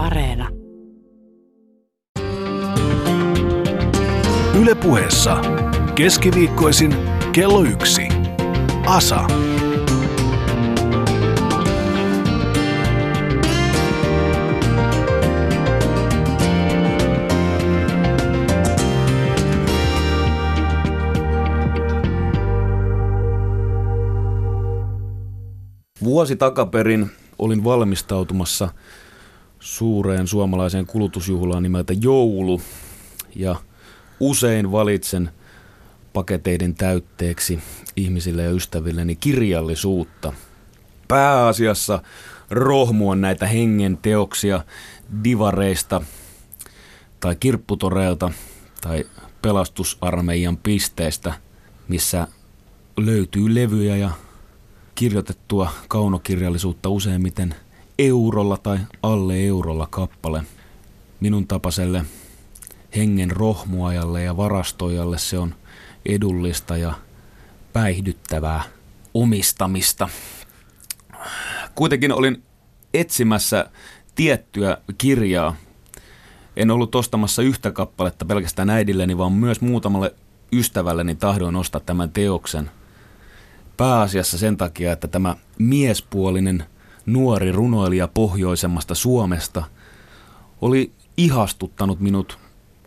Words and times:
Areena. 0.00 0.48
Ylepuheessa 4.60 5.36
keskiviikkoisin 5.94 6.94
kello 7.32 7.62
yksi. 7.62 8.08
Asa. 8.86 9.26
Vuosi 26.04 26.36
takaperin 26.36 27.10
olin 27.38 27.64
valmistautumassa 27.64 28.68
suureen 29.60 30.26
suomalaiseen 30.26 30.86
kulutusjuhlaan 30.86 31.62
nimeltä 31.62 31.92
Joulu 32.00 32.60
ja 33.36 33.56
usein 34.20 34.72
valitsen 34.72 35.30
paketeiden 36.12 36.74
täytteeksi 36.74 37.58
ihmisille 37.96 38.42
ja 38.42 38.50
ystävilleni 38.50 39.16
kirjallisuutta. 39.16 40.32
Pääasiassa 41.08 42.02
rohmuon 42.50 43.20
näitä 43.20 43.46
hengen 43.46 43.96
teoksia 43.96 44.64
divareista 45.24 46.02
tai 47.20 47.36
kirpputoreilta 47.36 48.30
tai 48.80 49.04
pelastusarmeijan 49.42 50.56
pisteistä, 50.56 51.34
missä 51.88 52.28
löytyy 52.96 53.54
levyjä 53.54 53.96
ja 53.96 54.10
kirjoitettua 54.94 55.70
kaunokirjallisuutta 55.88 56.88
useimmiten 56.88 57.54
eurolla 58.06 58.56
tai 58.56 58.78
alle 59.02 59.46
eurolla 59.46 59.86
kappale. 59.90 60.42
Minun 61.20 61.46
tapaselle 61.46 62.04
hengen 62.96 63.30
rohmuajalle 63.30 64.22
ja 64.22 64.36
varastoijalle 64.36 65.18
se 65.18 65.38
on 65.38 65.54
edullista 66.06 66.76
ja 66.76 66.94
päihdyttävää 67.72 68.62
omistamista. 69.14 70.08
Kuitenkin 71.74 72.12
olin 72.12 72.42
etsimässä 72.94 73.70
tiettyä 74.14 74.78
kirjaa. 74.98 75.56
En 76.56 76.70
ollut 76.70 76.94
ostamassa 76.94 77.42
yhtä 77.42 77.72
kappaletta 77.72 78.24
pelkästään 78.24 78.70
äidilleni, 78.70 79.18
vaan 79.18 79.32
myös 79.32 79.60
muutamalle 79.60 80.14
ystävälleni 80.52 81.14
tahdoin 81.14 81.56
ostaa 81.56 81.80
tämän 81.80 82.10
teoksen– 82.10 82.70
pääasiassa 83.80 84.38
sen 84.38 84.56
takia, 84.56 84.92
että 84.92 85.08
tämä 85.08 85.36
miespuolinen 85.58 86.64
nuori 87.06 87.52
runoilija 87.52 88.08
pohjoisemmasta 88.08 88.94
Suomesta 88.94 89.64
oli 90.60 90.92
ihastuttanut 91.16 92.00
minut 92.00 92.38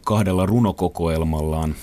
kahdella 0.05 0.45
runokokoelmallaan. 0.45 1.75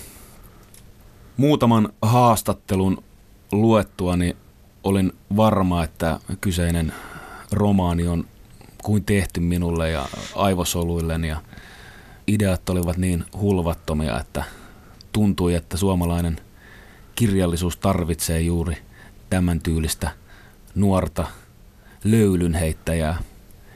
Muutaman 1.37 1.89
haastattelun 2.03 3.05
luettuani 3.53 4.37
olin 4.85 5.13
varma, 5.37 5.85
että 5.85 6.21
kyseinen 6.41 6.93
romaani 7.53 8.09
on 8.09 8.25
kuin 8.83 9.05
tehty 9.05 9.41
minulle 9.41 9.91
ja 9.91 10.07
aivosoluilleni 10.37 11.29
ja 11.29 11.43
ideat 12.27 12.69
olivat 12.69 12.97
niin 12.97 13.25
hulvattomia, 13.41 14.21
että 14.21 14.45
tuntui, 15.13 15.55
että 15.55 15.77
suomalainen 15.77 16.41
kirjallisuus 17.15 17.77
tarvitsee 17.77 18.41
juuri– 18.41 18.77
tämän 19.31 19.61
tyylistä 19.61 20.11
nuorta 20.75 21.27
löylynheittäjää 22.05 23.19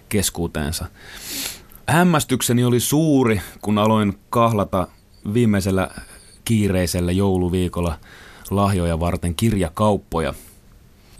keskuuteensa. 0.08 0.86
Hämmästykseni 1.88 2.64
oli 2.64 2.80
suuri, 2.80 3.40
kun 3.62 3.78
aloin 3.78 4.18
kahlata 4.30 4.86
viimeisellä 5.34 5.90
kiireisellä 6.44 7.12
jouluviikolla 7.12 7.98
lahjoja 8.50 9.00
varten 9.00 9.34
kirjakauppoja. 9.34 10.34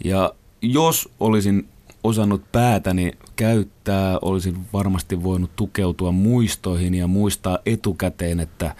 Ja 0.03 0.33
jos 0.61 1.09
olisin 1.19 1.67
osannut 2.03 2.51
päätäni 2.51 3.11
käyttää, 3.35 4.19
olisin 4.21 4.57
varmasti 4.73 5.23
voinut 5.23 5.55
tukeutua 5.55 6.11
muistoihin 6.11 6.95
ja 6.95 7.07
muistaa 7.07 7.59
etukäteen, 7.65 8.39
että 8.39 8.75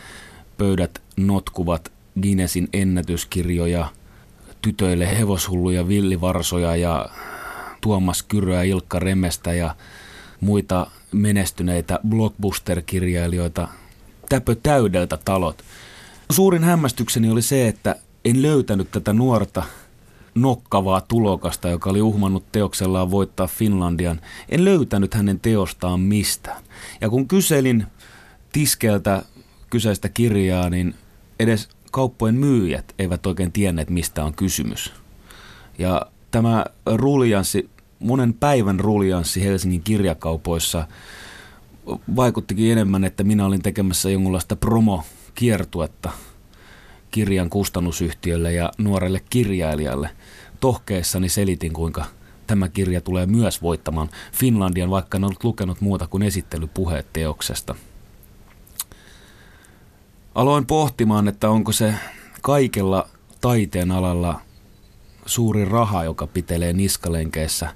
pöydät 0.57 1.01
notkuvat 1.17 1.91
Guinnessin 2.21 2.69
ennätyskirjoja– 2.73 3.89
tytöille 4.65 5.19
hevoshulluja 5.19 5.87
villivarsoja 5.87 6.75
ja 6.75 7.09
Tuomas 7.85 8.23
Kyröä, 8.23 8.63
Ilkka 8.63 8.99
Remestä 8.99 9.53
ja 9.53 9.75
muita 10.41 10.87
menestyneitä 11.11 11.99
blockbuster-kirjailijoita 12.07 13.67
täpö 14.29 14.55
täydeltä 14.63 15.17
talot. 15.25 15.63
Suurin 16.31 16.63
hämmästykseni 16.63 17.29
oli 17.29 17.41
se, 17.41 17.67
että 17.67 17.95
en 18.25 18.41
löytänyt 18.41 18.91
tätä 18.91 19.13
nuorta 19.13 19.63
nokkavaa 20.35 21.01
tulokasta, 21.01 21.69
joka 21.69 21.89
oli 21.89 22.01
uhmannut 22.01 22.51
teoksellaan 22.51 23.11
voittaa 23.11 23.47
Finlandian. 23.47 24.21
En 24.49 24.65
löytänyt 24.65 25.13
hänen 25.13 25.39
teostaan 25.39 25.99
mistään. 25.99 26.63
Ja 27.01 27.09
kun 27.09 27.27
kyselin 27.27 27.85
tiskeltä 28.51 29.23
kyseistä 29.69 30.09
kirjaa, 30.09 30.69
niin 30.69 30.95
edes 31.39 31.69
kauppojen 31.91 32.35
myyjät 32.35 32.93
eivät 32.99 33.25
oikein 33.25 33.51
tienneet, 33.51 33.89
mistä 33.89 34.23
on 34.23 34.33
kysymys. 34.33 34.93
Ja 35.77 36.01
tämä 36.31 36.65
ruljanssi, 36.85 37.69
monen 38.05 38.33
päivän 38.33 38.79
ruljanssi 38.79 39.43
Helsingin 39.43 39.81
kirjakaupoissa 39.81 40.87
vaikuttikin 42.15 42.71
enemmän, 42.71 43.03
että 43.03 43.23
minä 43.23 43.45
olin 43.45 43.61
tekemässä 43.61 44.09
jonkunlaista 44.09 44.55
promo-kiertuetta 44.55 46.11
kirjan 47.11 47.49
kustannusyhtiölle 47.49 48.53
ja 48.53 48.71
nuorelle 48.77 49.21
kirjailijalle. 49.29 50.09
Tohkeessani 50.59 51.29
selitin, 51.29 51.73
kuinka 51.73 52.05
tämä 52.47 52.69
kirja 52.69 53.01
tulee 53.01 53.25
myös 53.25 53.61
voittamaan 53.61 54.09
Finlandian, 54.33 54.89
vaikka 54.89 55.17
en 55.17 55.23
ollut 55.23 55.43
lukenut 55.43 55.81
muuta 55.81 56.07
kuin 56.07 56.23
esittelypuheet 56.23 57.07
teoksesta– 57.13 57.75
aloin 60.35 60.65
pohtimaan, 60.65 61.27
että 61.27 61.49
onko 61.49 61.71
se 61.71 61.93
kaikella 62.41 63.07
taiteen 63.41 63.91
alalla 63.91 64.41
suuri 65.25 65.65
raha, 65.65 66.03
joka 66.03 66.27
pitelee 66.27 66.73
niskalenkeissä 66.73 67.69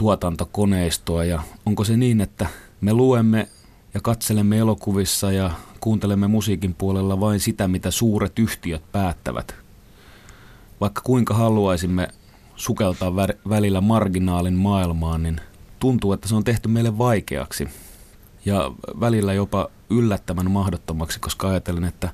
tuotantokoneistoa 0.00 1.24
ja 1.24 1.42
onko 1.66 1.84
se 1.84 1.96
niin, 1.96 2.20
että 2.20 2.46
me 2.80 2.92
luemme 2.92 3.48
ja 3.94 4.00
katselemme 4.00 4.58
elokuvissa 4.58 5.32
ja 5.32 5.50
kuuntelemme 5.80 6.28
musiikin 6.28 6.74
puolella 6.74 7.20
vain 7.20 7.40
sitä, 7.40 7.68
mitä 7.68 7.90
suuret 7.90 8.38
yhtiöt 8.38 8.82
päättävät. 8.92 9.54
Vaikka 10.80 11.00
kuinka 11.04 11.34
haluaisimme 11.34 12.08
sukeltaa 12.56 13.16
välillä 13.48 13.80
marginaalin 13.80 14.54
maailmaan, 14.54 15.22
niin 15.22 15.40
tuntuu, 15.78 16.12
että 16.12 16.28
se 16.28 16.34
on 16.34 16.44
tehty 16.44 16.68
meille 16.68 16.98
vaikeaksi– 16.98 17.68
ja 18.44 18.70
välillä 19.00 19.32
jopa 19.32 19.68
yllättävän 19.90 20.50
mahdottomaksi, 20.50 21.20
koska 21.20 21.48
ajattelen, 21.48 21.84
että 21.84 22.08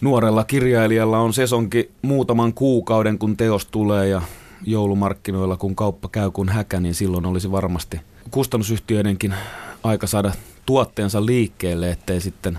nuorella 0.00 0.44
kirjailijalla 0.44 1.18
on 1.18 1.32
sesonki 1.32 1.90
muutaman 2.02 2.52
kuukauden, 2.52 3.18
kun 3.18 3.36
teos 3.36 3.66
tulee 3.66 4.08
ja 4.08 4.22
joulumarkkinoilla, 4.64 5.56
kun 5.56 5.76
kauppa 5.76 6.08
käy 6.08 6.30
kun 6.30 6.48
häkä, 6.48 6.80
niin 6.80 6.94
silloin 6.94 7.26
olisi 7.26 7.52
varmasti 7.52 8.00
kustannusyhtiöidenkin 8.30 9.34
aika 9.82 10.06
saada 10.06 10.32
tuotteensa 10.66 11.26
liikkeelle, 11.26 11.90
ettei 11.90 12.20
sitten 12.20 12.58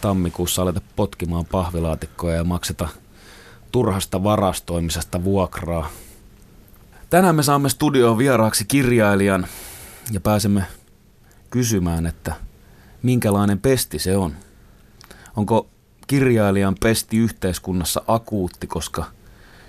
tammikuussa 0.00 0.62
aleta 0.62 0.80
potkimaan 0.96 1.44
pahvilaatikkoja 1.44 2.36
ja 2.36 2.44
makseta 2.44 2.88
turhasta 3.72 4.22
varastoimisesta 4.22 5.24
vuokraa. 5.24 5.90
Tänään 7.10 7.34
me 7.34 7.42
saamme 7.42 7.68
studioon 7.68 8.18
vieraaksi 8.18 8.64
kirjailijan 8.64 9.46
ja 10.12 10.20
pääsemme 10.20 10.64
kysymään, 11.50 12.06
että 12.06 12.34
minkälainen 13.02 13.58
pesti 13.58 13.98
se 13.98 14.16
on. 14.16 14.34
Onko 15.36 15.68
kirjailijan 16.06 16.76
pesti 16.80 17.16
yhteiskunnassa 17.16 18.02
akuutti, 18.06 18.66
koska 18.66 19.04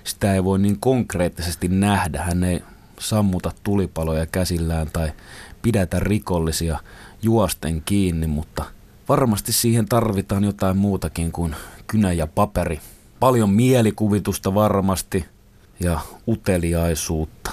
sitä 0.04 0.34
ei 0.34 0.44
voi 0.44 0.58
niin 0.58 0.80
konkreettisesti 0.80 1.68
nähdä. 1.68 2.22
Hän 2.22 2.44
ei 2.44 2.62
sammuta 3.00 3.52
tulipaloja 3.62 4.26
käsillään 4.26 4.88
tai 4.92 5.12
pidätä 5.62 6.00
rikollisia 6.00 6.78
juosten 7.22 7.82
kiinni, 7.84 8.26
mutta 8.26 8.64
varmasti 9.08 9.52
siihen 9.52 9.86
tarvitaan 9.86 10.44
jotain 10.44 10.76
muutakin 10.76 11.32
kuin 11.32 11.56
kynä 11.86 12.12
ja 12.12 12.26
paperi. 12.26 12.80
Paljon 13.20 13.50
mielikuvitusta 13.50 14.54
varmasti 14.54 15.24
ja 15.80 16.00
uteliaisuutta, 16.28 17.50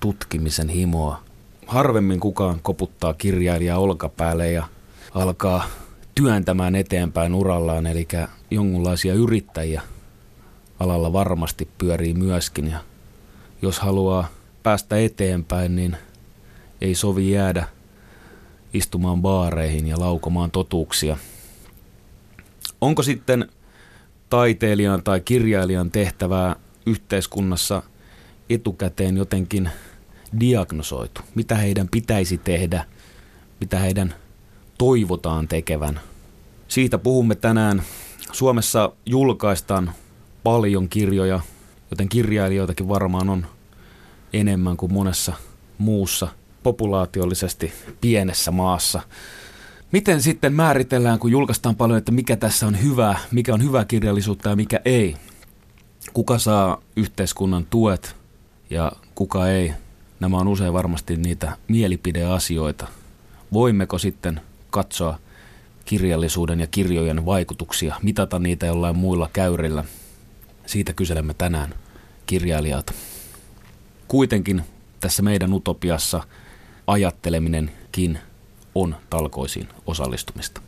tutkimisen 0.00 0.68
himoa 0.68 1.22
harvemmin 1.66 2.20
kukaan 2.20 2.60
koputtaa 2.62 3.14
kirjailijaa 3.14 3.78
olkapäälle 3.78 4.50
ja 4.50 4.68
alkaa 5.14 5.66
työntämään 6.14 6.74
eteenpäin 6.74 7.34
urallaan, 7.34 7.86
eli 7.86 8.08
jonkunlaisia 8.50 9.14
yrittäjiä 9.14 9.82
alalla 10.80 11.12
varmasti 11.12 11.68
pyörii 11.78 12.14
myöskin. 12.14 12.70
Ja 12.70 12.78
jos 13.62 13.78
haluaa 13.78 14.28
päästä 14.62 14.98
eteenpäin, 14.98 15.76
niin 15.76 15.96
ei 16.80 16.94
sovi 16.94 17.30
jäädä 17.30 17.68
istumaan 18.74 19.22
baareihin 19.22 19.86
ja 19.86 20.00
laukomaan 20.00 20.50
totuuksia. 20.50 21.16
Onko 22.80 23.02
sitten 23.02 23.48
taiteilijan 24.30 25.02
tai 25.02 25.20
kirjailijan 25.20 25.90
tehtävää 25.90 26.56
yhteiskunnassa 26.86 27.82
etukäteen 28.50 29.16
jotenkin 29.16 29.70
diagnosoitu? 30.40 31.20
Mitä 31.34 31.54
heidän 31.54 31.88
pitäisi 31.88 32.38
tehdä? 32.38 32.84
Mitä 33.60 33.78
heidän 33.78 34.14
toivotaan 34.78 35.48
tekevän? 35.48 36.00
Siitä 36.68 36.98
puhumme 36.98 37.34
tänään. 37.34 37.82
Suomessa 38.32 38.92
julkaistaan 39.06 39.92
paljon 40.44 40.88
kirjoja, 40.88 41.40
joten 41.90 42.08
kirjailijoitakin 42.08 42.88
varmaan 42.88 43.30
on 43.30 43.46
enemmän 44.32 44.76
kuin 44.76 44.92
monessa 44.92 45.32
muussa 45.78 46.28
populaatiollisesti 46.62 47.72
pienessä 48.00 48.50
maassa. 48.50 49.00
Miten 49.92 50.22
sitten 50.22 50.52
määritellään, 50.52 51.18
kun 51.18 51.30
julkaistaan 51.30 51.76
paljon, 51.76 51.98
että 51.98 52.12
mikä 52.12 52.36
tässä 52.36 52.66
on 52.66 52.82
hyvä, 52.82 53.18
mikä 53.30 53.54
on 53.54 53.62
hyvä 53.62 53.84
kirjallisuutta 53.84 54.48
ja 54.48 54.56
mikä 54.56 54.80
ei? 54.84 55.16
Kuka 56.12 56.38
saa 56.38 56.82
yhteiskunnan 56.96 57.66
tuet 57.70 58.16
ja 58.70 58.92
kuka 59.14 59.48
ei? 59.48 59.72
Nämä 60.20 60.36
on 60.38 60.48
usein 60.48 60.72
varmasti 60.72 61.16
niitä 61.16 61.56
mielipideasioita. 61.68 62.86
Voimmeko 63.52 63.98
sitten 63.98 64.40
katsoa 64.70 65.18
kirjallisuuden 65.84 66.60
ja 66.60 66.66
kirjojen 66.66 67.26
vaikutuksia, 67.26 67.94
mitata 68.02 68.38
niitä 68.38 68.66
jollain 68.66 68.96
muilla 68.96 69.30
käyrillä? 69.32 69.84
Siitä 70.66 70.92
kyselemme 70.92 71.34
tänään 71.34 71.74
kirjailijalta. 72.26 72.92
Kuitenkin 74.08 74.62
tässä 75.00 75.22
meidän 75.22 75.52
utopiassa 75.52 76.22
ajatteleminenkin 76.86 78.18
on 78.74 78.96
talkoisiin 79.10 79.68
osallistumista. 79.86 80.60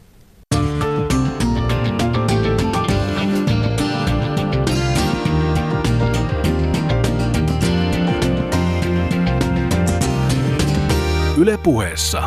Ylepuheessa 11.38 12.22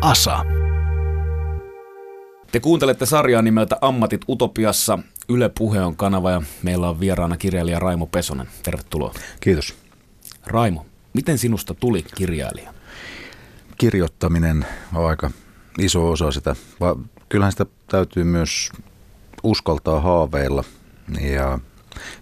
Asa. 0.00 0.44
Te 2.52 2.60
kuuntelette 2.60 3.06
sarjaa 3.06 3.42
nimeltä 3.42 3.78
Ammatit 3.80 4.20
Utopiassa. 4.28 4.98
Yle 5.30 5.48
Puhe 5.48 5.80
on 5.80 5.96
kanava 5.96 6.30
ja 6.30 6.42
meillä 6.62 6.88
on 6.88 7.00
vieraana 7.00 7.36
kirjailija 7.36 7.78
Raimo 7.78 8.06
Pesonen. 8.06 8.48
Tervetuloa. 8.62 9.14
Kiitos. 9.40 9.74
Raimo, 10.46 10.86
miten 11.12 11.38
sinusta 11.38 11.74
tuli 11.74 12.04
kirjailija? 12.14 12.74
Kirjoittaminen 13.78 14.66
on 14.94 15.06
aika 15.06 15.30
iso 15.78 16.10
osa 16.10 16.32
sitä. 16.32 16.56
Kyllähän 17.28 17.52
sitä 17.52 17.66
täytyy 17.86 18.24
myös 18.24 18.70
uskaltaa 19.42 20.00
haaveilla 20.00 20.64
ja 21.20 21.58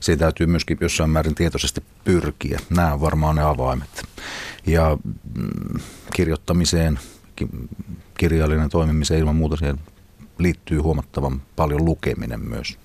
siihen 0.00 0.18
täytyy 0.18 0.46
myöskin 0.46 0.78
jossain 0.80 1.10
määrin 1.10 1.34
tietoisesti 1.34 1.82
pyrkiä. 2.04 2.58
Nämä 2.70 2.92
on 2.92 3.00
varmaan 3.00 3.36
ne 3.36 3.42
avaimet. 3.42 4.04
Ja 4.66 4.98
mm, 5.34 5.80
kirjoittamiseen, 6.14 6.98
kirjallinen 8.18 8.70
toimimiseen 8.70 9.20
ilman 9.20 9.36
muuta 9.36 9.56
siihen 9.56 9.80
liittyy 10.38 10.78
huomattavan 10.78 11.42
paljon 11.56 11.84
lukeminen 11.84 12.40
myös. 12.40 12.78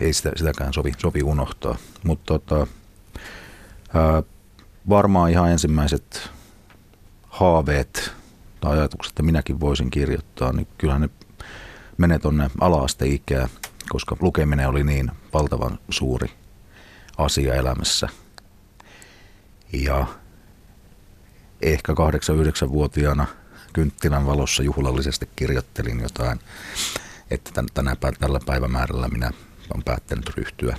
Ei, 0.00 0.12
sitä, 0.12 0.32
sitäkään 0.36 0.72
sovi, 0.72 0.92
sovi 0.98 1.22
unohtaa. 1.22 1.76
Mutta 2.04 2.38
tota, 2.38 2.66
varmaan 4.88 5.30
ihan 5.30 5.50
ensimmäiset 5.50 6.30
haaveet 7.28 8.12
tai 8.60 8.78
ajatukset, 8.78 9.10
että 9.10 9.22
minäkin 9.22 9.60
voisin 9.60 9.90
kirjoittaa, 9.90 10.52
niin 10.52 10.68
kyllähän 10.78 11.02
ne 11.02 11.08
menee 11.98 12.18
tuonne 12.18 12.50
ala-asteikään, 12.60 13.48
koska 13.88 14.16
lukeminen 14.20 14.68
oli 14.68 14.84
niin 14.84 15.10
valtavan 15.32 15.78
suuri 15.90 16.30
asia 17.18 17.54
elämässä. 17.54 18.08
Ja 19.72 20.06
ehkä 21.62 21.92
8-9-vuotiaana 21.92 23.26
kynttilän 23.72 24.26
valossa 24.26 24.62
juhlallisesti 24.62 25.28
kirjoittelin 25.36 26.00
jotain, 26.00 26.40
että 27.30 27.62
tänä, 27.74 27.96
tällä 28.20 28.40
päivämäärällä 28.46 29.08
minä 29.08 29.30
olen 29.74 29.84
päättänyt 29.84 30.36
ryhtyä 30.36 30.76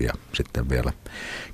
ja 0.00 0.12
sitten 0.34 0.68
vielä 0.68 0.92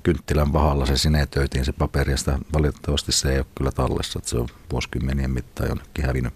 kynttilän 0.03 0.53
vahalla 0.53 0.85
se 0.85 0.97
sinetöitiin 0.97 1.65
se 1.65 1.71
paperi 1.71 2.11
ja 2.11 2.17
sitä 2.17 2.39
valitettavasti 2.53 3.11
se 3.11 3.31
ei 3.31 3.37
ole 3.37 3.45
kyllä 3.55 3.71
tallessa, 3.71 4.19
että 4.19 4.29
se 4.29 4.37
on 4.37 4.47
vuosikymmenien 4.71 5.31
mittaan 5.31 5.69
jonnekin 5.69 6.05
hävinnyt. 6.05 6.33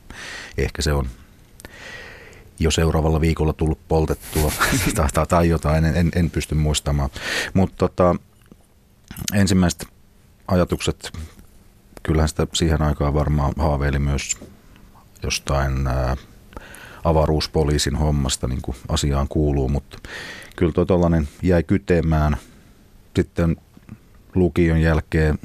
Ehkä 0.57 0.81
se 0.81 0.93
on 0.93 1.09
jo 2.59 2.71
seuraavalla 2.71 3.21
viikolla 3.21 3.53
tullut 3.53 3.87
poltettua 3.87 4.51
tai, 4.95 5.27
tai 5.27 5.49
jotain, 5.49 5.85
en, 5.85 5.95
en, 5.95 6.11
en 6.15 6.29
pysty 6.29 6.55
muistamaan. 6.55 7.09
Mutta 7.53 7.75
tota, 7.75 8.15
ensimmäiset 9.33 9.87
ajatukset, 10.47 11.11
kyllähän 12.03 12.29
sitä 12.29 12.47
siihen 12.53 12.81
aikaan 12.81 13.13
varmaan 13.13 13.53
haaveili 13.57 13.99
myös 13.99 14.37
jostain 15.23 15.73
avaruuspoliisin 17.03 17.95
hommasta, 17.95 18.47
niin 18.47 18.61
kuin 18.61 18.77
asiaan 18.87 19.27
kuuluu, 19.27 19.69
mutta 19.69 19.97
kyllä 20.55 20.71
tuo 20.71 20.85
tuollainen 20.85 21.27
jäi 21.41 21.63
kytemään. 21.63 22.37
Sitten 23.15 23.57
lukion 24.35 24.81
jälkeen 24.81 25.39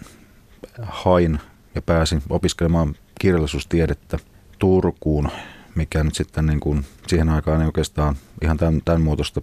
hain 0.82 1.38
ja 1.74 1.82
pääsin 1.82 2.22
opiskelemaan 2.30 2.94
kirjallisuustiedettä 3.20 4.18
Turkuun, 4.58 5.28
mikä 5.74 6.04
nyt 6.04 6.14
sitten 6.14 6.46
niin 6.46 6.60
kuin 6.60 6.86
siihen 7.06 7.28
aikaan 7.28 7.60
ei 7.60 7.66
oikeastaan 7.66 8.16
ihan 8.42 8.56
tämän, 8.56 8.82
tämän 8.84 9.02
muotoista 9.02 9.42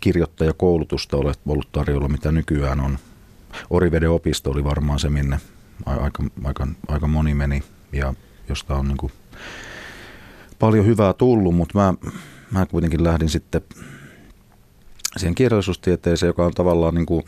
kirjoittajakoulutusta 0.00 1.16
ole 1.16 1.32
ollut 1.46 1.72
tarjolla, 1.72 2.08
mitä 2.08 2.32
nykyään 2.32 2.80
on. 2.80 2.98
Oriveden 3.70 4.10
opisto 4.10 4.50
oli 4.50 4.64
varmaan 4.64 4.98
se, 4.98 5.10
minne 5.10 5.40
aika, 5.86 6.24
aika, 6.44 6.66
aika 6.88 7.06
moni 7.06 7.34
meni 7.34 7.62
ja 7.92 8.14
josta 8.48 8.74
on 8.74 8.88
niin 8.88 8.96
kuin 8.96 9.12
paljon 10.60 10.86
hyvää 10.86 11.12
tullut, 11.12 11.54
mutta 11.54 11.78
mä, 11.78 11.94
mä 12.50 12.66
kuitenkin 12.66 13.04
lähdin 13.04 13.28
sitten 13.28 13.62
siihen 15.16 15.34
kirjallisuustieteeseen, 15.34 16.28
joka 16.28 16.46
on 16.46 16.52
tavallaan 16.52 16.94
niin 16.94 17.06
kuin 17.06 17.24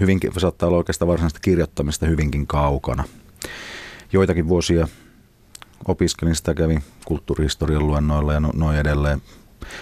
hyvinkin, 0.00 0.32
saattaa 0.38 0.66
olla 0.66 0.78
oikeastaan 0.78 1.08
varsinaista 1.08 1.40
kirjoittamista 1.42 2.06
hyvinkin 2.06 2.46
kaukana. 2.46 3.04
Joitakin 4.12 4.48
vuosia 4.48 4.88
opiskelin 5.88 6.36
sitä, 6.36 6.54
kävin 6.54 6.84
kulttuurihistorian 7.04 7.86
luennoilla 7.86 8.32
ja 8.32 8.40
no, 8.40 8.50
noin 8.54 8.78
edelleen, 8.78 9.22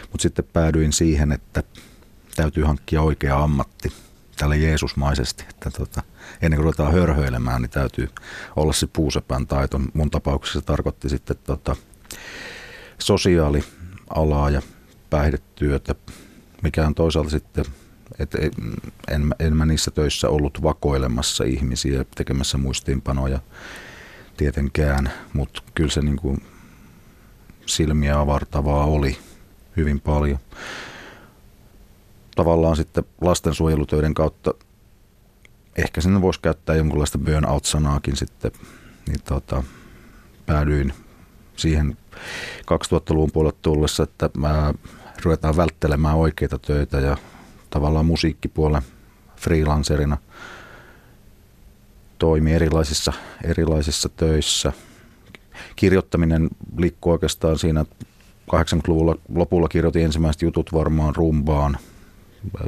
mutta 0.02 0.22
sitten 0.22 0.44
päädyin 0.52 0.92
siihen, 0.92 1.32
että 1.32 1.62
täytyy 2.36 2.64
hankkia 2.64 3.02
oikea 3.02 3.42
ammatti 3.42 3.92
tälle 4.36 4.56
Jeesusmaisesti, 4.56 5.44
että 5.50 5.70
tota, 5.70 6.02
ennen 6.42 6.58
kuin 6.58 6.64
ruvetaan 6.64 6.92
hörhöilemään, 6.92 7.62
niin 7.62 7.70
täytyy 7.70 8.08
olla 8.56 8.72
se 8.72 8.86
puusepän 8.86 9.46
taito. 9.46 9.80
Mun 9.94 10.10
tapauksessa 10.10 10.60
se 10.60 10.66
tarkoitti 10.66 11.08
sitten 11.08 11.36
tota, 11.44 11.76
sosiaalialaa 12.98 14.50
ja 14.50 14.62
päihdetyötä, 15.10 15.94
mikä 16.62 16.86
on 16.86 16.94
toisaalta 16.94 17.30
sitten, 17.30 17.64
että 18.18 18.38
en, 19.10 19.34
en 19.38 19.56
mä 19.56 19.66
niissä 19.66 19.90
töissä 19.90 20.28
ollut 20.28 20.62
vakoilemassa 20.62 21.44
ihmisiä, 21.44 22.04
tekemässä 22.14 22.58
muistiinpanoja 22.58 23.38
tietenkään, 24.36 25.12
mutta 25.32 25.62
kyllä 25.74 25.90
se 25.90 26.00
niin 26.00 26.16
kuin 26.16 26.42
silmiä 27.66 28.20
avartavaa 28.20 28.84
oli 28.84 29.18
hyvin 29.76 30.00
paljon. 30.00 30.38
Tavallaan 32.36 32.76
sitten 32.76 33.04
lastensuojelutöiden 33.20 34.14
kautta 34.14 34.54
ehkä 35.76 36.00
sinne 36.00 36.22
voisi 36.22 36.40
käyttää 36.40 36.76
jonkunlaista 36.76 37.18
burnout-sanaakin 37.18 38.16
sitten, 38.16 38.52
niin 39.06 39.20
tota, 39.24 39.62
päädyin 40.46 40.92
siihen 41.56 41.96
2000-luvun 42.60 43.30
puolelle 43.32 43.58
tullessa, 43.62 44.02
että 44.02 44.30
mä 44.36 44.74
ruvetaan 45.22 45.56
välttelemään 45.56 46.16
oikeita 46.16 46.58
töitä 46.58 47.00
ja 47.00 47.16
tavallaan 47.70 48.06
musiikkipuolen 48.06 48.82
freelancerina 49.36 50.16
toimi 52.18 52.52
erilaisissa, 52.52 53.12
erilaisissa 53.44 54.08
töissä. 54.08 54.72
Kirjoittaminen 55.76 56.48
liikkuu 56.78 57.12
oikeastaan 57.12 57.58
siinä 57.58 57.84
80-luvulla 58.52 59.16
lopulla 59.34 59.68
kirjoitin 59.68 60.04
ensimmäiset 60.04 60.42
jutut 60.42 60.72
varmaan 60.72 61.16
rumbaan, 61.16 61.78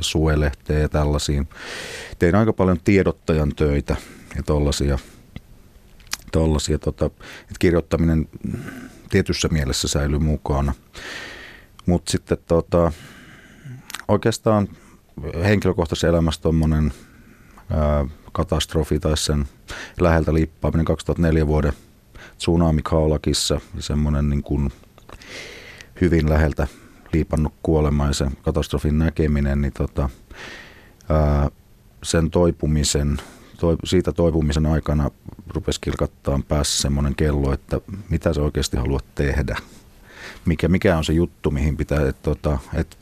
suelehteen 0.00 0.82
ja 0.82 0.88
tällaisiin. 0.88 1.48
Tein 2.18 2.34
aika 2.34 2.52
paljon 2.52 2.80
tiedottajan 2.84 3.52
töitä 3.56 3.96
ja 4.36 4.42
tollaisia, 4.42 4.98
tollaisia 6.32 6.78
tota, 6.78 7.06
että 7.06 7.56
kirjoittaminen 7.58 8.28
tietyssä 9.10 9.48
mielessä 9.48 9.88
säilyy 9.88 10.18
mukana. 10.18 10.74
Mutta 11.86 12.10
sitten 12.10 12.38
tota, 12.46 12.92
oikeastaan 14.08 14.68
henkilökohtaisessa 15.44 16.08
elämässä 16.08 16.42
tuommoinen 16.42 16.92
katastrofi 18.32 19.00
tai 19.00 19.16
sen 19.16 19.44
läheltä 20.00 20.34
liippaaminen 20.34 20.84
2004 20.84 21.46
vuoden 21.46 21.72
tsunami 22.38 22.82
Kaolakissa, 22.82 23.60
semmoinen 23.78 24.30
niin 24.30 24.42
kuin 24.42 24.72
hyvin 26.00 26.30
läheltä 26.30 26.66
liipannut 27.12 27.54
kuolemaisen 27.62 28.30
katastrofin 28.42 28.98
näkeminen, 28.98 29.60
niin 29.60 29.72
tota, 29.72 30.08
ää, 31.08 31.50
sen 32.02 32.30
toipumisen, 32.30 33.16
toi, 33.60 33.76
siitä 33.84 34.12
toipumisen 34.12 34.66
aikana 34.66 35.10
rupesi 35.54 35.80
kilkattaa 35.80 36.40
päässä 36.48 36.82
semmoinen 36.82 37.14
kello, 37.14 37.52
että 37.52 37.80
mitä 38.08 38.34
sä 38.34 38.42
oikeasti 38.42 38.76
haluat 38.76 39.04
tehdä. 39.14 39.56
Mikä, 40.44 40.68
mikä 40.68 40.96
on 40.96 41.04
se 41.04 41.12
juttu, 41.12 41.50
mihin 41.50 41.76
pitää, 41.76 42.08
että 42.08 42.22
tota, 42.22 42.58
et 42.74 42.98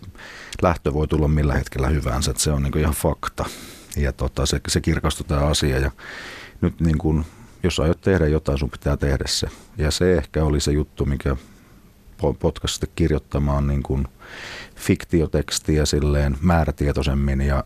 lähtö 0.62 0.94
voi 0.94 1.08
tulla 1.08 1.28
millä 1.28 1.54
hetkellä 1.54 1.88
hyvänsä, 1.88 2.30
että 2.30 2.42
se 2.42 2.52
on 2.52 2.62
niin 2.62 2.78
ihan 2.78 2.94
fakta. 2.94 3.44
Ja 3.96 4.12
tota, 4.12 4.46
se, 4.46 4.60
se 4.68 4.80
kirkastui 4.80 5.26
tämä 5.26 5.40
asia 5.40 5.78
ja 5.78 5.90
nyt 6.60 6.80
niin 6.80 6.98
kuin, 6.98 7.24
jos 7.62 7.80
aiot 7.80 8.00
tehdä 8.00 8.26
jotain, 8.26 8.58
sun 8.58 8.70
pitää 8.70 8.96
tehdä 8.96 9.24
se. 9.26 9.48
Ja 9.78 9.90
se 9.90 10.14
ehkä 10.14 10.44
oli 10.44 10.60
se 10.60 10.72
juttu, 10.72 11.04
mikä 11.04 11.36
potkaisi 12.38 12.74
sitten 12.74 12.90
kirjoittamaan 12.96 13.66
niin 13.66 13.82
kuin 13.82 14.08
fiktiotekstiä 14.76 15.86
silleen 15.86 16.36
määrätietoisemmin 16.40 17.40
ja 17.40 17.64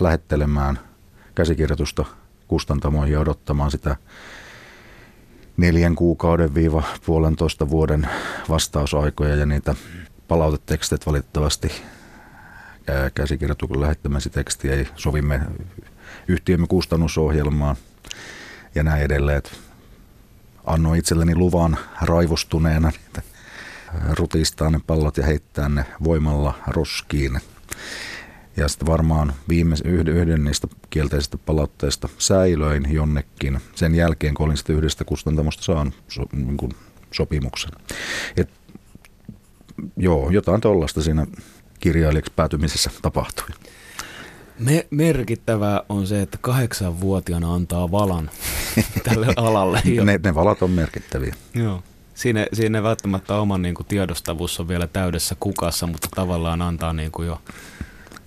lähettelemään 0.00 0.78
käsikirjoitusta 1.34 2.04
kustantamoihin 2.48 3.12
ja 3.12 3.20
odottamaan 3.20 3.70
sitä 3.70 3.96
neljän 5.56 5.94
kuukauden 5.94 6.54
viiva 6.54 6.82
puolentoista 7.06 7.70
vuoden 7.70 8.08
vastausaikoja 8.48 9.36
ja 9.36 9.46
niitä 9.46 9.74
palautetekstit 10.28 11.06
valitettavasti 11.06 11.72
käsikirjoituksen 13.14 13.80
lähettämäsi 13.80 14.30
tekstiä 14.30 14.74
ei 14.74 14.88
sovimme 14.96 15.40
yhtiömme 16.28 16.66
kustannusohjelmaan 16.66 17.76
ja 18.74 18.82
näin 18.82 19.02
edelleen. 19.02 19.42
Annoin 20.64 20.98
itselleni 20.98 21.34
luvan 21.34 21.76
raivostuneena 22.02 22.92
rutistaa 24.10 24.70
ne 24.70 24.80
pallot 24.86 25.16
ja 25.16 25.26
heittää 25.26 25.68
ne 25.68 25.84
voimalla 26.04 26.54
roskiin. 26.66 27.40
Ja 28.58 28.68
sitten 28.68 28.86
varmaan 28.86 29.32
viimeis, 29.48 29.80
yhden, 29.80 30.16
yhden 30.16 30.44
niistä 30.44 30.68
kielteisistä 30.90 31.38
palautteista 31.38 32.08
säilöin 32.18 32.92
jonnekin 32.92 33.60
sen 33.74 33.94
jälkeen, 33.94 34.34
kun 34.34 34.46
olin 34.46 34.56
sitten 34.56 34.76
yhdestä 34.76 35.04
kustantamosta 35.04 35.62
saanut 35.62 35.94
so, 36.08 36.22
niin 36.32 36.56
kuin 36.56 36.72
sopimuksen. 37.12 37.70
Et, 38.36 38.50
joo, 39.96 40.30
jotain 40.30 40.60
tuollaista 40.60 41.02
siinä 41.02 41.26
kirjailijaksi 41.80 42.32
päätymisessä 42.36 42.90
tapahtui. 43.02 43.46
Me, 44.58 44.86
merkittävää 44.90 45.82
on 45.88 46.06
se, 46.06 46.22
että 46.22 46.38
kahdeksanvuotiaana 46.40 47.54
antaa 47.54 47.90
valan 47.90 48.30
tälle 49.04 49.26
alalle. 49.36 49.82
ne, 50.04 50.20
ne 50.24 50.34
valat 50.34 50.62
on 50.62 50.70
merkittäviä. 50.70 51.34
Joo. 51.54 51.82
Siinä, 52.14 52.46
siinä 52.52 52.82
välttämättä 52.82 53.34
oman 53.34 53.62
niin 53.62 53.74
kuin, 53.74 53.86
tiedostavuus 53.86 54.60
on 54.60 54.68
vielä 54.68 54.86
täydessä 54.86 55.36
kukassa, 55.40 55.86
mutta 55.86 56.08
tavallaan 56.14 56.62
antaa 56.62 56.92
niin 56.92 57.12
kuin, 57.12 57.26
jo 57.28 57.40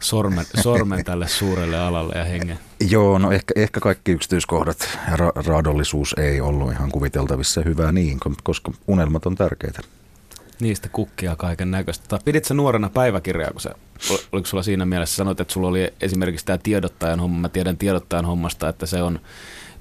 sormen, 0.02 0.46
sormen 0.62 1.06
tälle 1.06 1.28
suurelle 1.28 1.80
alalle 1.80 2.14
ja 2.18 2.24
hengen. 2.24 2.60
Joo, 2.90 3.18
no 3.18 3.32
ehkä, 3.32 3.54
ehkä 3.56 3.80
kaikki 3.80 4.12
yksityiskohdat 4.12 4.90
ja 5.12 5.18
ra- 5.18 5.48
raadollisuus 5.48 6.16
ei 6.20 6.42
ollut 6.42 6.72
ihan 6.72 6.92
kuviteltavissa 6.92 7.62
hyvää 7.62 7.92
niin, 7.92 8.20
koska 8.44 8.72
unelmat 8.88 9.26
on 9.26 9.36
tärkeitä. 9.36 9.82
Niistä 10.60 10.90
kukkia 10.90 11.36
kaiken 11.36 11.72
näköistä. 11.72 12.20
Pidit 12.26 12.46
sä 12.46 12.54
nuorena 12.54 12.90
päiväkirjaa, 12.90 13.52
kun 13.52 13.62
sä, 13.62 13.76
oliko 14.32 14.48
sulla 14.48 14.64
siinä 14.64 14.86
mielessä, 14.86 15.16
sanoit, 15.16 15.40
että 15.40 15.54
sulla 15.54 15.68
oli 15.68 15.94
esimerkiksi 16.02 16.46
tämä 16.46 16.58
tiedottajan 16.58 17.20
homma, 17.20 17.40
mä 17.40 17.50
tiedän 17.50 17.78
tiedottajan 17.78 18.26
hommasta, 18.26 18.70
että 18.70 18.86
se 18.86 19.02
on 19.02 19.20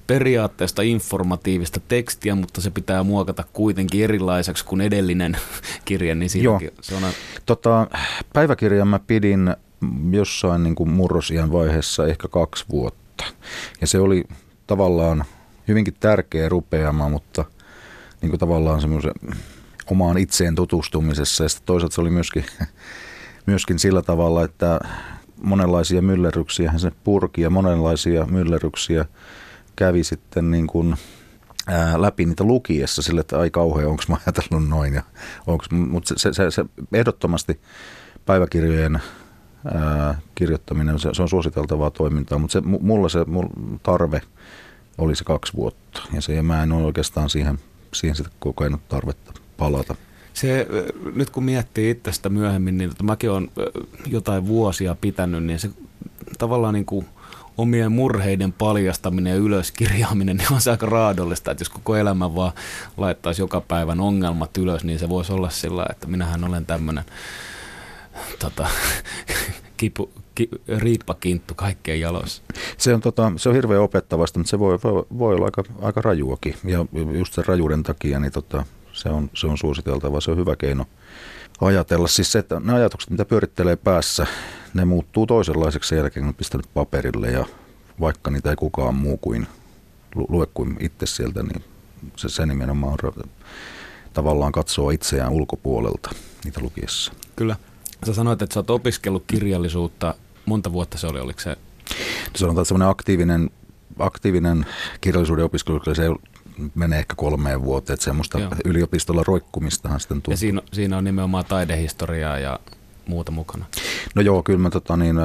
periaatteesta 0.07 0.81
informatiivista 0.81 1.79
tekstiä, 1.87 2.35
mutta 2.35 2.61
se 2.61 2.69
pitää 2.69 3.03
muokata 3.03 3.43
kuitenkin 3.53 4.03
erilaiseksi 4.03 4.65
kuin 4.65 4.81
edellinen 4.81 5.37
kirja, 5.85 6.15
niin 6.15 6.29
Joo. 6.43 6.61
se 6.81 6.95
on... 6.95 7.03
Tota, 7.45 7.87
päiväkirjan 8.33 8.87
mä 8.87 8.99
pidin 8.99 9.55
jossain 10.11 10.63
niin 10.63 10.75
kuin 10.75 10.89
murrosian 10.89 11.51
vaiheessa 11.51 12.07
ehkä 12.07 12.27
kaksi 12.27 12.65
vuotta. 12.69 13.23
Ja 13.81 13.87
se 13.87 13.99
oli 13.99 14.23
tavallaan 14.67 15.25
hyvinkin 15.67 15.95
tärkeä 15.99 16.49
rupeama, 16.49 17.09
mutta 17.09 17.45
niin 18.21 18.29
kuin 18.29 18.39
tavallaan 18.39 18.81
semmoisen 18.81 19.13
omaan 19.91 20.17
itseen 20.17 20.55
tutustumisessa. 20.55 21.43
Ja 21.43 21.49
toisaalta 21.65 21.95
se 21.95 22.01
oli 22.01 22.09
myöskin, 22.09 22.45
myöskin 23.47 23.79
sillä 23.79 24.01
tavalla, 24.01 24.43
että 24.43 24.79
monenlaisia 25.43 26.01
myllerryksiä 26.01 26.73
se 26.77 26.91
purki 27.03 27.41
ja 27.41 27.49
monenlaisia 27.49 28.25
myllerryksiä 28.25 29.05
kävi 29.75 30.03
sitten 30.03 30.51
niin 30.51 30.67
kuin, 30.67 30.95
läpi 31.97 32.25
niitä 32.25 32.43
lukiessa 32.43 33.01
sille, 33.01 33.21
että 33.21 33.39
ai 33.39 33.49
kauhean, 33.49 33.89
onko 33.89 34.03
mä 34.07 34.17
ajatellut 34.25 34.69
noin. 34.69 34.93
Ja 34.93 35.03
mutta 35.71 36.13
se, 36.17 36.33
se, 36.33 36.51
se, 36.51 36.65
ehdottomasti 36.93 37.61
päiväkirjojen 38.25 39.01
ää, 39.65 40.19
kirjoittaminen, 40.35 40.99
se, 40.99 41.09
se 41.13 41.21
on 41.21 41.29
suositeltavaa 41.29 41.91
toimintaa, 41.91 42.37
mutta 42.37 42.53
se, 42.53 42.61
mulla 42.61 43.09
se 43.09 43.25
mulla 43.25 43.49
tarve 43.83 44.21
oli 44.97 45.15
se 45.15 45.23
kaksi 45.23 45.53
vuotta. 45.53 46.01
Ja 46.13 46.21
se, 46.21 46.33
ja 46.33 46.43
mä 46.43 46.63
en 46.63 46.71
ole 46.71 46.85
oikeastaan 46.85 47.29
siihen, 47.29 47.59
siihen 47.93 48.15
sitä 48.15 48.29
kokenut 48.39 48.87
tarvetta 48.87 49.33
palata. 49.57 49.95
Se, 50.33 50.67
nyt 51.15 51.29
kun 51.29 51.43
miettii 51.43 51.89
itsestä 51.89 52.29
myöhemmin, 52.29 52.77
niin 52.77 52.89
tota, 52.89 53.03
mäkin 53.03 53.31
olen 53.31 53.51
jotain 54.07 54.47
vuosia 54.47 54.95
pitänyt, 55.01 55.43
niin 55.43 55.59
se 55.59 55.69
tavallaan 56.37 56.73
niin 56.73 56.85
kuin– 56.85 57.05
omien 57.57 57.91
murheiden 57.91 58.53
paljastaminen 58.53 59.31
ja 59.31 59.37
ylöskirjaaminen 59.37 60.37
niin 60.37 60.53
on 60.53 60.61
se 60.61 60.71
aika 60.71 60.85
raadollista, 60.85 61.51
että 61.51 61.61
jos 61.61 61.69
koko 61.69 61.95
elämä 61.95 62.35
vaan 62.35 62.51
laittaisi 62.97 63.41
joka 63.41 63.61
päivän 63.61 63.99
ongelmat 63.99 64.57
ylös, 64.57 64.83
niin 64.83 64.99
se 64.99 65.09
voisi 65.09 65.33
olla 65.33 65.49
sillä, 65.49 65.85
että 65.89 66.07
minähän 66.07 66.43
olen 66.43 66.65
tämmöinen 66.65 67.05
tota, 68.39 68.67
kipu, 69.77 70.11
ki, 70.35 70.49
riippakinttu 70.77 71.53
kaikkien 71.55 71.99
jaloissa. 71.99 72.43
Se 72.77 72.93
on, 72.93 73.01
tota, 73.01 73.31
se 73.37 73.49
on 73.49 73.55
hirveän 73.55 73.81
opettavasta, 73.81 74.39
mutta 74.39 74.49
se 74.49 74.59
voi, 74.59 74.79
voi, 74.83 75.05
voi 75.17 75.35
olla 75.35 75.45
aika, 75.45 75.63
aika 75.81 76.01
rajuakin. 76.01 76.55
Ja 76.63 76.85
just 77.17 77.33
sen 77.33 77.45
rajuuden 77.45 77.83
takia 77.83 78.19
niin 78.19 78.31
tota, 78.31 78.65
se, 78.93 79.09
on, 79.09 79.29
se 79.33 79.47
on 79.47 79.57
suositeltava, 79.57 80.21
se 80.21 80.31
on 80.31 80.37
hyvä 80.37 80.55
keino 80.55 80.85
ajatella. 81.61 82.07
Siis 82.07 82.31
se, 82.31 82.39
että 82.39 82.59
ne 82.59 82.73
ajatukset, 82.73 83.09
mitä 83.09 83.25
pyörittelee 83.25 83.75
päässä, 83.75 84.27
ne 84.73 84.85
muuttuu 84.85 85.27
toisenlaiseksi 85.27 85.89
sen 85.89 85.97
jälkeen, 85.97 86.23
kun 86.23 86.27
on 86.27 86.35
pistänyt 86.35 86.67
paperille 86.73 87.31
ja 87.31 87.45
vaikka 87.99 88.31
niitä 88.31 88.49
ei 88.49 88.55
kukaan 88.55 88.95
muu 88.95 89.17
kuin 89.17 89.47
lue 90.15 90.47
kuin 90.53 90.77
itse 90.79 91.05
sieltä, 91.05 91.43
niin 91.43 91.63
se, 92.15 92.29
se 92.29 92.45
nimenomaan 92.45 92.97
on, 93.03 93.23
tavallaan 94.13 94.51
katsoo 94.51 94.89
itseään 94.89 95.31
ulkopuolelta 95.31 96.09
niitä 96.43 96.61
lukiessa. 96.61 97.13
Kyllä. 97.35 97.55
Sä 98.05 98.13
sanoit, 98.13 98.41
että 98.41 98.53
sä 98.53 98.59
oot 98.59 98.69
opiskellut 98.69 99.23
kirjallisuutta. 99.27 100.15
Monta 100.45 100.73
vuotta 100.73 100.97
se 100.97 101.07
oli, 101.07 101.19
oliko 101.19 101.39
se? 101.39 101.57
Sanotaan, 102.35 102.61
että 102.61 102.67
semmoinen 102.67 102.89
aktiivinen, 102.89 103.49
aktiivinen 103.99 104.65
kirjallisuuden 105.01 105.45
opiskelu, 105.45 105.81
se 105.93 106.03
menee 106.75 106.99
ehkä 106.99 107.15
kolmeen 107.15 107.63
vuoteen, 107.63 107.93
että 107.93 108.03
semmoista 108.03 108.39
Joo. 108.39 108.51
yliopistolla 108.65 109.23
roikkumistahan 109.27 109.99
sitten 109.99 110.21
tulee. 110.21 110.33
Ja 110.33 110.37
siinä, 110.37 110.61
siinä 110.73 110.97
on 110.97 111.03
nimenomaan 111.03 111.45
taidehistoriaa 111.45 112.39
ja 112.39 112.59
muuta 113.05 113.31
mukana? 113.31 113.65
No 114.15 114.21
joo, 114.21 114.43
kyllä 114.43 114.59
mä 114.59 114.69
tota, 114.69 114.97
niin, 114.97 115.15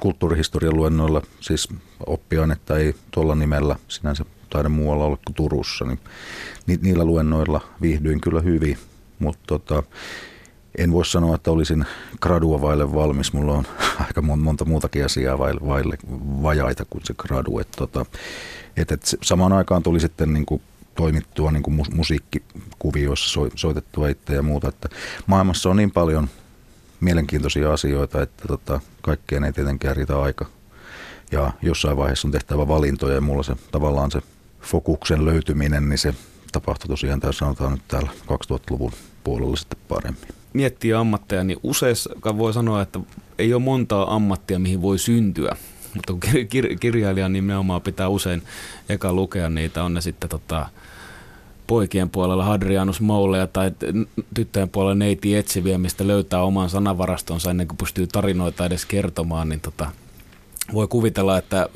kulttuurihistorian 0.00 0.76
luennoilla, 0.76 1.22
siis 1.40 1.68
oppiainetta 2.06 2.78
ei 2.78 2.94
tuolla 3.10 3.34
nimellä 3.34 3.76
sinänsä 3.88 4.24
taida 4.50 4.68
muualla 4.68 5.04
olla 5.04 5.18
kuin 5.26 5.34
Turussa, 5.34 5.84
niin 5.84 5.98
ni, 6.66 6.78
niillä 6.82 7.04
luennoilla 7.04 7.60
viihdyin 7.82 8.20
kyllä 8.20 8.40
hyvin, 8.40 8.78
mutta 9.18 9.42
tota, 9.46 9.82
en 10.78 10.92
voi 10.92 11.06
sanoa, 11.06 11.34
että 11.34 11.50
olisin 11.50 11.84
gradua 12.20 12.60
vaille 12.60 12.94
valmis. 12.94 13.32
Mulla 13.32 13.52
on 13.52 13.66
aika 14.06 14.22
monta 14.22 14.64
muutakin 14.64 15.04
asiaa 15.04 15.38
vaille, 15.38 15.60
vaille 15.66 15.98
vajaita 16.42 16.84
kuin 16.90 17.04
se 17.04 17.14
gradu. 17.14 17.58
Et 17.58 17.70
tota, 17.76 18.06
et, 18.76 18.92
et 18.92 19.16
samaan 19.22 19.52
aikaan 19.52 19.82
tuli 19.82 20.00
sitten 20.00 20.32
niin 20.32 20.46
kuin 20.46 20.62
toimittua 20.94 21.50
niin 21.50 21.62
kuin 21.62 21.82
musiikkikuvioissa, 21.94 23.40
soitettua 23.54 24.08
itse 24.08 24.34
ja 24.34 24.42
muuta. 24.42 24.68
Että 24.68 24.88
maailmassa 25.26 25.70
on 25.70 25.76
niin 25.76 25.90
paljon 25.90 26.28
mielenkiintoisia 27.00 27.72
asioita, 27.72 28.22
että 28.22 28.48
tota, 28.48 28.80
kaikkeen 29.02 29.44
ei 29.44 29.52
tietenkään 29.52 29.96
riitä 29.96 30.22
aika. 30.22 30.46
Ja 31.32 31.52
jossain 31.62 31.96
vaiheessa 31.96 32.28
on 32.28 32.32
tehtävä 32.32 32.68
valintoja 32.68 33.14
ja 33.14 33.20
mulla 33.20 33.42
se 33.42 33.56
tavallaan 33.72 34.10
se 34.10 34.20
fokuksen 34.60 35.24
löytyminen, 35.24 35.88
niin 35.88 35.98
se 35.98 36.14
tapahtui 36.52 36.88
tosiaan, 36.88 37.20
tässä 37.20 37.38
sanotaan 37.38 37.72
nyt 37.72 37.82
täällä 37.88 38.10
2000-luvun 38.22 38.92
puolella 39.24 39.56
sitten 39.56 39.78
paremmin. 39.88 40.43
Miettii 40.54 40.92
ammatteja, 40.92 41.44
niin 41.44 41.58
usein 41.62 41.96
voi 42.38 42.52
sanoa, 42.52 42.82
että 42.82 43.00
ei 43.38 43.54
ole 43.54 43.62
montaa 43.62 44.14
ammattia, 44.14 44.58
mihin 44.58 44.82
voi 44.82 44.98
syntyä. 44.98 45.56
Mutta 45.94 46.12
kun 46.12 46.22
kir- 46.22 46.78
kirjailija 46.80 47.28
nimenomaan 47.28 47.82
pitää 47.82 48.08
usein 48.08 48.42
eka 48.88 49.12
lukea 49.12 49.48
niitä, 49.48 49.84
on 49.84 49.94
ne 49.94 50.00
sitten 50.00 50.30
tota, 50.30 50.66
poikien 51.66 52.10
puolella 52.10 52.44
Hadrianus 52.44 53.00
Mouleja 53.00 53.46
tai 53.46 53.72
tyttöjen 54.34 54.68
puolella 54.68 54.94
neiti 54.94 55.36
etsiviä, 55.36 55.78
mistä 55.78 56.06
löytää 56.06 56.42
oman 56.42 56.70
sanavarastonsa 56.70 57.50
ennen 57.50 57.68
kuin 57.68 57.78
pystyy 57.78 58.06
tarinoita 58.06 58.66
edes 58.66 58.86
kertomaan, 58.86 59.48
niin 59.48 59.60
tota, 59.60 59.90
voi 60.72 60.88
kuvitella, 60.88 61.38
että 61.38 61.68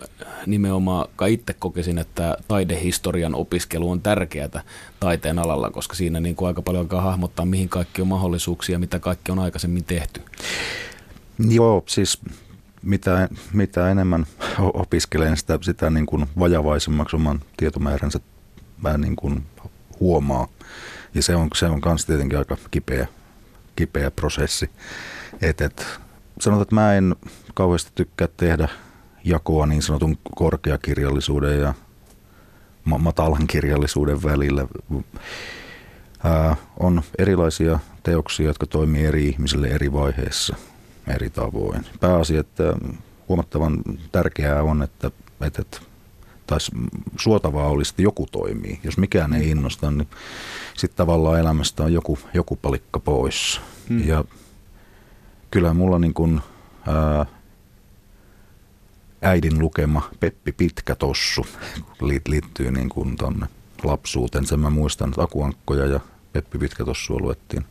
nimenomaan 0.47 1.09
itse 1.29 1.53
kokisin, 1.53 1.99
että 1.99 2.37
taidehistorian 2.49 3.35
opiskelu 3.35 3.91
on 3.91 4.01
tärkeää 4.01 4.63
taiteen 5.01 5.39
alalla, 5.39 5.71
koska 5.71 5.95
siinä 5.95 6.21
niin 6.21 6.37
kuin 6.37 6.49
aika 6.49 6.63
paljon 6.63 6.83
alkaa 6.83 7.01
hahmottaa, 7.01 7.47
mihin 7.47 7.69
kaikki 7.69 8.03
on 8.03 8.09
mahdollisuuksia, 8.09 8.79
mitä 8.79 8.99
kaikki 8.99 9.33
on 9.33 9.39
aikaisemmin 9.39 9.85
tehty. 9.85 10.23
Joo, 11.51 11.83
siis 11.87 12.21
mitä, 12.83 13.29
mitä 13.53 13.91
enemmän 13.91 14.27
opiskelen, 14.59 15.37
sitä, 15.37 15.59
sitä 15.63 15.91
niin 15.91 16.07
kuin 16.07 16.27
vajavaisemmaksi 16.39 17.17
oman 17.17 17.41
tietomääränsä 17.57 18.21
mä 18.83 18.99
niin 18.99 19.17
kuin 19.17 19.47
huomaa. 20.01 20.49
Ja 21.15 21.23
se 21.23 21.37
on, 21.37 21.49
se 21.55 21.67
on 21.67 21.81
kans 21.81 22.07
tietenkin 22.07 22.39
aika 22.39 22.57
kipeä, 22.71 23.07
kipeä 23.77 24.11
prosessi. 24.11 24.71
Et, 25.43 25.61
et, 25.61 25.87
sanotaan, 26.41 26.63
että 26.63 26.75
mä 26.75 26.95
en 26.95 27.17
kauheasti 27.59 27.91
tykkää 27.95 28.29
tehdä 28.37 28.69
jakoa 29.25 29.67
niin 29.67 29.83
sanotun 29.83 30.19
korkeakirjallisuuden 30.37 31.61
ja 31.61 31.75
matalan 32.85 33.47
kirjallisuuden 33.47 34.23
välillä. 34.23 34.67
Ää, 36.25 36.57
on 36.81 37.03
erilaisia 37.19 37.79
teoksia, 38.03 38.47
jotka 38.47 38.67
toimii 38.67 39.07
eri 39.07 39.29
ihmisille 39.29 39.69
eri 39.69 39.93
vaiheissa 39.93 40.57
eri 41.15 41.31
tavoin. 41.31 41.87
Pääasia, 42.01 42.41
että 42.41 42.65
huomattavan 43.29 43.83
tärkeää 44.13 44.63
on, 44.63 44.83
että, 44.83 45.11
että, 45.41 45.63
tai 46.47 46.59
suotavaa 47.21 47.69
olisi, 47.69 47.93
että 47.93 48.03
joku 48.03 48.27
toimii. 48.33 48.81
Jos 48.85 48.99
mikään 48.99 49.33
ei 49.33 49.51
innosta, 49.51 49.91
niin 49.91 50.09
sitten 50.77 50.97
tavallaan 50.97 51.41
elämästä 51.41 51.85
on 51.85 51.93
joku, 51.93 52.19
joku 52.35 52.57
palikka 52.57 53.01
pois. 53.01 53.61
Hmm. 53.89 54.09
Ja 54.09 54.25
kyllä 55.51 55.75
mulla 55.75 55.99
niin 55.99 56.15
kuin, 56.15 56.41
ää, 56.87 57.38
äidin 59.23 59.59
lukema 59.59 60.11
Peppi 60.21 60.53
Pitkä 60.53 60.95
Tossu 60.95 61.47
liittyy 62.29 62.71
niin 62.71 62.89
kuin 62.89 63.17
tonne 63.17 63.47
lapsuuteen. 63.83 64.47
Sen 64.47 64.61
mä 64.61 64.71
muistan, 64.71 65.09
että 65.09 65.23
Akuankkoja 65.23 65.87
ja 65.87 66.01
Peppi 66.33 66.59
Pitkä 66.59 66.85
Tossu 66.85 67.21
luettiin 67.21 67.65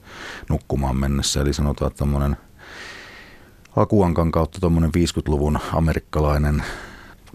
nukkumaan 0.50 0.96
mennessä. 0.98 1.42
Eli 1.42 1.54
sanotaan, 1.54 1.92
että 1.92 2.00
tämmöinen 2.00 2.38
Akuankan 3.76 4.32
kautta 4.32 4.60
tuommoinen 4.60 4.92
50-luvun 4.98 5.60
amerikkalainen 5.74 6.64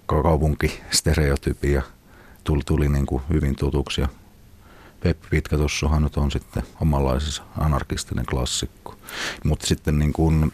kaupunkistereotypia 0.07 1.83
tuli, 2.45 2.63
tuli 2.67 2.89
niin 2.89 3.07
kuin 3.07 3.23
hyvin 3.31 3.57
tutuksi. 3.57 4.01
Ja 4.01 4.09
Peppi 5.01 5.27
Pitkä 5.31 5.57
Tossuhan 5.57 6.03
nyt 6.03 6.17
on 6.17 6.31
sitten 6.31 6.63
omanlaisessa 6.81 7.43
anarkistinen 7.59 8.27
klassikko. 8.27 8.97
Mutta 9.45 9.67
sitten 9.67 9.99
niin 9.99 10.13
kuin, 10.13 10.53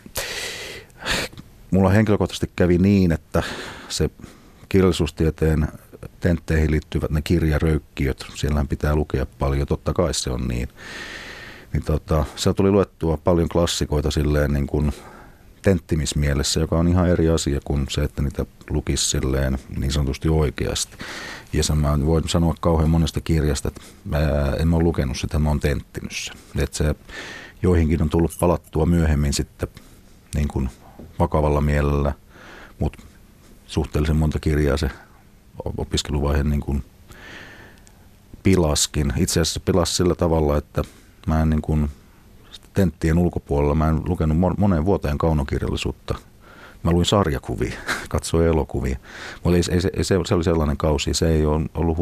mulla 1.71 1.91
henkilökohtaisesti 1.91 2.51
kävi 2.57 2.79
niin, 2.79 3.13
että 3.13 3.43
se 3.89 4.11
kirjallisuustieteen 4.69 5.69
tentteihin 6.21 6.71
liittyvät 6.71 7.11
ne 7.11 7.23
kirjaröykkiöt, 7.23 8.27
siellä 8.35 8.65
pitää 8.69 8.97
lukea 8.97 9.27
paljon, 9.39 9.67
totta 9.67 9.93
kai 9.93 10.15
se 10.15 10.31
on 10.31 10.49
niin. 10.49 10.69
Niin 11.73 11.83
tota, 11.83 12.25
siellä 12.37 12.55
tuli 12.55 12.71
luettua 12.71 13.17
paljon 13.17 13.49
klassikoita 13.49 14.11
silleen 14.11 14.53
niin 14.53 14.67
kuin 14.67 14.93
tenttimismielessä, 15.63 16.61
joka 16.61 16.79
on 16.79 16.89
ihan 16.89 17.09
eri 17.09 17.29
asia 17.29 17.61
kuin 17.65 17.87
se, 17.91 18.03
että 18.03 18.23
niitä 18.23 18.47
lukisi 18.71 19.11
silleen 19.11 19.59
niin 19.79 19.93
sanotusti 19.93 20.29
oikeasti. 20.29 20.97
Ja 21.53 21.63
sen 21.63 21.79
mä 21.79 22.07
voin 22.07 22.29
sanoa 22.29 22.55
kauhean 22.61 22.91
monesta 22.91 23.21
kirjasta, 23.21 23.69
että 23.69 23.81
mä 24.05 24.19
en 24.59 24.75
ole 24.75 24.83
lukenut 24.83 25.17
sitä, 25.17 25.39
mä 25.39 25.49
oon 25.49 25.61
tenttinyt 25.61 26.13
sen. 26.13 26.37
Se 26.71 26.95
joihinkin 27.63 28.03
on 28.03 28.11
tullut 28.11 28.37
palattua 28.41 28.87
myöhemmin 28.87 29.33
sitten 29.33 29.69
niin 30.35 30.49
kuin 30.49 30.71
vakavalla 31.19 31.61
mielellä, 31.61 32.13
mutta 32.79 33.03
suhteellisen 33.67 34.17
monta 34.17 34.41
kirjaa 34.41 34.77
se 34.77 34.91
opiskeluvaihe 35.77 36.45
niin 36.45 36.61
kuin 36.61 36.85
pilaskin. 38.43 39.13
Itse 39.17 39.41
asiassa 39.41 39.61
pilas 39.61 39.97
sillä 39.97 40.15
tavalla, 40.15 40.57
että 40.57 40.83
mä 41.27 41.43
en 41.43 41.51
niin 41.51 41.63
kuin 41.63 41.91
tenttien 42.75 43.19
ulkopuolella, 43.19 43.75
mä 43.75 43.89
en 43.89 44.01
lukenut 44.09 44.39
moneen 44.59 44.85
vuoteen 44.85 45.19
kaunokirjallisuutta. 45.19 46.15
Mä 46.83 46.91
luin 46.91 47.07
sarjakuvia, 47.07 47.79
katsoin 48.09 48.47
elokuvia. 48.47 48.99
Mutta 49.45 49.57
ei, 49.57 49.63
ei, 49.71 49.91
ei, 49.97 50.05
se, 50.05 50.19
se 50.27 50.35
oli 50.35 50.45
sellainen 50.45 50.77
kausi, 50.77 51.15
se 51.15 51.29
ei 51.29 51.47
ole 51.47 51.67
ollut, 51.75 51.99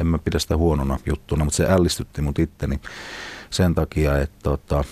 en 0.00 0.06
mä 0.06 0.18
pidä 0.18 0.38
sitä 0.38 0.56
huonona 0.56 0.98
juttuna, 1.06 1.44
mutta 1.44 1.56
se 1.56 1.66
ällistytti 1.68 2.22
mut 2.22 2.38
itteni 2.38 2.80
sen 3.50 3.74
takia, 3.74 4.18
että 4.18 4.38
tota, 4.42 4.84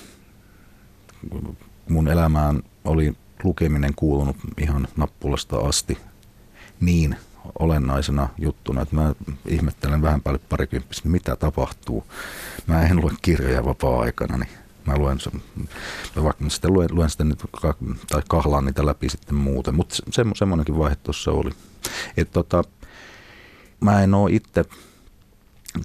mun 1.89 2.09
elämään 2.09 2.63
oli 2.85 3.15
lukeminen 3.45 3.95
kuulunut 3.97 4.37
ihan 4.59 4.89
nappulasta 4.97 5.57
asti 5.57 5.99
niin 6.81 7.17
olennaisena 7.59 8.29
juttuna, 8.39 8.83
että 8.83 8.97
mä 8.97 9.15
ihmettelen 9.47 10.03
vähän 10.03 10.23
päälle 10.23 10.41
parikymppistä, 10.49 11.09
mitä 11.09 11.37
tapahtuu. 11.37 12.05
Mä 12.67 12.83
en 12.83 13.01
lue 13.01 13.13
kirjoja 13.23 13.65
vapaa-aikana, 13.65 14.37
niin 14.37 14.49
mä 14.87 14.99
luen, 14.99 15.19
mä 16.17 16.23
vaikka 16.23 16.45
mä 16.45 16.51
sitten 16.51 16.73
luen, 16.73 16.89
luen 16.93 17.11
sitten 17.11 17.37
tai 18.09 18.23
kahlaan 18.29 18.65
niitä 18.65 18.87
läpi 18.87 19.09
sitten 19.09 19.35
muuten, 19.35 19.75
mutta 19.75 19.95
se, 19.95 20.25
semmoinenkin 20.35 20.79
vaihe 20.79 20.97
tuossa 20.97 21.31
oli. 21.31 21.51
Että 22.17 22.33
tota, 22.33 22.65
mä 23.81 24.03
en 24.03 24.15
ole 24.15 24.31
itse 24.33 24.65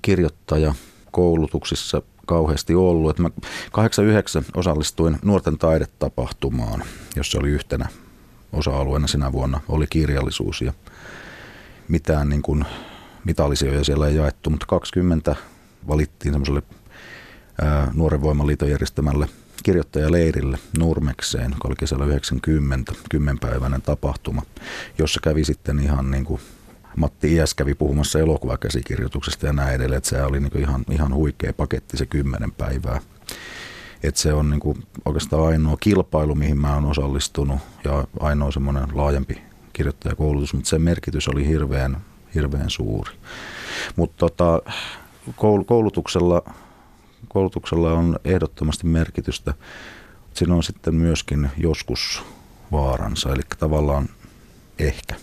kirjoittaja 0.02 0.76
koulutuksissa 1.12 2.02
kauheasti 2.26 2.76
ollut. 2.76 3.10
Että 3.10 3.22
mä 3.22 3.30
89 3.72 4.46
osallistuin 4.56 5.18
nuorten 5.24 5.58
taidetapahtumaan, 5.58 6.84
jossa 7.16 7.40
oli 7.40 7.50
yhtenä 7.50 7.88
osa-alueena 8.54 9.08
sinä 9.08 9.32
vuonna 9.32 9.60
oli 9.70 9.88
kirjallisuus 9.90 10.62
ja 10.62 10.74
mitään 11.88 12.30
niin 12.30 12.42
kuin 12.42 12.66
mitallisia 13.26 13.84
siellä 13.84 14.08
ei 14.08 14.16
jaettu, 14.16 14.50
mutta 14.50 14.66
20 14.66 15.36
valittiin 15.88 16.34
semmoiselle 16.34 16.64
Nuoren 17.94 18.22
Voimaliiton 18.22 18.70
järjestämälle 18.70 19.28
kirjoittajaleirille 19.64 20.60
Nurmekseen, 20.78 21.52
joka 21.52 21.68
oli 21.68 21.76
kesällä 21.76 22.06
90, 22.06 22.94
kymmenpäiväinen 23.10 23.82
tapahtuma, 23.82 24.42
jossa 24.98 25.20
kävi 25.24 25.46
sitten 25.46 25.80
ihan 25.80 26.12
niin 26.12 26.26
kuin 26.26 26.42
Matti 26.98 27.34
Iäs 27.34 27.54
kävi 27.54 27.76
puhumassa 27.76 28.20
elokuvakäsikirjoituksesta 28.20 29.46
ja 29.46 29.54
näin 29.54 29.76
edelleen, 29.76 29.98
että 29.98 30.10
se 30.10 30.24
oli 30.24 30.40
niin 30.40 30.60
ihan, 30.60 30.86
ihan 30.92 31.14
huikea 31.14 31.54
paketti 31.54 31.98
se 31.98 32.06
kymmenen 32.06 32.52
päivää. 32.52 33.02
Että 34.04 34.22
se 34.22 34.34
on 34.34 34.50
niin 34.50 34.60
kuin 34.60 34.84
oikeastaan 35.06 35.48
ainoa 35.48 35.78
kilpailu, 35.80 36.36
mihin 36.36 36.58
mä 36.58 36.74
oon 36.74 36.86
osallistunut 36.86 37.60
ja 37.84 38.08
ainoa 38.20 38.52
semmoinen 38.52 38.88
laajempi 38.94 39.42
kirjoittajakoulutus, 39.74 40.54
mutta 40.54 40.70
sen 40.70 40.82
merkitys 40.82 41.28
oli 41.28 41.48
hirveän, 41.48 41.98
hirveän 42.36 42.70
suuri. 42.70 43.12
Mutta 43.96 44.18
tota, 44.18 44.62
koulutuksella 45.66 46.44
koulutuksella 47.28 47.94
on 47.94 48.20
ehdottomasti 48.26 48.88
merkitystä. 48.88 49.54
Siinä 50.34 50.56
on 50.56 50.64
sitten 50.64 50.96
myöskin 50.96 51.50
joskus 51.58 52.24
vaaransa, 52.72 53.34
eli 53.34 53.42
tavallaan 53.60 54.10
ehkä. 54.80 55.16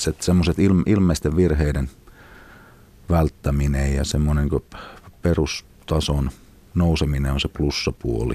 Se, 0.00 0.14
semmoiset 0.20 0.56
ilmeisten 0.86 1.36
virheiden 1.36 1.90
välttäminen 3.10 3.94
ja 3.94 4.04
semmoinen 4.04 4.48
niin 4.48 4.80
perustason 5.22 6.30
nouseminen 6.74 7.32
on 7.32 7.40
se 7.40 7.48
plussapuoli. 7.48 8.34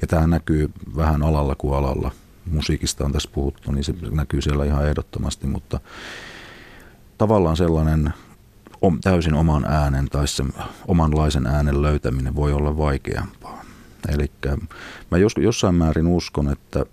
Ja 0.00 0.06
tämä 0.06 0.26
näkyy 0.26 0.70
vähän 0.96 1.22
alalla 1.22 1.54
kuin 1.54 1.74
alalla. 1.74 2.10
Musiikista 2.50 3.04
on 3.04 3.12
tässä 3.12 3.30
puhuttu, 3.32 3.72
niin 3.72 3.84
se 3.84 3.94
näkyy 4.10 4.42
siellä 4.42 4.64
ihan 4.64 4.88
ehdottomasti, 4.88 5.46
mutta 5.46 5.80
tavallaan 7.18 7.56
sellainen 7.56 8.14
täysin 9.02 9.34
oman 9.34 9.64
äänen 9.64 10.08
tai 10.08 10.28
sen 10.28 10.52
omanlaisen 10.88 11.46
äänen 11.46 11.82
löytäminen 11.82 12.34
voi 12.34 12.52
olla 12.52 12.76
vaikeampaa. 12.76 13.64
Eli 14.08 14.30
mä 15.10 15.18
jos, 15.18 15.34
jossain 15.36 15.74
määrin 15.74 16.06
uskon, 16.06 16.52
että 16.52 16.86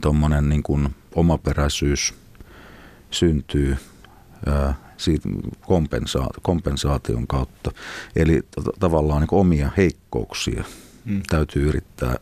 tuommoinen 0.00 0.48
niin 0.48 0.62
omaperäisyys 1.14 2.14
syntyy 3.10 3.76
ää, 4.46 4.74
siitä 4.96 5.28
kompensa- 5.60 6.40
kompensaation 6.42 7.26
kautta. 7.26 7.70
Eli 8.16 8.42
t- 8.42 8.78
tavallaan 8.80 9.20
niin 9.20 9.28
omia 9.32 9.70
heikkouksia 9.76 10.64
hmm. 11.06 11.22
täytyy 11.30 11.68
yrittää, 11.68 12.16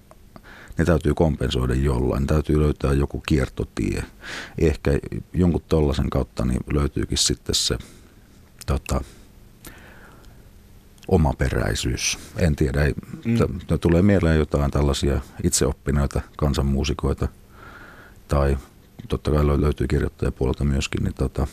ne 0.79 0.85
täytyy 0.85 1.15
kompensoida 1.15 1.75
jollain, 1.75 2.27
täytyy 2.27 2.61
löytää 2.61 2.93
joku 2.93 3.23
kiertotie. 3.27 4.05
Ehkä 4.59 4.91
jonkun 5.33 5.63
tollaisen 5.69 6.11
kautta 6.11 6.45
niin 6.45 6.61
löytyykin 6.73 7.19
sitten 7.19 7.55
se 7.55 7.79
tota, 8.67 9.01
omaperäisyys. 11.09 12.19
En 12.37 12.57
tiedä, 12.57 12.85
ei, 12.85 12.95
mm. 13.25 13.37
t- 13.37 13.81
tulee 13.81 14.03
mieleen 14.03 14.39
jotain 14.39 14.71
tällaisia 14.71 15.21
itseoppineita 15.45 16.21
kansanmuusikoita 16.37 17.29
tai 18.29 18.57
totta 19.09 19.31
kai 19.31 19.47
löytyy 19.47 19.87
kirjoittajapuolelta 19.87 20.65
myöskin, 20.65 21.05
niin 21.05 21.15
tota, 21.15 21.47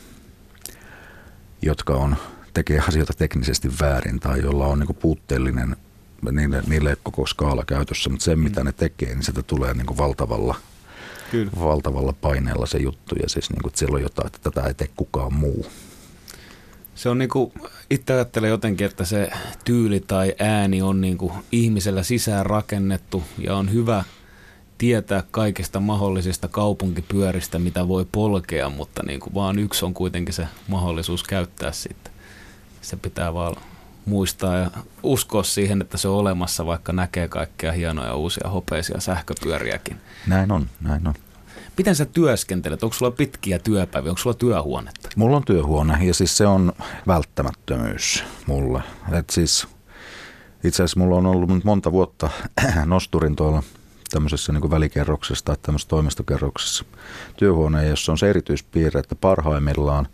jotka 1.62 1.94
on, 1.94 2.16
tekee 2.54 2.80
asioita 2.80 3.14
teknisesti 3.14 3.70
väärin 3.82 4.20
tai 4.20 4.42
jolla 4.42 4.68
on 4.68 4.80
niin 4.80 4.96
puutteellinen, 4.96 5.76
niille, 6.32 6.64
niille 6.68 6.98
koko 7.04 7.26
skaala 7.26 7.64
käytössä, 7.66 8.10
mutta 8.10 8.24
se 8.24 8.36
mitä 8.36 8.62
mm. 8.62 8.66
ne 8.66 8.72
tekee, 8.72 9.10
niin 9.10 9.24
sitä 9.24 9.44
tulee 9.44 9.74
niin 9.74 9.98
valtavalla 9.98 10.56
Kyllä. 11.32 11.52
valtavalla 11.60 12.14
paineella 12.14 12.66
se 12.66 12.78
juttu 12.78 13.16
ja 13.16 13.30
siis 13.30 13.50
niin 13.50 13.62
kuin, 13.62 13.70
että 13.70 13.80
siellä 13.80 13.96
on 13.96 14.02
jotain, 14.02 14.28
että 14.28 14.40
tätä 14.52 14.68
ei 14.68 14.74
tee 14.74 14.90
kukaan 14.96 15.34
muu. 15.34 15.66
Se 16.96 17.10
on 17.10 17.18
niinku, 17.18 17.54
itse 17.90 18.14
ajattelen 18.14 18.50
jotenkin, 18.50 18.88
että 18.88 19.06
se 19.06 19.30
tyyli 19.66 20.00
tai 20.00 20.36
ääni 20.40 20.82
on 20.82 21.02
niinku 21.02 21.34
ihmisellä 21.52 22.04
sisään 22.04 22.46
rakennettu 22.46 23.24
ja 23.38 23.56
on 23.56 23.74
hyvä 23.74 24.04
tietää 24.78 25.24
kaikista 25.32 25.80
mahdollisista 25.80 26.48
kaupunkipyöristä, 26.48 27.60
mitä 27.60 27.88
voi 27.88 28.06
polkea, 28.12 28.70
mutta 28.70 29.04
niinku 29.04 29.32
vaan 29.34 29.60
yksi 29.60 29.86
on 29.86 29.94
kuitenkin 29.94 30.34
se 30.34 30.48
mahdollisuus 30.68 31.24
käyttää 31.24 31.72
sitten. 31.72 32.14
Se 32.82 32.98
pitää 32.98 33.34
vaan 33.34 33.56
muistaa 34.06 34.58
ja 34.58 34.72
uskoa 35.04 35.44
siihen, 35.44 35.82
että 35.82 35.98
se 35.98 36.08
on 36.08 36.16
olemassa, 36.16 36.66
vaikka 36.66 36.94
näkee 36.94 37.28
kaikkea 37.28 37.72
hienoja 37.72 38.16
uusia 38.16 38.50
hopeisia 38.50 39.00
sähköpyöriäkin. 39.00 39.98
Näin 40.28 40.52
on, 40.52 40.70
näin 40.82 41.08
on. 41.08 41.14
Miten 41.78 41.96
sä 41.96 42.06
työskentelet? 42.06 42.84
Onko 42.84 42.94
sulla 42.94 43.12
pitkiä 43.12 43.60
työpäiviä? 43.60 44.12
Onko 44.12 44.22
sulla 44.22 44.34
työhuonetta? 44.34 45.10
Mulla 45.16 45.38
on 45.38 45.46
työhuone 45.46 46.06
ja 46.06 46.14
siis 46.14 46.38
se 46.38 46.48
on 46.48 46.74
välttämättömyys 47.08 48.24
mulle. 48.48 48.84
Et 49.12 49.30
siis 49.30 49.68
itse 50.64 50.84
asiassa 50.84 51.00
mulla 51.00 51.16
on 51.16 51.26
ollut 51.26 51.64
monta 51.64 51.92
vuotta 51.92 52.30
nosturin 52.86 53.36
tuolla 53.36 53.64
tämmöisessä 54.16 54.54
niin 54.54 54.72
välikerroksessa 54.72 55.46
tai 55.46 55.56
tämmöisessä 55.62 55.90
toimistokerroksessa 55.90 56.86
työhuoneen, 57.38 57.90
jossa 57.90 58.12
on 58.12 58.18
se 58.18 58.30
erityispiirre, 58.30 59.00
että 59.00 59.16
parhaimmillaan 59.16 60.08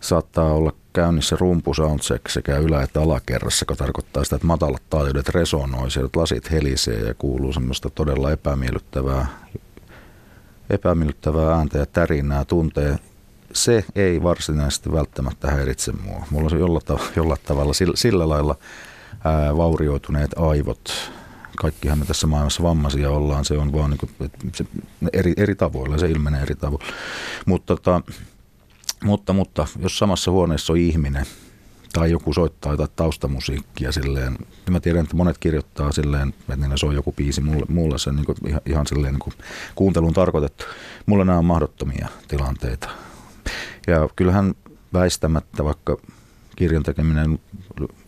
saattaa 0.00 0.52
olla 0.52 0.72
käynnissä 0.92 1.36
rumpu 1.40 1.74
soundcheck 1.74 2.28
sekä 2.28 2.58
ylä- 2.58 2.82
että 2.82 3.02
alakerrassa, 3.02 3.62
joka 3.62 3.76
tarkoittaa 3.76 4.24
sitä, 4.24 4.36
että 4.36 4.46
matalat 4.46 4.82
taajuudet 4.90 5.28
resonoi, 5.28 5.90
sieltä 5.90 6.20
lasit 6.20 6.50
helisee 6.50 7.00
ja 7.00 7.14
kuuluu 7.14 7.52
semmoista 7.52 7.90
todella 7.90 8.32
epämiellyttävää 8.32 9.26
epämiellyttävää 10.70 11.54
ääntä 11.54 11.78
ja 11.78 11.86
tärinää 11.86 12.44
tuntee, 12.44 12.98
se 13.52 13.84
ei 13.94 14.22
varsinaisesti 14.22 14.92
välttämättä 14.92 15.50
häiritse 15.50 15.92
mua. 15.92 16.26
Mulla 16.30 16.48
on 16.52 16.60
jollain, 16.60 17.00
jollain 17.16 17.40
tavalla 17.46 17.72
sillä, 17.72 17.96
sillä 17.96 18.28
lailla 18.28 18.56
ää, 19.24 19.56
vaurioituneet 19.56 20.30
aivot. 20.38 21.12
Kaikkihan 21.56 21.98
me 21.98 22.04
tässä 22.04 22.26
maailmassa 22.26 22.62
vammaisia 22.62 23.10
ollaan, 23.10 23.44
se 23.44 23.58
on 23.58 23.72
vaan 23.72 23.90
niin 23.90 23.98
kuin, 23.98 24.30
se, 24.54 24.66
eri, 25.12 25.32
eri 25.36 25.54
tavoilla, 25.54 25.98
se 25.98 26.10
ilmenee 26.10 26.42
eri 26.42 26.54
tavoilla. 26.54 26.86
Mutta, 27.46 27.76
tota, 27.76 28.02
mutta, 29.04 29.32
mutta 29.32 29.66
jos 29.78 29.98
samassa 29.98 30.30
huoneessa 30.30 30.72
on 30.72 30.78
ihminen, 30.78 31.26
tai 31.92 32.10
joku 32.10 32.32
soittaa 32.32 32.72
jotain 32.72 32.90
taustamusiikkia 32.96 33.92
silleen. 33.92 34.38
Ja 34.66 34.72
mä 34.72 34.80
tiedän, 34.80 35.04
että 35.04 35.16
monet 35.16 35.38
kirjoittaa 35.38 35.92
silleen, 35.92 36.28
että 36.28 36.56
niillä 36.56 36.76
soi 36.76 36.94
joku 36.94 37.12
biisi 37.12 37.40
mulle, 37.40 37.66
mulle 37.68 37.98
se 37.98 38.12
niin 38.12 38.26
kuin, 38.26 38.36
ihan, 38.46 38.60
ihan 38.66 38.86
silleen 38.86 39.14
niin 39.14 39.20
kuin 39.20 39.34
kuunteluun 39.74 40.14
tarkoitettu. 40.14 40.64
Mulle 41.06 41.24
nämä 41.24 41.38
on 41.38 41.44
mahdottomia 41.44 42.08
tilanteita. 42.28 42.88
Ja 43.86 44.08
kyllähän 44.16 44.54
väistämättä, 44.92 45.64
vaikka 45.64 45.96
kirjan 46.56 46.82
tekeminen 46.82 47.38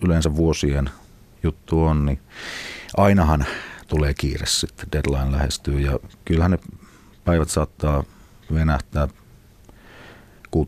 yleensä 0.05 0.37
vuosien 0.37 0.91
juttu 1.43 1.85
on, 1.85 2.07
niin 2.07 2.19
ainahan 2.97 3.47
tulee 3.89 4.15
kiire 4.15 4.47
sitten, 4.47 4.87
deadline 4.93 5.33
lähestyy 5.33 5.81
ja 5.81 5.99
kyllähän 6.25 6.51
ne 6.51 6.59
päivät 7.25 7.49
saattaa 7.49 8.05
venähtää 8.55 9.09
16-20 10.57 10.61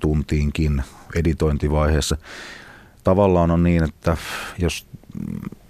tuntiinkin 0.00 0.82
editointivaiheessa. 1.14 2.16
Tavallaan 3.04 3.50
on 3.50 3.62
niin, 3.62 3.82
että 3.82 4.16
jos 4.58 4.86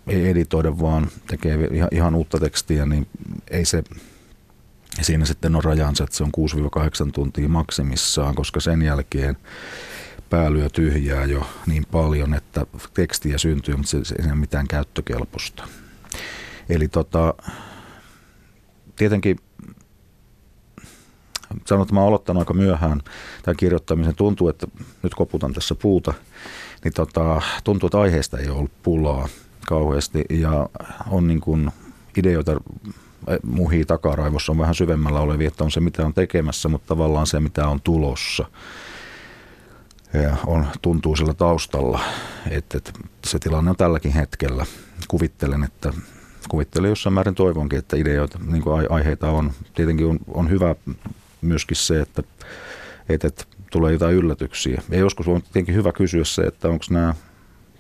ei 0.06 0.28
editoida, 0.28 0.78
vaan 0.78 1.06
tekee 1.26 1.58
ihan, 1.92 2.14
uutta 2.14 2.38
tekstiä, 2.38 2.86
niin 2.86 3.06
ei 3.50 3.64
se 3.64 3.84
siinä 5.00 5.24
sitten 5.24 5.56
on 5.56 5.64
rajansa, 5.64 6.04
että 6.04 6.16
se 6.16 6.24
on 6.24 6.32
6-8 7.08 7.10
tuntia 7.12 7.48
maksimissaan, 7.48 8.34
koska 8.34 8.60
sen 8.60 8.82
jälkeen 8.82 9.36
päälyö 10.32 10.68
tyhjää 10.68 11.24
jo 11.24 11.46
niin 11.66 11.86
paljon, 11.90 12.34
että 12.34 12.66
tekstiä 12.94 13.38
syntyy, 13.38 13.76
mutta 13.76 13.90
se, 13.90 14.14
ei 14.18 14.26
ole 14.26 14.34
mitään 14.34 14.68
käyttökelpoista. 14.68 15.64
Eli 16.68 16.88
tota, 16.88 17.34
tietenkin 18.96 19.38
sanon, 21.64 21.82
että 21.82 21.94
mä 21.94 22.00
oon 22.00 22.08
aloittanut 22.08 22.40
aika 22.40 22.54
myöhään 22.54 23.02
tämän 23.42 23.56
kirjoittamisen. 23.56 24.14
Tuntuu, 24.14 24.48
että 24.48 24.66
nyt 25.02 25.14
koputan 25.14 25.52
tässä 25.52 25.74
puuta, 25.74 26.14
niin 26.84 26.94
tota, 26.94 27.42
tuntuu, 27.64 27.86
että 27.86 28.00
aiheesta 28.00 28.38
ei 28.38 28.48
ollut 28.48 28.82
pulaa 28.82 29.28
kauheasti 29.66 30.24
ja 30.30 30.68
on 31.10 31.28
niin 31.28 31.40
kuin 31.40 31.70
ideoita 32.16 32.60
muhii 33.42 33.84
takaraivossa 33.84 34.52
on 34.52 34.58
vähän 34.58 34.74
syvemmällä 34.74 35.20
olevia, 35.20 35.48
että 35.48 35.64
on 35.64 35.70
se 35.70 35.80
mitä 35.80 36.06
on 36.06 36.14
tekemässä, 36.14 36.68
mutta 36.68 36.88
tavallaan 36.88 37.26
se 37.26 37.40
mitä 37.40 37.68
on 37.68 37.80
tulossa. 37.80 38.46
On, 40.46 40.66
tuntuu 40.82 41.16
sillä 41.16 41.34
taustalla, 41.34 42.00
että, 42.50 42.78
että 42.78 42.92
se 43.26 43.38
tilanne 43.38 43.70
on 43.70 43.76
tälläkin 43.76 44.12
hetkellä. 44.12 44.66
Kuvittelen, 45.08 45.64
että 45.64 45.92
kuvittelen 46.48 46.88
jossain 46.88 47.14
määrin 47.14 47.34
toivonkin, 47.34 47.78
että 47.78 47.96
ideoita, 47.96 48.38
niin 48.46 48.62
kuin 48.62 48.90
aiheita 48.90 49.30
on. 49.30 49.52
Tietenkin 49.74 50.06
on, 50.06 50.18
on 50.34 50.50
hyvä 50.50 50.74
myöskin 51.40 51.76
se, 51.76 52.00
että, 52.00 52.22
että, 53.08 53.26
että 53.26 53.44
tulee 53.70 53.92
jotain 53.92 54.14
yllätyksiä. 54.14 54.82
Ja 54.90 54.98
joskus 54.98 55.28
on 55.28 55.42
tietenkin 55.42 55.74
hyvä 55.74 55.92
kysyä 55.92 56.24
se, 56.24 56.42
että 56.42 56.68
onko 56.68 56.84
nämä, 56.90 57.14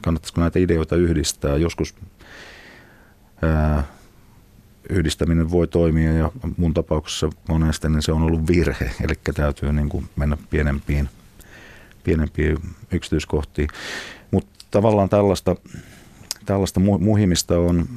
kannattaisiko 0.02 0.40
näitä 0.40 0.58
ideoita 0.58 0.96
yhdistää. 0.96 1.56
Joskus 1.56 1.94
ää, 3.42 3.84
yhdistäminen 4.90 5.50
voi 5.50 5.66
toimia 5.66 6.12
ja 6.12 6.30
mun 6.56 6.74
tapauksessa 6.74 7.30
monesti 7.48 7.88
niin 7.88 8.02
se 8.02 8.12
on 8.12 8.22
ollut 8.22 8.46
virhe, 8.46 8.90
eli 9.04 9.14
täytyy 9.34 9.72
niin 9.72 9.88
kuin 9.88 10.08
mennä 10.16 10.36
pienempiin, 10.50 11.08
pienempiin 12.04 12.58
yksityiskohtiin. 12.92 13.68
Mutta 14.30 14.50
tavallaan 14.70 15.08
tällaista, 15.08 15.56
tällaista 16.46 16.80
muhimista 16.80 17.58
on 17.58 17.88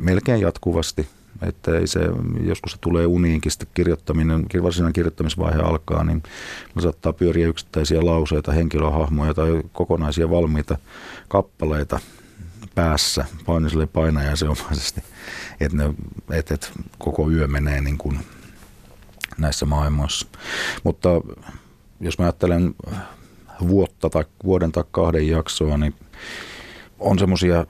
melkein 0.00 0.40
jatkuvasti– 0.40 1.08
että 1.42 1.78
ei 1.78 1.86
se, 1.86 2.00
joskus 2.44 2.72
se 2.72 2.78
tulee 2.80 3.06
uniinkin 3.06 3.52
sitten 3.52 3.68
kirjoittaminen, 3.74 4.46
varsinainen 4.62 4.92
kirjoittamisvaihe 4.92 5.58
alkaa, 5.58 6.04
niin 6.04 6.22
saattaa 6.78 7.12
pyöriä 7.12 7.46
yksittäisiä 7.46 8.06
lauseita, 8.06 8.52
henkilöhahmoja 8.52 9.34
tai 9.34 9.62
kokonaisia 9.72 10.30
valmiita 10.30 10.78
kappaleita 11.28 12.00
päässä 12.74 13.24
painiselle 13.46 13.86
painajaisenomaisesti, 13.86 15.02
että, 15.60 15.76
ne, 15.76 15.94
että, 16.30 16.54
että 16.54 16.66
koko 16.98 17.30
yö 17.30 17.48
menee 17.48 17.80
niin 17.80 17.98
kuin 17.98 18.18
näissä 19.38 19.66
maailmoissa. 19.66 20.26
Mutta 20.84 21.08
jos 22.04 22.18
mä 22.18 22.24
ajattelen 22.24 22.74
vuotta 23.68 24.10
tai 24.10 24.24
vuoden 24.44 24.72
tai 24.72 24.84
kahden 24.90 25.28
jaksoa, 25.28 25.76
niin 25.76 25.94
on 26.98 27.18
semmoisia 27.18 27.66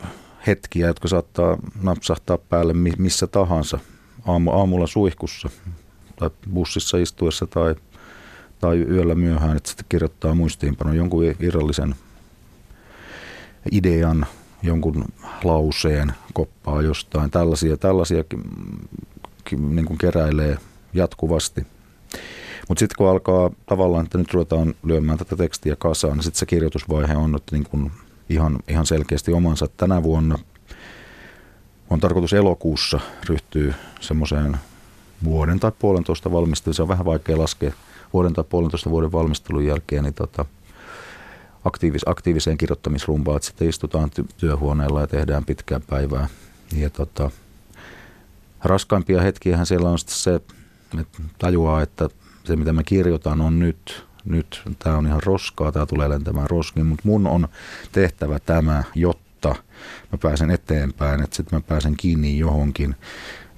hetkiä, 0.46 0.86
jotka 0.86 1.08
saattaa 1.08 1.58
napsahtaa 1.82 2.38
päälle 2.38 2.72
missä 2.98 3.26
tahansa. 3.26 3.78
Aamu, 4.26 4.50
aamulla 4.50 4.86
suihkussa 4.86 5.50
tai 6.16 6.30
bussissa 6.54 6.98
istuessa 6.98 7.46
tai, 7.46 7.74
tai 8.60 8.78
yöllä 8.78 9.14
myöhään, 9.14 9.56
että 9.56 9.68
sitten 9.68 9.86
kirjoittaa 9.88 10.34
muistiinpano 10.34 10.92
jonkun 10.92 11.24
irrallisen 11.40 11.94
idean, 13.72 14.26
jonkun 14.62 15.04
lauseen, 15.44 16.12
koppaa 16.32 16.82
jostain. 16.82 17.30
Tällaisia, 17.30 17.76
tällaisia 17.76 18.24
niin 19.58 19.86
kuin 19.86 19.98
keräilee 19.98 20.56
jatkuvasti. 20.94 21.66
Mutta 22.68 22.78
sitten 22.78 22.96
kun 22.98 23.08
alkaa 23.08 23.50
tavallaan, 23.66 24.04
että 24.04 24.18
nyt 24.18 24.34
ruvetaan 24.34 24.74
lyömään 24.82 25.18
tätä 25.18 25.36
tekstiä 25.36 25.76
kasaan, 25.76 26.16
niin 26.16 26.24
sitten 26.24 26.38
se 26.38 26.46
kirjoitusvaihe 26.46 27.16
on 27.16 27.32
nyt 27.32 27.42
niin 27.52 27.64
kuin 27.64 27.92
ihan, 28.28 28.58
ihan 28.68 28.86
selkeästi 28.86 29.32
omansa. 29.32 29.68
Tänä 29.76 30.02
vuonna 30.02 30.38
on 31.90 32.00
tarkoitus 32.00 32.32
elokuussa 32.32 33.00
ryhtyä 33.28 33.74
semmoiseen 34.00 34.56
vuoden 35.24 35.60
tai 35.60 35.72
puolentoista 35.78 36.32
valmisteluun. 36.32 36.74
Se 36.74 36.82
on 36.82 36.88
vähän 36.88 37.04
vaikea 37.04 37.38
laskea 37.38 37.72
vuoden 38.12 38.32
tai 38.32 38.44
puolentoista 38.48 38.90
vuoden 38.90 39.12
valmistelun 39.12 39.66
jälkeen 39.66 40.04
niin 40.04 40.14
tota, 40.14 40.44
aktiivis, 41.64 42.02
aktiiviseen 42.06 42.58
kirjoittamisrumpaan, 42.58 43.36
että 43.36 43.46
sitten 43.46 43.68
istutaan 43.68 44.10
työhuoneella 44.36 45.00
ja 45.00 45.06
tehdään 45.06 45.44
pitkää 45.44 45.80
päivää. 45.80 46.28
Ja 46.76 46.90
tota, 46.90 47.30
raskaimpia 48.62 49.22
hetkiä 49.22 49.64
siellä 49.64 49.88
on 49.88 49.98
sitten 49.98 50.16
se, 50.16 50.34
että 50.34 50.54
tajuaa, 51.38 51.82
että 51.82 52.08
se 52.44 52.56
mitä 52.56 52.72
mä 52.72 52.82
kirjoitan 52.82 53.40
on 53.40 53.58
nyt 53.58 54.04
nyt 54.24 54.62
tämä 54.78 54.96
on 54.96 55.06
ihan 55.06 55.22
roskaa, 55.22 55.72
tämä 55.72 55.86
tulee 55.86 56.08
lentämään 56.08 56.50
roskiin, 56.50 56.86
mutta 56.86 57.02
mun 57.08 57.26
on 57.26 57.48
tehtävä 57.92 58.38
tämä, 58.38 58.84
jotta 58.94 59.54
mä 60.12 60.18
pääsen 60.22 60.50
eteenpäin, 60.50 61.22
että 61.22 61.36
sitten 61.36 61.56
mä 61.56 61.60
pääsen 61.68 61.96
kiinni 61.96 62.38
johonkin. 62.38 62.96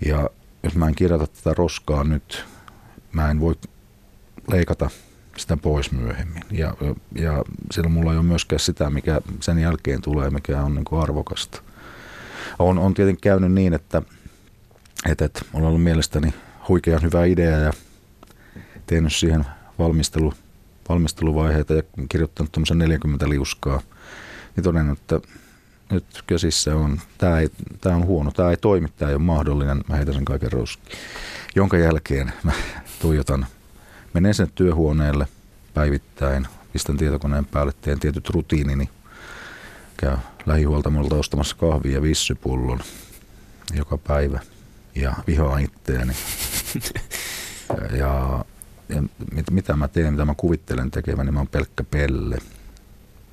Ja 0.07 0.31
jos 0.62 0.75
mä 0.75 0.88
en 0.88 0.94
kirjoita 0.94 1.27
tätä 1.27 1.55
roskaa 1.55 2.05
nyt, 2.05 2.44
mä 3.12 3.31
en 3.31 3.40
voi 3.40 3.55
leikata 4.51 4.90
sitä 5.37 5.57
pois 5.57 5.92
myöhemmin. 5.92 6.42
Ja, 6.51 6.75
ja 7.14 7.44
silloin 7.72 7.92
mulla 7.92 8.12
ei 8.12 8.18
ole 8.18 8.27
myöskään 8.27 8.61
sitä, 8.61 8.90
mikä 8.90 9.20
sen 9.40 9.59
jälkeen 9.59 10.03
tulee, 10.03 10.31
mikä 10.31 10.62
on 10.62 10.75
niin 10.75 10.85
kuin 10.85 11.03
arvokasta. 11.03 11.62
On, 12.59 12.79
on 12.79 12.94
tietenkin 12.94 13.20
käynyt 13.20 13.53
niin, 13.53 13.75
että 13.75 14.03
että, 15.07 15.25
että 15.25 15.40
on 15.53 15.62
ollut 15.62 15.83
mielestäni 15.83 16.35
huikean 16.68 17.03
hyvä 17.03 17.25
idea 17.25 17.59
ja 17.59 17.72
tehnyt 18.87 19.14
siihen 19.14 19.46
valmistelu, 19.79 20.35
valmisteluvaiheita 20.88 21.75
ja 21.75 21.83
kirjoittanut 22.09 22.53
tuommoisen 22.53 22.79
40 22.79 23.29
liuskaa. 23.29 23.83
Niin 24.57 24.64
todennut, 24.64 24.99
että 24.99 25.20
nyt 25.90 26.05
käsissä 26.27 26.77
on, 26.77 27.01
tämä, 27.18 27.40
ei, 27.40 27.51
tämä 27.81 27.96
on 27.96 28.07
huono, 28.07 28.31
tämä 28.31 28.51
ei 28.51 28.57
toimi, 28.57 28.88
tämä 28.96 29.09
ei 29.09 29.14
ole 29.14 29.22
mahdollinen, 29.22 29.85
mä 29.88 29.96
heitän 29.96 30.14
sen 30.14 30.25
kaiken 30.25 30.53
roskiin. 30.53 30.99
Jonka 31.55 31.79
jälkeen 31.79 32.33
mä 32.42 32.53
tuijotan, 33.01 33.46
menen 34.14 34.35
sen 34.35 34.51
työhuoneelle 34.55 35.27
päivittäin, 35.75 36.46
pistän 36.72 36.96
tietokoneen 36.96 37.44
päälle, 37.44 37.72
teen 37.81 38.01
tietyt 38.01 38.31
rutiinini, 38.31 38.88
käy 39.96 40.16
lähihuoltamolta 40.46 41.14
ostamassa 41.14 41.57
kahvia 41.57 41.92
ja 41.92 42.03
vissypullon 42.03 42.81
joka 43.75 43.99
päivä. 43.99 44.40
Ja 44.94 45.14
vihaan 45.27 45.62
itteeni. 45.62 46.12
ja, 47.99 48.44
mit, 49.33 49.51
mitä 49.51 49.77
mä 49.77 49.88
teen, 49.88 50.12
mitä 50.12 50.25
mä 50.25 50.35
kuvittelen 50.37 50.90
tekeväni, 50.90 51.25
niin 51.25 51.35
mä 51.35 51.40
oon 51.40 51.49
pelkkä 51.49 51.85
pelle. 51.85 52.38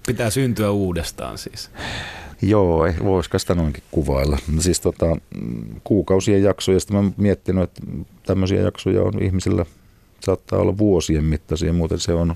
Pitää 0.07 0.29
syntyä 0.29 0.71
uudestaan 0.71 1.37
siis. 1.37 1.71
Joo, 2.41 2.87
voisiko 3.03 3.39
sitä 3.39 3.55
noinkin 3.55 3.83
kuvailla. 3.91 4.37
Siis 4.59 4.79
tota, 4.79 5.05
kuukausien 5.83 6.43
jaksoja, 6.43 6.79
sitten 6.79 6.95
mä 6.95 7.01
oon 7.01 7.13
miettinyt, 7.17 7.63
että 7.63 7.81
tämmöisiä 8.25 8.61
jaksoja 8.61 9.01
on 9.03 9.23
ihmisillä, 9.23 9.65
saattaa 10.19 10.59
olla 10.59 10.77
vuosien 10.77 11.23
mittaisia, 11.23 11.73
muuten 11.73 11.99
se 11.99 12.13
on 12.13 12.35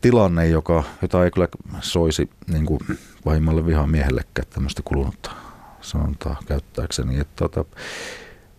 tilanne, 0.00 0.48
joka, 0.48 0.84
jota 1.02 1.24
ei 1.24 1.30
kyllä 1.30 1.48
soisi 1.80 2.30
niin 2.52 2.66
kuin 2.66 2.80
vahimmalle 3.26 3.66
vihamiehellekään 3.66 4.48
tämmöistä 4.50 4.82
kulunutta 4.84 5.30
sanontaa 5.80 6.40
käyttääkseni. 6.46 7.22
tota, 7.36 7.64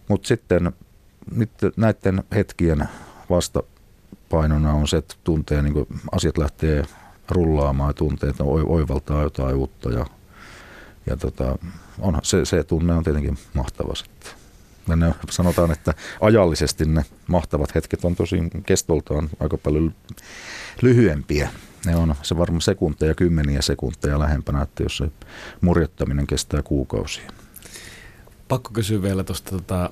Mutta 0.08 0.28
sitten 0.28 0.72
nyt 1.36 1.52
näiden 1.78 2.24
hetkien 2.36 2.90
vastapainona 3.30 4.74
on 4.74 4.88
se, 4.88 4.98
että 4.98 5.16
tuntee, 5.24 5.62
niin 5.62 5.74
kuin 5.74 5.88
asiat 6.12 6.38
lähtee 6.38 6.86
rullaamaan 7.30 7.90
ja 7.90 7.94
tuntee, 7.94 8.30
että 8.30 8.44
oivaltaa 8.44 9.24
jotain 9.24 9.56
uutta 9.56 9.90
ja, 9.90 10.06
ja 11.06 11.18
tota, 11.18 11.58
onhan, 12.00 12.26
se, 12.26 12.46
se 12.46 12.64
tunne 12.64 12.94
on 12.94 13.04
tietenkin 13.04 13.38
mahtava 13.54 13.96
sitten. 13.96 14.32
Ja 14.88 14.96
ne, 14.96 15.16
sanotaan, 15.30 15.72
että 15.72 15.94
ajallisesti 16.22 16.86
ne 16.86 17.06
mahtavat 17.28 17.76
hetket 17.76 18.06
on 18.06 18.16
tosi 18.16 18.38
kestoltaan 18.66 19.30
aika 19.40 19.58
paljon 19.58 19.96
lyhyempiä. 20.82 21.50
Ne 21.86 21.96
on 21.96 22.16
se 22.22 22.38
varmaan 22.38 22.62
sekunteja, 22.62 23.16
kymmeniä 23.16 23.62
sekunteja 23.62 24.20
lähempänä, 24.20 24.62
että 24.62 24.84
jos 24.84 24.98
se 24.98 25.12
murjottaminen 25.62 26.28
kestää 26.28 26.62
kuukausia. 26.62 27.32
Pakko 28.48 28.70
kysyä 28.74 29.02
vielä 29.02 29.24
tuosta 29.24 29.52
tota, 29.52 29.90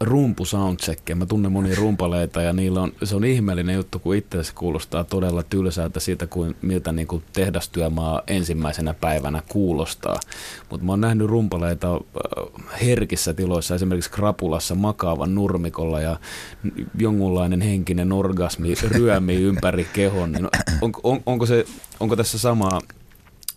rumpu 0.00 0.44
soundcheckia. 0.44 1.16
Mä 1.16 1.26
tunnen 1.26 1.52
monia 1.52 1.74
rumpaleita 1.76 2.42
ja 2.42 2.52
niillä 2.52 2.82
on, 2.82 2.92
se 3.04 3.16
on 3.16 3.24
ihmeellinen 3.24 3.74
juttu, 3.74 3.98
kun 3.98 4.16
itse 4.16 4.44
se 4.44 4.52
kuulostaa 4.54 5.04
todella 5.04 5.42
tylsältä 5.42 6.00
siitä, 6.00 6.26
kuin, 6.26 6.56
miltä 6.62 6.92
niin 6.92 7.06
kuin 7.06 7.22
tehdastyömaa 7.32 8.22
ensimmäisenä 8.26 8.94
päivänä 8.94 9.42
kuulostaa. 9.48 10.20
Mutta 10.70 10.86
mä 10.86 10.92
oon 10.92 11.00
nähnyt 11.00 11.26
rumpaleita 11.26 11.94
äh, 11.94 12.80
herkissä 12.82 13.34
tiloissa, 13.34 13.74
esimerkiksi 13.74 14.10
krapulassa 14.10 14.74
makaavan 14.74 15.34
nurmikolla 15.34 16.00
ja 16.00 16.16
jonkunlainen 16.98 17.60
henkinen 17.60 18.12
orgasmi 18.12 18.74
ryömii 18.88 19.42
ympäri 19.42 19.86
kehon. 19.92 20.32
Niin 20.32 20.48
on, 20.80 20.92
on, 21.02 21.20
onko, 21.26 21.46
se, 21.46 21.64
onko 22.00 22.16
tässä 22.16 22.38
samaa 22.38 22.80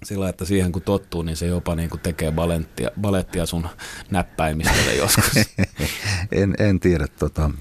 sillä, 0.05 0.29
että 0.29 0.45
siihen 0.45 0.71
kun 0.71 0.81
tottuu, 0.81 1.21
niin 1.21 1.37
se 1.37 1.45
jopa 1.45 1.75
niin 1.75 1.89
kuin 1.89 2.01
tekee 2.01 2.31
balettia, 2.31 2.89
balettia 3.01 3.45
sun 3.45 3.67
näppäimistölle 4.11 4.95
joskus. 5.03 5.31
en, 6.31 6.55
en 6.59 6.79
tiedä. 6.79 7.07
Tota, 7.07 7.51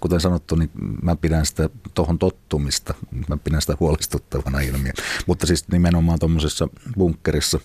kuten 0.00 0.20
sanottu, 0.20 0.54
niin 0.54 0.70
mä 1.02 1.16
pidän 1.16 1.46
sitä 1.46 1.70
tuohon 1.94 2.18
tottumista, 2.18 2.94
mä 3.28 3.36
pidän 3.36 3.60
sitä 3.60 3.76
huolestuttavana 3.80 4.60
ilmiö. 4.60 4.92
Mutta 5.26 5.46
siis 5.46 5.68
nimenomaan 5.68 6.18
tuommoisessa 6.18 6.68
bunkkerissa 6.98 7.60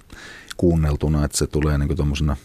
kuunneltuna, 0.57 1.25
että 1.25 1.37
se 1.37 1.47
tulee 1.47 1.77
niin 1.77 1.95
tuommoisena 1.95 2.37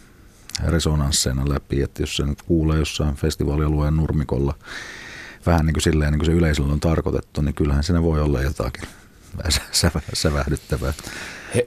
resonansseina 0.67 1.49
läpi, 1.49 1.81
että 1.81 2.03
jos 2.03 2.15
se 2.15 2.25
nyt 2.25 2.41
kuulee 2.41 2.79
jossain 2.79 3.15
festivaalialueen 3.15 3.97
nurmikolla 3.97 4.55
vähän 5.45 5.65
niin 5.65 5.73
kuin 5.73 5.83
silleen 5.83 6.11
niin 6.11 6.19
kuin 6.19 6.25
se 6.25 6.31
yleisöllä 6.31 6.73
on 6.73 6.79
tarkoitettu, 6.79 7.41
niin 7.41 7.55
kyllähän 7.55 7.83
siinä 7.83 8.03
voi 8.03 8.21
olla 8.21 8.41
jotakin 8.41 8.83
sävähdyttävää. 10.13 10.93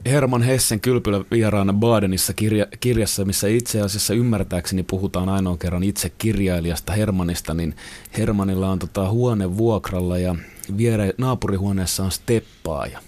Herman 0.07 0.42
Hessen 0.42 0.81
kylpylä 0.81 1.24
vieraana 1.31 1.72
Badenissa 1.72 2.33
kirja, 2.33 2.66
kirjassa, 2.81 3.24
missä 3.24 3.48
itse 3.48 3.81
asiassa 3.81 4.14
ymmärtääkseni 4.14 4.83
puhutaan 4.83 5.29
ainoan 5.29 5.59
kerran 5.59 5.83
itse 5.83 6.11
kirjailijasta 6.18 6.92
Hermanista, 6.92 7.55
niin 7.55 7.77
Hermanilla 8.18 8.70
on 8.70 8.79
tota 8.79 9.11
huone 9.11 9.57
vuokralla 9.57 10.18
ja 10.18 10.35
viere, 10.77 11.14
naapurihuoneessa 11.18 12.05
on 12.05 12.11
steppaaja. 12.11 13.00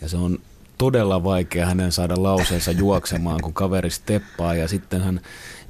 Ja 0.00 0.08
se 0.08 0.16
on 0.16 0.38
todella 0.78 1.24
vaikea 1.24 1.66
hänen 1.66 1.92
saada 1.92 2.14
lauseensa 2.22 2.70
juoksemaan, 2.70 3.40
kun 3.40 3.54
kaveri 3.54 3.90
steppaa 3.90 4.54
ja 4.54 4.68
sitten 4.68 5.00
hän 5.00 5.20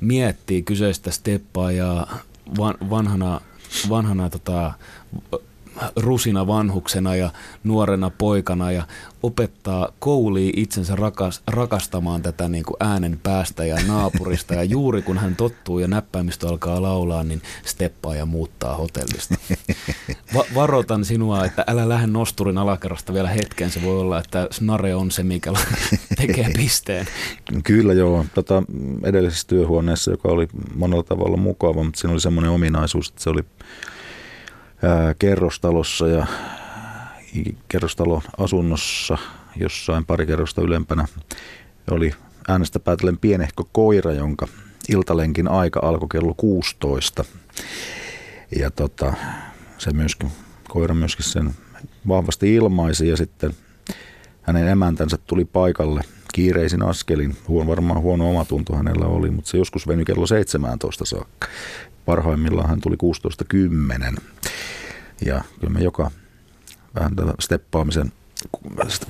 miettii 0.01 0.63
kyseistä 0.63 1.11
steppaajaa 1.11 2.19
van, 2.59 2.75
vanhana, 2.91 3.41
vanhana 3.89 4.31
tota, 4.31 4.73
rusina 5.97 6.47
vanhuksena 6.47 7.17
ja 7.17 7.31
nuorena 7.65 8.11
poikana 8.11 8.73
ja 8.73 8.87
opettaa 9.23 9.89
koulii 9.99 10.53
itsensä 10.57 10.97
rakas, 10.97 11.43
rakastamaan 11.47 12.23
tätä 12.23 12.49
niin 12.49 12.65
kuin 12.65 12.77
äänen 12.81 13.21
päästä 13.23 13.65
ja 13.65 13.77
naapurista. 13.87 14.55
Ja 14.55 14.65
juuri 14.65 15.03
kun 15.03 15.19
hän 15.19 15.37
tottuu 15.37 15.79
ja 15.79 15.89
näppäimistö 15.89 16.49
alkaa 16.49 16.83
laulaa, 16.83 17.25
niin 17.25 17.43
steppaa 17.65 18.15
ja 18.15 18.27
muuttaa 18.27 18.77
hotellista. 18.77 19.35
Va- 20.35 20.45
varoitan 20.55 21.05
sinua, 21.05 21.45
että 21.45 21.65
älä 21.67 21.89
lähde 21.89 22.07
nosturin 22.07 22.59
alakerrasta 22.59 23.15
vielä 23.15 23.29
hetken. 23.29 23.71
Se 23.71 23.83
voi 23.83 24.01
olla, 24.01 24.19
että 24.19 24.49
snare 24.51 24.95
on 24.95 25.11
se, 25.11 25.23
mikä 25.23 25.53
tekee 26.17 26.51
pisteen. 26.57 27.07
Kyllä 27.65 27.93
joo. 27.93 28.27
Tota, 28.35 28.63
edellisessä 29.05 29.49
työhuoneessa, 29.49 30.11
joka 30.11 30.29
oli 30.29 30.49
monella 30.75 31.03
tavalla 31.03 31.37
mukava, 31.37 31.83
mutta 31.83 32.01
siinä 32.01 32.13
oli 32.13 32.21
semmoinen 32.21 32.51
ominaisuus, 32.51 33.09
että 33.09 33.23
se 33.23 33.31
oli 33.31 33.43
kerrostalossa 35.19 36.09
ja 36.09 36.27
kerrostaloasunnossa 37.69 39.19
jossain 39.57 40.05
pari 40.05 40.27
kerrosta 40.27 40.63
ylempänä 40.63 41.07
oli 41.91 42.13
äänestä 42.49 42.81
päätellen 42.81 43.19
pienehkö 43.19 43.63
koira, 43.73 44.13
jonka 44.13 44.49
iltalenkin 44.89 45.49
aika 45.49 45.81
alkoi 45.83 46.09
kello 46.09 46.35
16. 46.37 47.25
Ja 48.59 48.71
tota, 48.71 49.13
se 49.79 49.91
myöskin, 49.93 50.31
koira 50.69 50.95
myöskin 50.95 51.25
sen 51.25 51.51
vahvasti 52.09 52.55
ilmaisi 52.55 53.09
ja 53.09 53.17
sitten 53.17 53.55
hänen 54.43 54.69
emäntänsä 54.69 55.19
tuli 55.27 55.45
paikalle 55.45 56.01
kiireisin 56.33 56.83
askelin. 56.83 57.37
Huon, 57.49 57.67
varmaan 57.67 58.01
huono 58.01 58.31
omatunto 58.31 58.77
hänellä 58.77 59.07
oli, 59.07 59.31
mutta 59.31 59.51
se 59.51 59.59
joskus 59.59 59.89
venyi 59.89 60.05
kello 60.05 60.27
17 60.27 61.05
saakka. 61.05 61.47
Parhaimmillaan 62.05 62.69
hän 62.69 62.81
tuli 62.81 62.97
16.10. 64.17 64.23
Ja 65.25 65.45
kyllä 65.61 65.73
me 65.73 65.81
joka 65.81 66.11
vähän 66.95 67.17
tätä 67.17 67.33
steppaamisen 67.41 68.13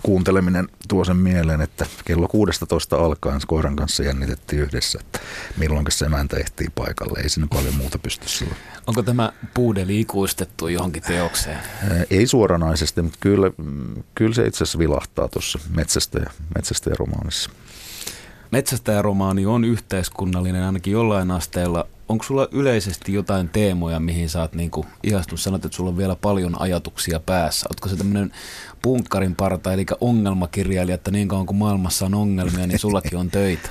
kuunteleminen 0.02 0.68
tuo 0.88 1.04
sen 1.04 1.16
mieleen, 1.16 1.60
että 1.60 1.86
kello 2.04 2.28
16 2.28 2.96
alkaen 2.96 3.40
koiran 3.46 3.76
kanssa 3.76 4.02
jännitettiin 4.02 4.62
yhdessä, 4.62 4.98
että 5.02 5.20
milloin 5.56 5.86
se 5.88 6.04
emäntä 6.04 6.36
ehtii 6.36 6.68
paikalle. 6.74 7.20
Ei 7.20 7.28
sinne 7.28 7.48
paljon 7.52 7.74
muuta 7.74 7.98
pysty 7.98 8.28
silloin. 8.28 8.56
Onko 8.86 9.02
tämä 9.02 9.32
puudeli 9.54 10.00
ikuistettu 10.00 10.68
johonkin 10.68 11.02
teokseen? 11.02 11.58
Ei 12.10 12.26
suoranaisesti, 12.26 13.02
mutta 13.02 13.18
kyllä, 13.20 13.50
kyllä 14.14 14.34
se 14.34 14.46
itse 14.46 14.64
asiassa 14.64 14.78
vilahtaa 14.78 15.28
tuossa 15.28 15.58
metsästä 15.74 16.18
ja, 16.18 16.30
metsästä 16.54 16.90
ja 16.90 16.96
romaanissa. 16.98 17.50
Metsästäjäromaani 18.50 19.46
on 19.46 19.64
yhteiskunnallinen 19.64 20.62
ainakin 20.62 20.92
jollain 20.92 21.30
asteella. 21.30 21.86
Onko 22.08 22.24
sulla 22.24 22.48
yleisesti 22.52 23.12
jotain 23.12 23.48
teemoja, 23.48 24.00
mihin 24.00 24.28
sä 24.28 24.40
oot 24.40 24.54
niinku 24.54 24.86
ihastunut? 25.02 25.40
Sanot, 25.40 25.64
että 25.64 25.76
sulla 25.76 25.90
on 25.90 25.96
vielä 25.96 26.16
paljon 26.16 26.60
ajatuksia 26.60 27.20
päässä. 27.20 27.66
Ootko 27.70 27.88
se 27.88 27.96
tämmöinen 27.96 28.32
punkkarin 28.82 29.36
parta, 29.36 29.72
eli 29.72 29.86
ongelmakirjailija, 30.00 30.94
että 30.94 31.10
niin 31.10 31.28
kauan 31.28 31.46
kuin 31.46 31.56
maailmassa 31.56 32.06
on 32.06 32.14
ongelmia, 32.14 32.66
niin 32.66 32.78
sullakin 32.78 33.18
on 33.18 33.30
töitä? 33.30 33.68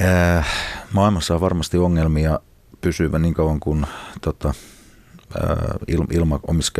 Maailmassa 0.92 1.34
on 1.34 1.40
varmasti 1.40 1.78
ongelmia 1.78 2.40
pysyvä 2.80 3.18
niin 3.18 3.34
kauan 3.34 3.60
kuin 3.60 3.86
tota, 4.20 4.48
äh, 4.48 6.06
ilma 6.10 6.40
omissa 6.48 6.72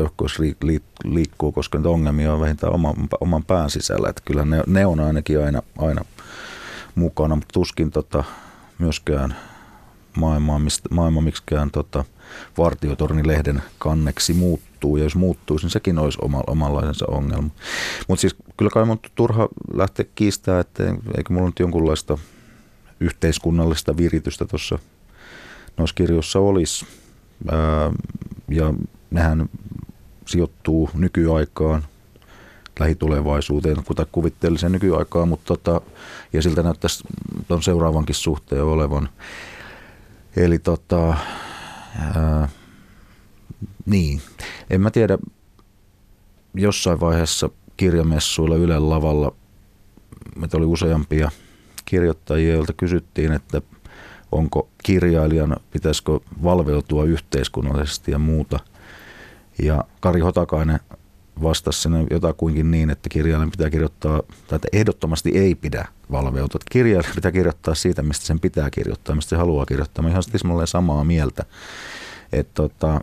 liikkuu, 1.04 1.52
koska 1.52 1.78
niitä 1.78 1.88
ongelmia 1.88 2.32
on 2.32 2.40
vähintään 2.40 2.72
oman, 2.72 2.94
oman 3.20 3.44
pään 3.44 3.70
sisällä. 3.70 4.08
Että 4.08 4.22
kyllä 4.24 4.44
ne, 4.44 4.62
ne 4.66 4.86
on 4.86 5.00
ainakin 5.00 5.44
aina, 5.44 5.62
aina 5.78 6.04
mukana, 6.94 7.36
mutta 7.36 7.52
tuskin 7.52 7.90
tota, 7.90 8.24
myöskään 8.78 9.36
maailmaa, 10.16 10.58
mistä, 10.58 10.88
maailma 10.94 11.20
miksikään 11.20 11.70
tota, 11.70 12.04
vartiotornilehden 12.58 13.62
kanneksi 13.78 14.32
muuttuu, 14.32 14.96
ja 14.96 15.04
jos 15.04 15.16
muuttuisi, 15.16 15.64
niin 15.64 15.70
sekin 15.70 15.98
olisi 15.98 16.18
oma, 16.22 16.42
omanlaisensa 16.46 17.06
ongelma. 17.08 17.50
Mutta 18.08 18.20
siis 18.20 18.36
kyllä 18.56 18.70
kai 18.70 18.84
mun 18.84 18.98
turha 19.14 19.48
lähteä 19.74 20.06
kiistämään, 20.14 20.60
että 20.60 20.84
eikö 21.16 21.32
mulla 21.32 21.46
nyt 21.46 21.58
jonkunlaista 21.58 22.18
yhteiskunnallista 23.00 23.96
viritystä 23.96 24.44
tuossa 24.44 24.78
noissa 25.76 25.94
kirjoissa 25.94 26.38
olisi. 26.38 26.86
Ää, 27.50 27.92
ja 28.48 28.74
nehän 29.10 29.48
sijoittuu 30.26 30.90
nykyaikaan, 30.94 31.84
lähitulevaisuuteen, 32.80 33.84
kuten 33.84 34.06
kuvitteellisen 34.12 34.72
nykyaikaan, 34.72 35.28
mutta 35.28 35.46
tota, 35.56 35.80
ja 36.32 36.42
siltä 36.42 36.62
näyttäisi 36.62 37.04
tuon 37.48 37.62
seuraavankin 37.62 38.14
suhteen 38.14 38.64
olevan. 38.64 39.08
Eli 40.36 40.58
tota, 40.58 41.16
ää, 41.98 42.48
niin, 43.86 44.20
en 44.70 44.80
mä 44.80 44.90
tiedä, 44.90 45.18
jossain 46.54 47.00
vaiheessa 47.00 47.50
kirjamessuilla 47.76 48.56
Ylen 48.56 48.90
lavalla, 48.90 49.34
meitä 50.36 50.56
oli 50.56 50.66
useampia 50.66 51.30
kirjoittajia, 51.84 52.54
joilta 52.54 52.72
kysyttiin, 52.72 53.32
että 53.32 53.62
onko 54.32 54.68
kirjailijan, 54.82 55.56
pitäisikö 55.70 56.20
valveutua 56.42 57.04
yhteiskunnallisesti 57.04 58.10
ja 58.10 58.18
muuta. 58.18 58.58
Ja 59.62 59.84
Kari 60.00 60.20
Hotakainen 60.20 60.80
vastasi 61.42 61.80
sinne 61.80 62.06
jotakuinkin 62.10 62.70
niin, 62.70 62.90
että 62.90 63.08
kirjailijan 63.08 63.50
pitää 63.50 63.70
kirjoittaa, 63.70 64.22
tai 64.46 64.56
että 64.56 64.68
ehdottomasti 64.72 65.30
ei 65.34 65.54
pidä 65.54 65.88
valveutua. 66.10 66.58
Että 66.58 66.72
kirjailijan 66.72 67.14
pitää 67.14 67.32
kirjoittaa 67.32 67.74
siitä, 67.74 68.02
mistä 68.02 68.26
sen 68.26 68.40
pitää 68.40 68.70
kirjoittaa, 68.70 69.14
mistä 69.14 69.30
se 69.30 69.36
haluaa 69.36 69.66
kirjoittaa. 69.66 70.02
Mä 70.02 70.08
ihan 70.08 70.22
tismalleen 70.32 70.66
samaa 70.66 71.04
mieltä. 71.04 71.44
Että 72.32 72.52
tota, 72.54 73.00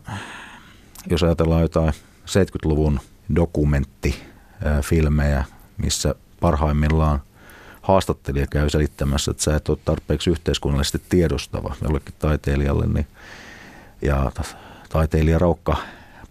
jos 1.10 1.24
ajatellaan 1.24 1.62
jotain 1.62 1.94
70-luvun 2.26 3.00
dokumenttifilmejä, 3.36 5.46
missä 5.78 6.16
parhaimmillaan 6.40 7.22
haastattelija 7.82 8.48
käy 8.48 8.70
selittämässä, 8.70 9.32
että 9.32 9.44
sä 9.44 9.56
et 9.56 9.70
ole 9.70 9.78
tarpeeksi 9.86 10.30
yhteiskunnallisesti 10.30 11.02
tiedostava 11.10 11.76
jollekin 11.84 12.16
taiteilijalle, 12.20 12.88
niin, 12.88 13.08
ja 14.02 14.32
taiteilija 14.90 15.40
Raukka 15.40 15.78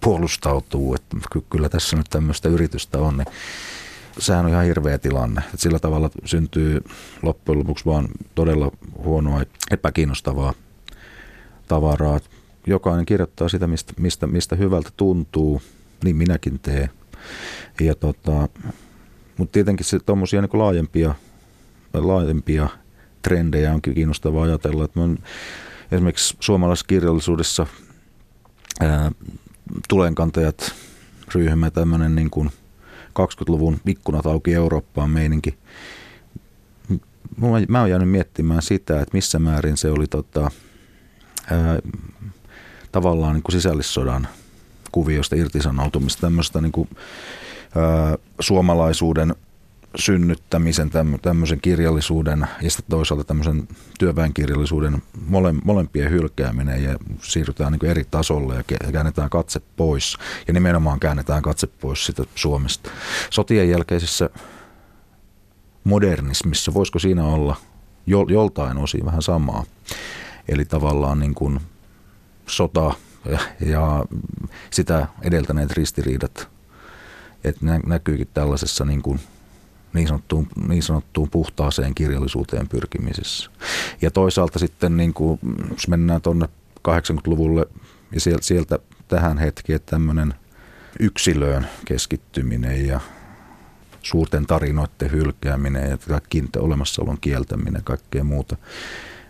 puolustautuu, 0.00 0.94
että 0.94 1.16
kyllä 1.50 1.68
tässä 1.68 1.96
nyt 1.96 2.06
tämmöistä 2.10 2.48
yritystä 2.48 2.98
on, 2.98 3.16
niin 3.16 3.26
sehän 4.18 4.44
on 4.44 4.50
ihan 4.50 4.64
hirveä 4.64 4.98
tilanne. 4.98 5.40
Että 5.40 5.56
sillä 5.56 5.78
tavalla 5.78 6.10
syntyy 6.24 6.84
loppujen 7.22 7.58
lopuksi 7.58 7.84
vaan 7.84 8.08
todella 8.34 8.70
huonoa, 8.98 9.42
epäkiinnostavaa 9.70 10.54
tavaraa. 11.68 12.20
Jokainen 12.66 13.06
kirjoittaa 13.06 13.48
sitä, 13.48 13.66
mistä, 13.66 13.92
mistä, 13.98 14.26
mistä 14.26 14.56
hyvältä 14.56 14.90
tuntuu, 14.96 15.62
niin 16.04 16.16
minäkin 16.16 16.58
teen. 16.58 16.90
Ja 17.80 17.94
tota, 17.94 18.48
mutta 19.36 19.52
tietenkin 19.52 19.86
se 19.86 19.98
tuommoisia 19.98 20.40
niin 20.40 20.50
laajempia, 20.52 21.14
laajempia 21.94 22.68
trendejä 23.22 23.74
on 23.74 23.82
kiinnostavaa 23.82 24.44
ajatella. 24.44 24.84
Että 24.84 25.00
esimerkiksi 25.92 26.36
suomalaisessa 26.40 26.86
kirjallisuudessa 26.86 27.66
ää, 28.80 29.12
tulenkantajat 29.88 30.74
ryhmä, 31.34 31.70
tämmöinen 31.70 32.14
niin 32.14 32.30
kuin 32.30 32.50
20-luvun 33.08 33.80
ikkunat 33.86 34.26
auki 34.26 34.54
Eurooppaan 34.54 35.10
meininki. 35.10 35.58
Mä 37.68 37.80
oon 37.80 37.90
jäänyt 37.90 38.10
miettimään 38.10 38.62
sitä, 38.62 39.00
että 39.00 39.14
missä 39.14 39.38
määrin 39.38 39.76
se 39.76 39.90
oli 39.90 40.06
tota, 40.06 40.50
ää, 41.50 41.78
tavallaan 42.92 43.34
niin 43.34 43.42
kuin 43.42 43.52
sisällissodan 43.52 44.28
kuviosta 44.92 45.36
irtisanoutumista, 45.36 46.20
tämmöistä 46.20 46.60
niin 46.60 46.72
kuin, 46.72 46.88
ää, 47.76 48.18
suomalaisuuden 48.40 49.34
synnyttämisen, 49.94 50.90
tämmöisen 51.22 51.60
kirjallisuuden 51.60 52.46
ja 52.62 52.70
sitten 52.70 52.90
toisaalta 52.90 53.24
tämmöisen 53.24 53.68
työväenkirjallisuuden 53.98 55.02
mole, 55.26 55.54
molempien 55.64 56.10
hylkääminen 56.10 56.82
ja 56.82 56.96
siirrytään 57.22 57.72
niin 57.72 57.90
eri 57.90 58.04
tasolle 58.10 58.54
ja 58.54 58.92
käännetään 58.92 59.30
katse 59.30 59.60
pois. 59.76 60.16
Ja 60.46 60.52
nimenomaan 60.52 61.00
käännetään 61.00 61.42
katse 61.42 61.66
pois 61.66 62.06
sitä 62.06 62.24
Suomesta. 62.34 62.90
Sotien 63.30 63.70
jälkeisessä 63.70 64.30
modernismissa, 65.84 66.74
voisiko 66.74 66.98
siinä 66.98 67.24
olla 67.24 67.56
joltain 68.06 68.78
osin 68.78 69.04
vähän 69.04 69.22
samaa? 69.22 69.64
Eli 70.48 70.64
tavallaan 70.64 71.20
niin 71.20 71.34
kuin 71.34 71.60
sota 72.46 72.94
ja, 73.30 73.38
ja 73.66 74.04
sitä 74.70 75.06
edeltäneet 75.22 75.70
ristiriidat, 75.70 76.48
että 77.44 77.66
näkyykin 77.86 78.28
tällaisessa 78.34 78.84
niin 78.84 79.02
kuin– 79.02 79.20
niin 79.92 80.08
sanottuun, 80.08 80.46
niin 80.68 80.82
sanottuun 80.82 81.30
puhtaaseen 81.30 81.94
kirjallisuuteen 81.94 82.68
pyrkimisessä. 82.68 83.50
Ja 84.02 84.10
toisaalta 84.10 84.58
sitten, 84.58 84.96
niin 84.96 85.14
kuin, 85.14 85.38
jos 85.70 85.88
mennään 85.88 86.22
tuonne 86.22 86.48
80-luvulle 86.88 87.66
ja 88.12 88.20
sieltä, 88.40 88.78
tähän 89.08 89.38
hetkeen, 89.38 89.80
tämmöinen 89.86 90.34
yksilöön 91.00 91.66
keskittyminen 91.84 92.86
ja 92.86 93.00
suurten 94.02 94.46
tarinoiden 94.46 95.12
hylkääminen 95.12 95.90
ja 95.90 95.98
kaikkiin 95.98 96.48
olemassaolon 96.58 97.18
kieltäminen 97.20 97.74
ja 97.74 97.82
kaikkea 97.84 98.24
muuta, 98.24 98.56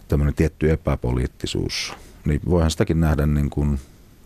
tämmöinen 0.09 0.35
tietty 0.35 0.71
epäpoliittisuus, 0.71 1.93
niin 2.25 2.41
voihan 2.51 2.71
sitäkin 2.71 3.01
nähdä 3.01 3.27
niin 3.27 3.51
kuin 3.51 3.81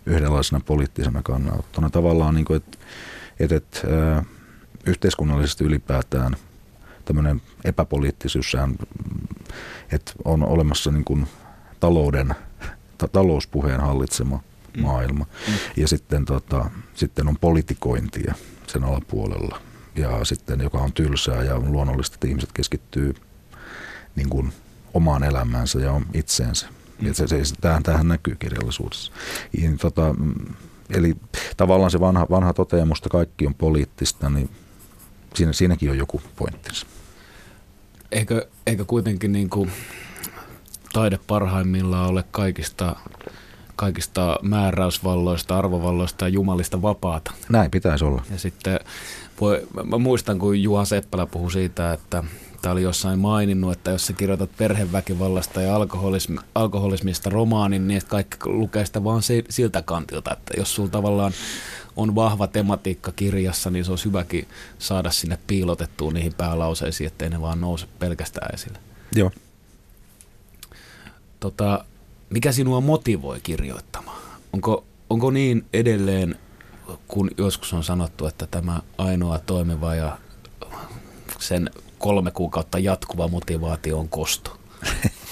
yhdenlaisena 0.07 0.61
poliittisena 0.66 1.23
kannanottona. 1.23 1.90
Tavallaan, 1.90 2.35
niin 2.35 2.44
kuin, 2.44 2.57
että, 2.57 2.79
että, 3.40 3.57
että 3.57 3.87
yhteiskunnallisesti 4.87 5.64
ylipäätään 5.64 6.37
tämmöinen 7.05 7.42
epäpoliittisuus, 7.64 8.57
että 9.92 10.12
on 10.25 10.42
olemassa 10.42 10.90
niin 10.90 11.05
kuin 11.05 11.27
talouden, 11.81 12.35
ta- 12.99 13.09
talouspuheen 13.09 13.81
hallitsema 13.81 14.40
mm. 14.77 14.83
maailma. 14.83 15.27
Mm. 15.49 15.55
Ja 15.77 15.88
sitten, 15.88 16.25
tota, 16.25 16.70
sitten 16.94 17.29
on 17.29 17.37
politikointia 17.40 18.35
sen 18.66 18.85
alapuolella. 18.85 19.61
Ja 19.97 20.25
sitten, 20.25 20.61
joka 20.61 20.79
on 20.79 20.92
tylsää 20.92 21.42
ja 21.42 21.55
on 21.55 21.73
luonnollista, 21.73 22.14
että 22.14 22.27
ihmiset 22.27 22.53
keskittyy 22.53 23.14
niin 24.16 24.29
kuin 24.29 24.53
omaan 24.94 25.25
elämäänsä 25.25 25.79
ja 25.79 26.01
itseensä. 26.14 26.66
Mm. 27.01 27.07
Ja 27.07 27.14
se, 27.14 27.27
se, 27.27 27.55
tämähän, 27.61 27.83
tämähän 27.83 28.09
näkyy 28.09 28.37
kirjallisuudessa. 28.38 29.12
Ja, 29.59 29.70
tota, 29.81 30.14
eli 30.90 31.16
tavallaan 31.57 31.90
se 31.90 32.01
vanha, 32.01 32.27
vanha 32.31 32.53
toteamus, 32.53 32.99
että 32.99 33.11
kaikki 33.11 33.47
on 33.47 33.55
poliittista, 33.55 34.31
niin 34.31 34.51
siinä, 35.37 35.53
siinäkin 35.53 35.90
on 35.90 35.99
joku 35.99 36.23
pointtinsa. 36.37 36.87
Eikö, 38.12 38.47
eikö 38.66 38.85
kuitenkin 38.85 39.33
niin 39.33 39.51
kuin 39.51 39.73
taide 40.92 41.18
parhaimmillaan 41.27 42.11
ole 42.11 42.25
kaikista, 42.31 42.97
kaikista 43.77 44.38
määräysvalloista, 44.42 45.59
arvovalloista 45.59 46.25
ja 46.25 46.29
jumalista 46.29 46.83
vapaata? 46.83 47.33
Näin 47.49 47.70
pitäisi 47.70 48.05
olla. 48.05 48.23
Ja 48.31 48.38
sitten 48.38 48.81
voi, 49.40 49.68
mä 49.85 49.99
muistan, 49.99 50.38
kun 50.38 50.62
Juha 50.62 50.85
Seppälä 50.85 51.27
puhui 51.27 51.53
siitä, 51.53 51.92
että 51.92 52.25
tämä 52.62 52.73
oli 52.73 52.83
jossain 52.83 53.18
maininnut, 53.18 53.73
että 53.73 53.90
jos 53.90 54.07
sä 54.07 54.12
kirjoitat 54.12 54.51
perheväkivallasta 54.59 55.62
ja 55.62 55.77
alkoholismi, 55.77 56.38
alkoholismista 56.55 57.31
romaanin, 57.31 57.88
niin 57.88 58.03
kaikki 58.09 58.37
lukee 58.44 58.87
sitä 58.87 59.05
vaan 59.05 59.23
siltä 59.49 59.83
kantilta, 59.83 60.33
että 60.33 60.55
jos 60.57 60.75
sulla 60.75 60.88
tavallaan 60.88 61.33
on 61.97 62.15
vahva 62.15 62.47
tematiikka 62.47 63.13
kirjassa, 63.13 63.71
niin 63.71 63.85
se 63.85 63.93
olisi 63.93 64.05
hyväkin 64.05 64.49
saada 64.79 65.11
sinne 65.11 65.39
piilotettua 65.47 66.13
niihin 66.13 66.35
päälauseisiin, 66.35 67.07
ettei 67.07 67.31
ne 67.31 67.41
vaan 67.41 67.61
nouse 67.61 67.87
pelkästään 67.99 68.55
esille. 68.55 68.79
Joo. 69.15 69.31
Tota, 71.41 71.85
mikä 72.31 72.53
sinua 72.53 72.81
motivoi 72.81 73.41
kirjoittamaan? 73.41 74.23
Onko, 74.53 74.85
onko 75.11 75.31
niin 75.31 75.65
edelleen, 75.73 76.39
kun 77.09 77.31
joskus 77.39 77.73
on 77.73 77.85
sanottu, 77.85 78.27
että 78.27 78.47
tämä 78.47 78.81
ainoa 78.99 79.39
toimiva 79.39 79.95
ja 79.95 80.19
sen 81.39 81.71
kolme 81.99 82.31
kuukautta 82.31 82.79
jatkuva 82.79 83.29
motivaatio 83.29 83.99
on 83.99 84.09
kosto? 84.09 84.59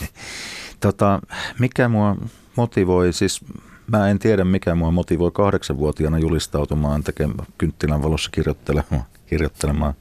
tota, 0.81 1.21
mikä 1.59 1.89
mua 1.89 2.17
motivoi, 2.57 3.13
siis 3.13 3.41
Mä 3.87 4.09
en 4.09 4.19
tiedä, 4.19 4.45
mikä 4.45 4.75
mua 4.75 4.91
motivoi 4.91 5.31
kahdeksanvuotiaana 5.31 6.19
julistautumaan 6.19 7.05
tekemään 7.05 7.47
kynttilän 7.59 8.03
valossa 8.03 8.31
kirjoittelemaan, 8.31 9.05
kirjoittelemaan 9.27 9.95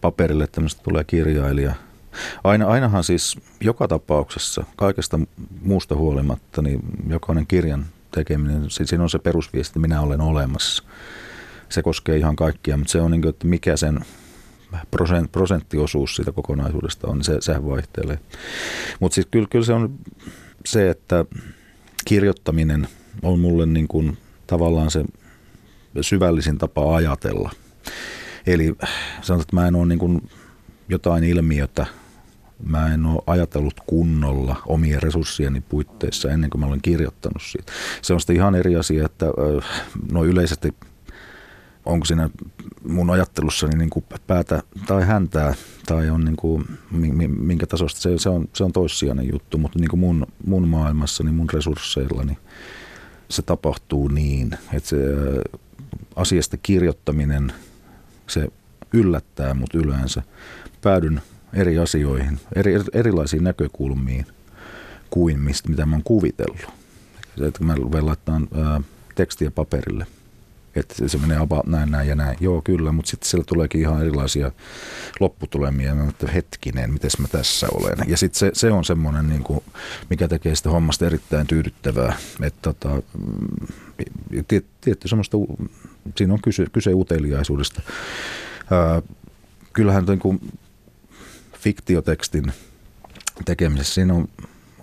paperille, 0.00 0.44
että 0.44 0.54
tämmöistä 0.54 0.82
tulee 0.82 1.04
kirjailija. 1.04 1.74
Aina, 2.44 2.66
ainahan 2.66 3.04
siis 3.04 3.38
joka 3.60 3.88
tapauksessa, 3.88 4.64
kaikesta 4.76 5.20
muusta 5.62 5.94
huolimatta, 5.94 6.62
niin 6.62 6.80
jokainen 7.08 7.46
kirjan 7.46 7.86
tekeminen, 8.10 8.70
siinä 8.70 9.02
on 9.02 9.10
se 9.10 9.18
perusviesti, 9.18 9.78
minä 9.78 10.00
olen 10.00 10.20
olemassa. 10.20 10.82
Se 11.68 11.82
koskee 11.82 12.16
ihan 12.16 12.36
kaikkia, 12.36 12.76
mutta 12.76 12.92
se 12.92 13.00
on 13.00 13.10
niin 13.10 13.22
kuin, 13.22 13.30
että 13.30 13.46
mikä 13.46 13.76
sen 13.76 14.00
prosent, 14.90 15.32
prosenttiosuus 15.32 16.16
siitä 16.16 16.32
kokonaisuudesta 16.32 17.08
on, 17.08 17.16
niin 17.16 17.24
se, 17.24 17.36
sehän 17.40 17.66
vaihtelee. 17.66 18.18
Mutta 19.00 19.14
siis 19.14 19.26
kyllä, 19.30 19.48
kyllä 19.50 19.64
se 19.64 19.72
on 19.72 19.98
se, 20.66 20.90
että 20.90 21.24
kirjoittaminen– 22.04 22.88
on 23.22 23.40
mulle 23.40 23.66
niin 23.66 23.88
kuin 23.88 24.18
tavallaan 24.46 24.90
se 24.90 25.04
syvällisin 26.00 26.58
tapa 26.58 26.96
ajatella. 26.96 27.50
Eli 28.46 28.74
sanotaan, 29.22 29.40
että 29.40 29.56
mä 29.56 29.68
en 29.68 29.74
ole 29.74 29.86
niin 29.86 29.98
kuin 29.98 30.30
jotain 30.88 31.24
ilmiötä 31.24 31.86
mä 32.66 32.94
en 32.94 33.06
ole 33.06 33.22
ajatellut 33.26 33.80
kunnolla 33.86 34.56
omien 34.66 35.02
resurssieni 35.02 35.60
puitteissa 35.60 36.30
ennen 36.30 36.50
kuin 36.50 36.60
mä 36.60 36.66
olen 36.66 36.82
kirjoittanut 36.82 37.42
siitä. 37.42 37.72
Se 38.02 38.14
on 38.14 38.20
sitten 38.20 38.36
ihan 38.36 38.54
eri 38.54 38.76
asia, 38.76 39.06
että 39.06 39.26
no 40.12 40.24
yleisesti 40.24 40.74
onko 41.86 42.04
siinä 42.04 42.30
mun 42.88 43.10
ajattelussani 43.10 43.78
niin 43.78 43.90
kuin 43.90 44.04
päätä 44.26 44.62
tai 44.86 45.04
häntää 45.04 45.54
tai 45.86 46.10
on 46.10 46.24
niin 46.24 46.36
kuin, 46.36 46.64
minkä 47.28 47.66
tasosta, 47.66 48.00
se, 48.00 48.18
se, 48.18 48.28
on, 48.28 48.48
se 48.52 48.64
on 48.64 48.72
toissijainen 48.72 49.28
juttu, 49.32 49.58
mutta 49.58 49.78
niin 49.78 49.90
kuin 49.90 50.00
mun, 50.00 50.26
mun 50.46 50.68
maailmassani, 50.68 51.32
mun 51.32 51.50
resursseilla, 51.52 52.24
niin 52.24 52.38
se 53.30 53.42
tapahtuu 53.42 54.08
niin, 54.08 54.50
että 54.74 54.88
se 54.88 54.96
asiasta 56.16 56.56
kirjoittaminen, 56.56 57.52
se 58.26 58.48
yllättää 58.92 59.54
mut 59.54 59.74
yleensä. 59.74 60.22
Päädyn 60.82 61.22
eri 61.54 61.78
asioihin, 61.78 62.40
eri, 62.56 62.72
erilaisiin 62.92 63.44
näkökulmiin 63.44 64.26
kuin 65.10 65.40
mistä, 65.40 65.68
mitä 65.68 65.86
mä 65.86 65.96
oon 65.96 66.02
kuvitellut. 66.02 66.60
Että 67.46 67.64
mä 67.64 67.74
laittaa 68.00 68.40
ää, 68.54 68.80
tekstiä 69.14 69.50
paperille– 69.50 70.06
että 70.74 71.08
se 71.08 71.18
menee 71.18 71.38
about 71.38 71.66
näin, 71.66 71.90
näin 71.90 72.08
ja 72.08 72.14
näin. 72.14 72.36
Joo, 72.40 72.62
kyllä, 72.62 72.92
mutta 72.92 73.10
sitten 73.10 73.30
siellä 73.30 73.44
tuleekin 73.44 73.80
ihan 73.80 74.00
erilaisia 74.00 74.52
lopputulemia. 75.20 75.94
Mä 75.94 76.08
että 76.08 76.32
hetkinen, 76.32 76.92
miten 76.92 77.10
mä 77.18 77.28
tässä 77.28 77.66
olen. 77.74 77.98
Ja 78.06 78.16
sitten 78.16 78.38
se, 78.38 78.50
se 78.54 78.72
on 78.72 78.84
semmoinen, 78.84 79.28
niin 79.28 79.42
kuin, 79.42 79.64
mikä 80.10 80.28
tekee 80.28 80.54
sitä 80.54 80.70
hommasta 80.70 81.06
erittäin 81.06 81.46
tyydyttävää. 81.46 82.16
Että 82.42 82.58
tota, 82.62 82.88
mm, 82.88 83.66
tietty 84.80 85.08
semmoista, 85.08 85.36
siinä 86.16 86.34
on 86.34 86.42
kyse, 86.42 86.66
kyse 86.72 86.94
uteliaisuudesta. 86.94 87.82
Ää, 88.70 89.02
kyllähän 89.72 90.04
niin 90.04 90.18
kuin 90.18 90.40
fiktiotekstin 91.58 92.52
tekemisessä 93.44 93.94
siinä 93.94 94.14
on, 94.14 94.28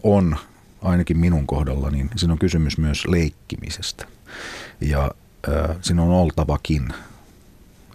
on, 0.03 0.37
ainakin 0.81 1.17
minun 1.17 1.47
kohdalla, 1.47 1.89
niin 1.89 2.09
siinä 2.15 2.33
on 2.33 2.39
kysymys 2.39 2.77
myös 2.77 3.07
leikkimisestä. 3.07 4.07
Ja 4.81 5.11
siinä 5.81 6.01
on 6.01 6.09
oltavakin, 6.09 6.87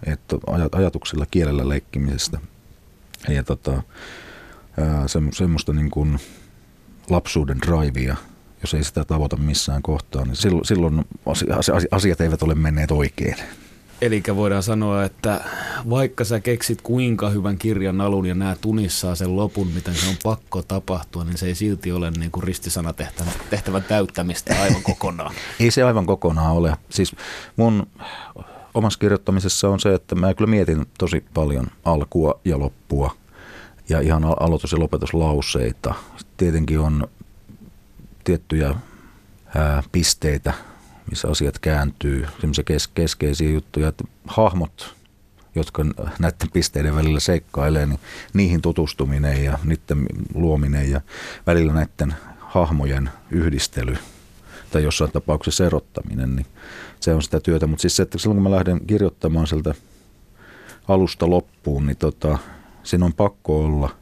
että 0.05 0.35
ajatuksella 0.71 1.25
kielellä 1.31 1.69
leikkimisestä. 1.69 2.39
Ja 3.29 3.43
tota, 3.43 3.83
se, 5.07 5.19
semmoista 5.31 5.73
niin 5.73 5.91
kuin 5.91 6.19
lapsuuden 7.09 7.59
drivea, 7.61 8.15
jos 8.61 8.73
ei 8.73 8.83
sitä 8.83 9.05
tavoita 9.05 9.37
missään 9.37 9.81
kohtaa, 9.81 10.25
niin 10.25 10.35
silloin, 10.35 10.65
silloin 10.65 11.05
asiat 11.91 12.21
eivät 12.21 12.43
ole 12.43 12.55
menneet 12.55 12.91
oikein. 12.91 13.35
Eli 14.03 14.23
voidaan 14.35 14.63
sanoa, 14.63 15.03
että 15.03 15.41
vaikka 15.89 16.23
sä 16.23 16.39
keksit 16.39 16.81
kuinka 16.81 17.29
hyvän 17.29 17.57
kirjan 17.57 18.01
alun 18.01 18.25
ja 18.25 18.35
näet 18.35 18.61
tunissaan 18.61 19.17
sen 19.17 19.35
lopun, 19.35 19.67
miten 19.67 19.95
se 19.95 20.09
on 20.09 20.15
pakko 20.23 20.61
tapahtua, 20.61 21.23
niin 21.23 21.37
se 21.37 21.45
ei 21.45 21.55
silti 21.55 21.91
ole 21.91 22.11
niin 22.11 22.31
kuin 22.31 22.43
ristisanatehtävän 22.43 23.33
tehtävän 23.49 23.83
täyttämistä 23.83 24.55
aivan 24.61 24.83
kokonaan. 24.83 25.33
ei 25.59 25.71
se 25.71 25.83
aivan 25.83 26.05
kokonaan 26.05 26.51
ole. 26.51 26.77
Siis 26.89 27.15
mun 27.55 27.87
omassa 28.73 28.99
kirjoittamisessa 28.99 29.69
on 29.69 29.79
se, 29.79 29.93
että 29.93 30.15
mä 30.15 30.33
kyllä 30.33 30.49
mietin 30.49 30.85
tosi 30.97 31.25
paljon 31.33 31.67
alkua 31.85 32.39
ja 32.45 32.59
loppua 32.59 33.15
ja 33.89 33.99
ihan 33.99 34.23
aloitus- 34.23 34.71
ja 34.71 34.79
lopetuslauseita. 34.79 35.93
Tietenkin 36.37 36.79
on 36.79 37.07
tiettyjä 38.23 38.75
ää, 39.55 39.83
pisteitä, 39.91 40.53
missä 41.09 41.27
asiat 41.27 41.59
kääntyy, 41.59 42.27
semmoisia 42.39 42.63
kes- 42.63 42.87
keskeisiä 42.87 43.49
juttuja, 43.49 43.87
että 43.87 44.03
hahmot, 44.27 44.95
jotka 45.55 45.85
näiden 46.19 46.51
pisteiden 46.53 46.95
välillä 46.95 47.19
seikkailee, 47.19 47.85
niin 47.85 47.99
niihin 48.33 48.61
tutustuminen 48.61 49.43
ja 49.43 49.59
niiden 49.63 50.05
luominen 50.33 50.91
ja 50.91 51.01
välillä 51.47 51.73
näiden 51.73 52.15
hahmojen 52.39 53.09
yhdistely 53.31 53.97
tai 54.71 54.83
jossain 54.83 55.11
tapauksessa 55.11 55.65
erottaminen, 55.65 56.35
niin 56.35 56.45
se 56.99 57.13
on 57.13 57.21
sitä 57.21 57.39
työtä. 57.39 57.67
Mutta 57.67 57.81
siis 57.81 57.95
se, 57.95 58.03
että 58.03 58.17
silloin 58.17 58.35
kun 58.35 58.43
mä 58.43 58.55
lähden 58.55 58.85
kirjoittamaan 58.87 59.47
sieltä 59.47 59.73
alusta 60.87 61.29
loppuun, 61.29 61.85
niin 61.85 61.97
tota, 61.97 62.37
siinä 62.83 63.05
on 63.05 63.13
pakko 63.13 63.65
olla 63.65 63.95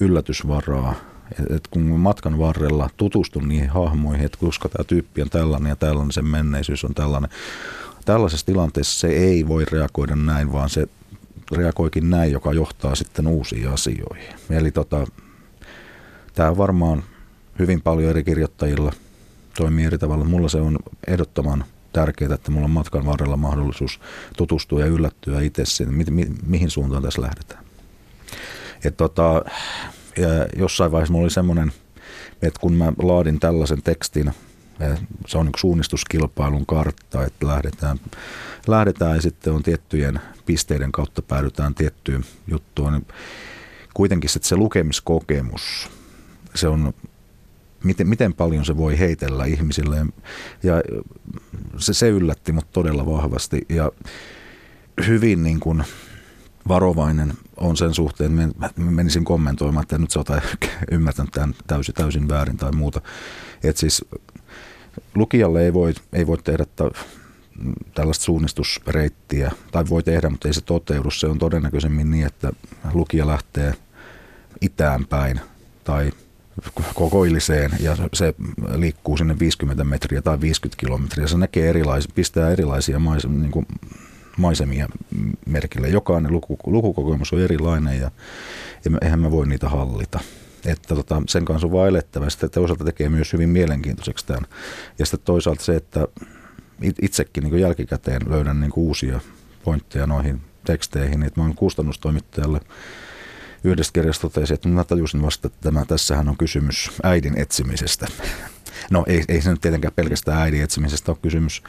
yllätysvaraa– 0.00 0.94
et 1.56 1.68
kun 1.70 1.82
matkan 1.82 2.38
varrella 2.38 2.90
tutustun 2.96 3.48
niihin 3.48 3.70
hahmoihin, 3.70 4.24
että 4.24 4.38
koska 4.38 4.68
tämä 4.68 4.84
tyyppi 4.84 5.22
on 5.22 5.30
tällainen 5.30 5.70
ja 5.70 5.76
tällainen, 5.76 6.12
sen 6.12 6.26
menneisyys 6.26 6.84
on 6.84 6.94
tällainen. 6.94 7.30
Tällaisessa 8.04 8.46
tilanteessa 8.46 9.00
se 9.00 9.08
ei 9.08 9.48
voi 9.48 9.64
reagoida 9.64 10.16
näin, 10.16 10.52
vaan 10.52 10.70
se 10.70 10.86
reagoikin 11.52 12.10
näin, 12.10 12.32
joka 12.32 12.52
johtaa 12.52 12.94
sitten 12.94 13.26
uusiin 13.26 13.68
asioihin. 13.68 14.34
Eli 14.50 14.70
tota, 14.70 15.06
tämä 16.34 16.56
varmaan 16.56 17.02
hyvin 17.58 17.80
paljon 17.82 18.10
eri 18.10 18.24
kirjoittajilla 18.24 18.92
toimii 19.56 19.84
eri 19.84 19.98
tavalla. 19.98 20.24
Mulla 20.24 20.48
se 20.48 20.60
on 20.60 20.78
ehdottoman 21.06 21.64
tärkeää, 21.92 22.34
että 22.34 22.50
mulla 22.50 22.64
on 22.64 22.70
matkan 22.70 23.06
varrella 23.06 23.36
mahdollisuus 23.36 24.00
tutustua 24.36 24.80
ja 24.80 24.86
yllättyä 24.86 25.40
itse 25.40 25.64
siihen, 25.64 25.94
mi- 25.94 26.04
mi- 26.10 26.34
mihin 26.46 26.70
suuntaan 26.70 27.02
tässä 27.02 27.22
lähdetään. 27.22 27.64
Et 28.84 28.96
tota, 28.96 29.44
jossain 30.56 30.92
vaiheessa 30.92 31.12
mulla 31.12 31.24
oli 31.24 31.30
semmoinen, 31.30 31.72
että 32.42 32.60
kun 32.60 32.72
mä 32.72 32.92
laadin 33.02 33.40
tällaisen 33.40 33.82
tekstin, 33.82 34.32
se 35.26 35.38
on 35.38 35.48
yksi 35.48 35.60
suunnistuskilpailun 35.60 36.66
kartta, 36.66 37.24
että 37.24 37.46
lähdetään, 37.46 38.00
lähdetään 38.66 39.16
ja 39.16 39.22
sitten 39.22 39.52
on 39.52 39.62
tiettyjen 39.62 40.20
pisteiden 40.46 40.92
kautta 40.92 41.22
päädytään 41.22 41.74
tiettyyn 41.74 42.24
juttuun. 42.46 42.92
Niin 42.92 43.06
kuitenkin 43.94 44.30
se 44.30 44.56
lukemiskokemus, 44.56 45.90
se 46.54 46.68
on, 46.68 46.94
miten, 47.84 48.08
miten 48.08 48.34
paljon 48.34 48.64
se 48.64 48.76
voi 48.76 48.98
heitellä 48.98 49.44
ihmisille. 49.44 50.06
Ja 50.62 50.74
se, 51.78 51.94
se 51.94 52.08
yllätti 52.08 52.52
mut 52.52 52.72
todella 52.72 53.06
vahvasti 53.06 53.66
ja 53.68 53.92
hyvin 55.06 55.42
niin 55.42 55.60
kuin 55.60 55.84
varovainen 56.68 57.32
on 57.60 57.76
sen 57.76 57.94
suhteen, 57.94 58.40
että 58.40 58.80
menisin 58.80 59.24
kommentoimaan, 59.24 59.82
että 59.82 59.98
nyt 59.98 60.10
sä 60.10 60.20
oot 60.20 60.28
ymmärtänyt 60.90 61.32
tämän 61.32 61.54
täysin, 61.66 61.94
täysin 61.94 62.28
väärin 62.28 62.56
tai 62.56 62.72
muuta. 62.72 63.00
Et 63.64 63.76
siis 63.76 64.04
lukijalle 65.14 65.64
ei 65.64 65.72
voi, 65.72 65.94
ei 66.12 66.26
voi 66.26 66.38
tehdä 66.38 66.64
tällaista 67.94 68.24
suunnistusreittiä, 68.24 69.52
tai 69.72 69.84
voi 69.90 70.02
tehdä, 70.02 70.30
mutta 70.30 70.48
ei 70.48 70.54
se 70.54 70.60
toteudu. 70.60 71.10
Se 71.10 71.26
on 71.26 71.38
todennäköisemmin 71.38 72.10
niin, 72.10 72.26
että 72.26 72.52
lukija 72.92 73.26
lähtee 73.26 73.74
itään 74.60 75.06
päin 75.06 75.40
tai 75.84 76.12
kokoilliseen 76.94 77.70
ja 77.80 77.96
se 78.12 78.34
liikkuu 78.74 79.16
sinne 79.16 79.38
50 79.38 79.84
metriä 79.84 80.22
tai 80.22 80.40
50 80.40 80.80
kilometriä. 80.80 81.26
Se 81.26 81.38
näkee 81.38 81.68
erilaisia, 81.68 82.12
pistää 82.14 82.50
erilaisia 82.50 82.98
mais, 82.98 83.26
niin 83.26 83.50
kuin 83.50 83.66
maisemia 84.40 84.88
merkille. 85.46 85.88
Jokainen 85.88 86.32
luku, 86.32 86.58
lukukokemus 86.66 87.32
on 87.32 87.40
erilainen 87.40 88.00
ja, 88.00 88.10
ja 88.84 88.90
eihän 89.02 89.20
mä 89.20 89.30
voi 89.30 89.46
niitä 89.46 89.68
hallita. 89.68 90.20
Että 90.66 90.94
tota, 90.94 91.22
sen 91.28 91.44
kanssa 91.44 91.66
on 91.66 91.72
vaan 91.72 91.88
elettävä. 91.88 92.30
Sitten 92.30 92.50
toisaalta 92.50 92.84
tekee 92.84 93.08
myös 93.08 93.32
hyvin 93.32 93.48
mielenkiintoiseksi 93.48 94.26
tämän. 94.26 94.44
Ja 94.98 95.06
sitten 95.06 95.20
toisaalta 95.24 95.64
se, 95.64 95.76
että 95.76 96.08
itsekin 97.02 97.44
niin 97.44 97.60
jälkikäteen 97.60 98.22
löydän 98.28 98.60
niin 98.60 98.72
uusia 98.76 99.20
pointteja 99.64 100.06
noihin 100.06 100.40
teksteihin. 100.66 101.22
Että 101.22 101.40
mä 101.40 101.44
oon 101.44 101.54
kustannustoimittajalle 101.54 102.60
yhdestä 103.64 103.92
kirjasta 103.92 104.22
totesin, 104.22 104.54
että 104.54 104.68
mä 104.68 104.84
tajusin 104.84 105.22
vasta, 105.22 105.46
että 105.46 105.58
tämä, 105.60 105.84
tässähän 105.84 106.28
on 106.28 106.36
kysymys 106.36 106.90
äidin 107.02 107.38
etsimisestä. 107.38 108.06
No 108.90 109.04
ei, 109.06 109.24
ei 109.28 109.40
se 109.40 109.50
nyt 109.50 109.60
tietenkään 109.60 109.94
pelkästään 109.94 110.42
äidin 110.42 110.62
etsimisestä 110.62 111.12
ole 111.12 111.18
kysymys 111.22 111.62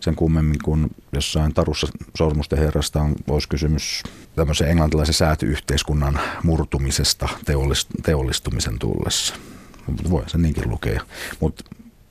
sen 0.00 0.16
kummemmin 0.16 0.58
kuin 0.64 0.90
jossain 1.12 1.54
Tarussa 1.54 1.86
sormusten 2.16 2.58
herrasta 2.58 3.00
on, 3.00 3.14
olisi 3.28 3.48
kysymys 3.48 4.02
tämmöisen 4.36 4.68
englantilaisen 4.68 5.14
säätyyhteiskunnan 5.14 6.20
murtumisesta 6.42 7.28
teollist, 7.44 7.88
teollistumisen 8.02 8.78
tullessa. 8.78 9.34
Voi 10.10 10.22
se 10.26 10.38
niinkin 10.38 10.70
lukea. 10.70 11.02
Mutta 11.40 11.64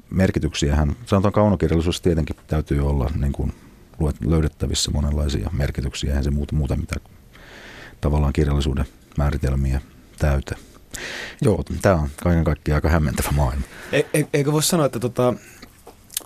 merkityksiähän, 0.09 0.95
sanotaan 1.05 1.33
kaunokirjallisuus 1.33 2.01
tietenkin 2.01 2.35
täytyy 2.47 2.87
olla 2.87 3.09
niin 3.19 3.33
kuin 3.33 3.53
löydettävissä 4.25 4.91
monenlaisia 4.91 5.49
merkityksiä, 5.53 6.09
eihän 6.09 6.23
se 6.23 6.31
muuta, 6.31 6.55
muuta 6.55 6.75
mitä 6.75 6.95
tavallaan 8.01 8.33
kirjallisuuden 8.33 8.85
määritelmiä 9.17 9.81
täytä. 10.19 10.55
Joo, 11.41 11.63
tämä 11.81 11.95
on 11.95 12.09
kaiken 12.23 12.43
kaikkiaan 12.43 12.77
aika 12.77 12.89
hämmentävä 12.89 13.29
maailma. 13.31 13.63
E, 13.91 14.01
e, 14.13 14.23
eikö 14.33 14.51
voi 14.51 14.63
sanoa, 14.63 14.85
että 14.85 14.99
tota, 14.99 15.33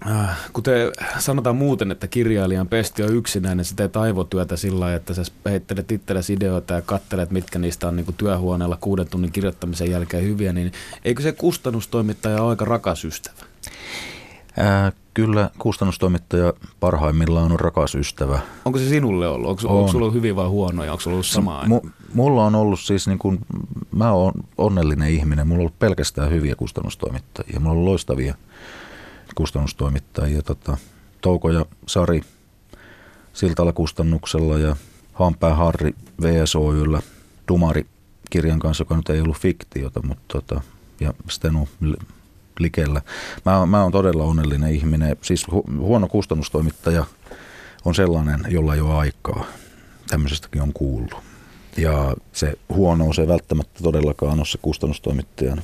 äh, 0.07 0.38
kuten 0.53 0.91
sanotaan 1.20 1.55
muuten, 1.55 1.91
että 1.91 2.07
kirjailijan 2.07 2.67
pesti 2.67 3.03
on 3.03 3.15
yksinäinen, 3.15 3.57
niin 3.57 3.65
sitä 3.65 3.89
aivotyötä 3.93 4.57
sillä 4.57 4.80
lailla, 4.80 4.95
että 4.95 5.13
sä 5.13 5.24
heittelet 5.45 5.91
itsellesi 5.91 6.34
ideoita 6.34 6.74
ja 6.74 6.82
kattelet, 6.82 7.32
mitkä 7.32 7.59
niistä 7.59 7.88
on 7.88 7.95
niin 7.95 8.15
työhuoneella 8.17 8.78
kuuden 8.82 9.09
tunnin 9.09 9.32
kirjoittamisen 9.32 9.91
jälkeen 9.91 10.24
hyviä, 10.24 10.53
niin 10.53 10.72
eikö 11.05 11.22
se 11.22 11.32
kustannustoimittaja 11.32 12.41
ole 12.41 12.49
aika 12.49 12.65
rakas 12.65 13.05
ystävä? 13.05 13.36
Ää, 14.57 14.91
kyllä 15.26 15.49
kustannustoimittaja 15.59 16.53
parhaimmillaan 16.80 17.51
on 17.51 17.59
rakas 17.59 17.95
ystävä. 17.95 18.39
Onko 18.65 18.80
se 18.80 18.89
sinulle 18.89 19.28
ollut? 19.28 19.49
Onko, 19.49 19.61
on. 19.65 19.80
onko 19.80 19.91
sulla 19.91 20.05
ollut 20.05 20.15
hyviä 20.15 20.36
vai 20.36 20.47
huonoja? 20.47 20.91
Onko 20.91 21.01
sulla 21.01 21.15
ollut 21.15 21.26
samaa? 21.26 21.65
M- 21.67 21.89
mulla 22.13 22.45
on 22.45 22.55
ollut 22.55 22.80
siis, 22.80 23.07
niin 23.07 23.20
kuin, 23.20 23.39
mä 23.91 24.11
oon 24.11 24.34
onnellinen 24.57 25.09
ihminen. 25.09 25.47
Mulla 25.47 25.57
on 25.57 25.61
ollut 25.61 25.80
pelkästään 25.80 26.32
hyviä 26.32 26.55
kustannustoimittajia. 26.55 27.59
Mulla 27.59 27.72
on 27.72 27.78
ollut 27.78 27.89
loistavia 27.89 28.36
kustannustoimittajia. 29.36 30.41
Tota, 30.41 30.78
Touko 31.22 31.49
ja 31.49 31.65
Sari 31.88 32.22
Siltala 33.34 33.74
kustannuksella 33.74 34.57
ja 34.57 34.76
Haanpää 35.13 35.55
Harri 35.55 35.95
VSOYllä 36.22 37.01
Dumari 37.47 37.86
kirjan 38.30 38.59
kanssa, 38.59 38.82
joka 38.82 38.95
nyt 38.95 39.09
ei 39.09 39.22
ollut 39.22 39.38
fiktiota, 39.38 40.01
mutta 40.03 40.24
tota, 40.28 40.61
ja 40.99 41.13
Stenu 41.30 41.70
likellä. 42.60 43.01
Mä, 43.45 43.66
mä 43.66 43.84
oon 43.84 43.91
todella 43.91 44.24
onnellinen 44.24 44.72
ihminen. 44.72 45.18
Siis 45.22 45.51
hu, 45.51 45.64
huono 45.78 46.07
kustannustoimittaja 46.07 47.05
on 47.86 47.95
sellainen, 47.95 48.39
jolla 48.47 48.76
ei 48.76 48.82
ole 48.82 48.93
aikaa. 48.93 49.45
Tämmöisestäkin 50.10 50.62
on 50.62 50.74
kuullut. 50.74 51.14
Ja 51.78 52.16
se 52.34 52.53
huono 52.70 53.14
se 53.14 53.28
välttämättä 53.28 53.84
todellakaan 53.84 54.39
ole 54.39 54.45
se 54.45 54.57
kustannustoimittajan 54.62 55.62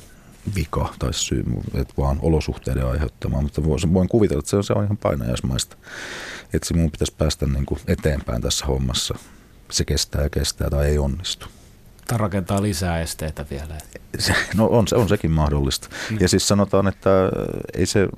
vika 0.54 0.94
tai 0.98 1.14
syy, 1.14 1.44
että 1.74 1.94
vaan 1.98 2.18
olosuhteiden 2.22 2.86
aiheuttamaa, 2.86 3.42
mutta 3.42 3.64
voin 3.64 4.08
kuvitella, 4.08 4.38
että 4.38 4.50
se 4.50 4.56
on, 4.56 4.64
se 4.64 4.72
on 4.72 4.84
ihan 4.84 4.96
painajaismaista. 4.96 5.76
Että 6.52 6.74
mun 6.74 6.90
pitäisi 6.90 7.14
päästä 7.18 7.46
niin 7.46 7.66
kuin 7.66 7.80
eteenpäin 7.86 8.42
tässä 8.42 8.66
hommassa. 8.66 9.18
Se 9.70 9.84
kestää 9.84 10.22
ja 10.22 10.30
kestää 10.30 10.70
tai 10.70 10.86
ei 10.86 10.98
onnistu. 10.98 11.46
Tai 12.08 12.18
rakentaa 12.18 12.62
lisää 12.62 13.00
esteitä 13.00 13.46
vielä. 13.50 13.74
No 14.54 14.66
on, 14.66 14.86
on 14.94 15.08
sekin 15.08 15.30
mahdollista. 15.30 15.88
Mm. 16.10 16.16
Ja 16.20 16.28
siis 16.28 16.48
sanotaan, 16.48 16.88
että 16.88 17.10
ei 17.74 17.86
se 17.86 18.08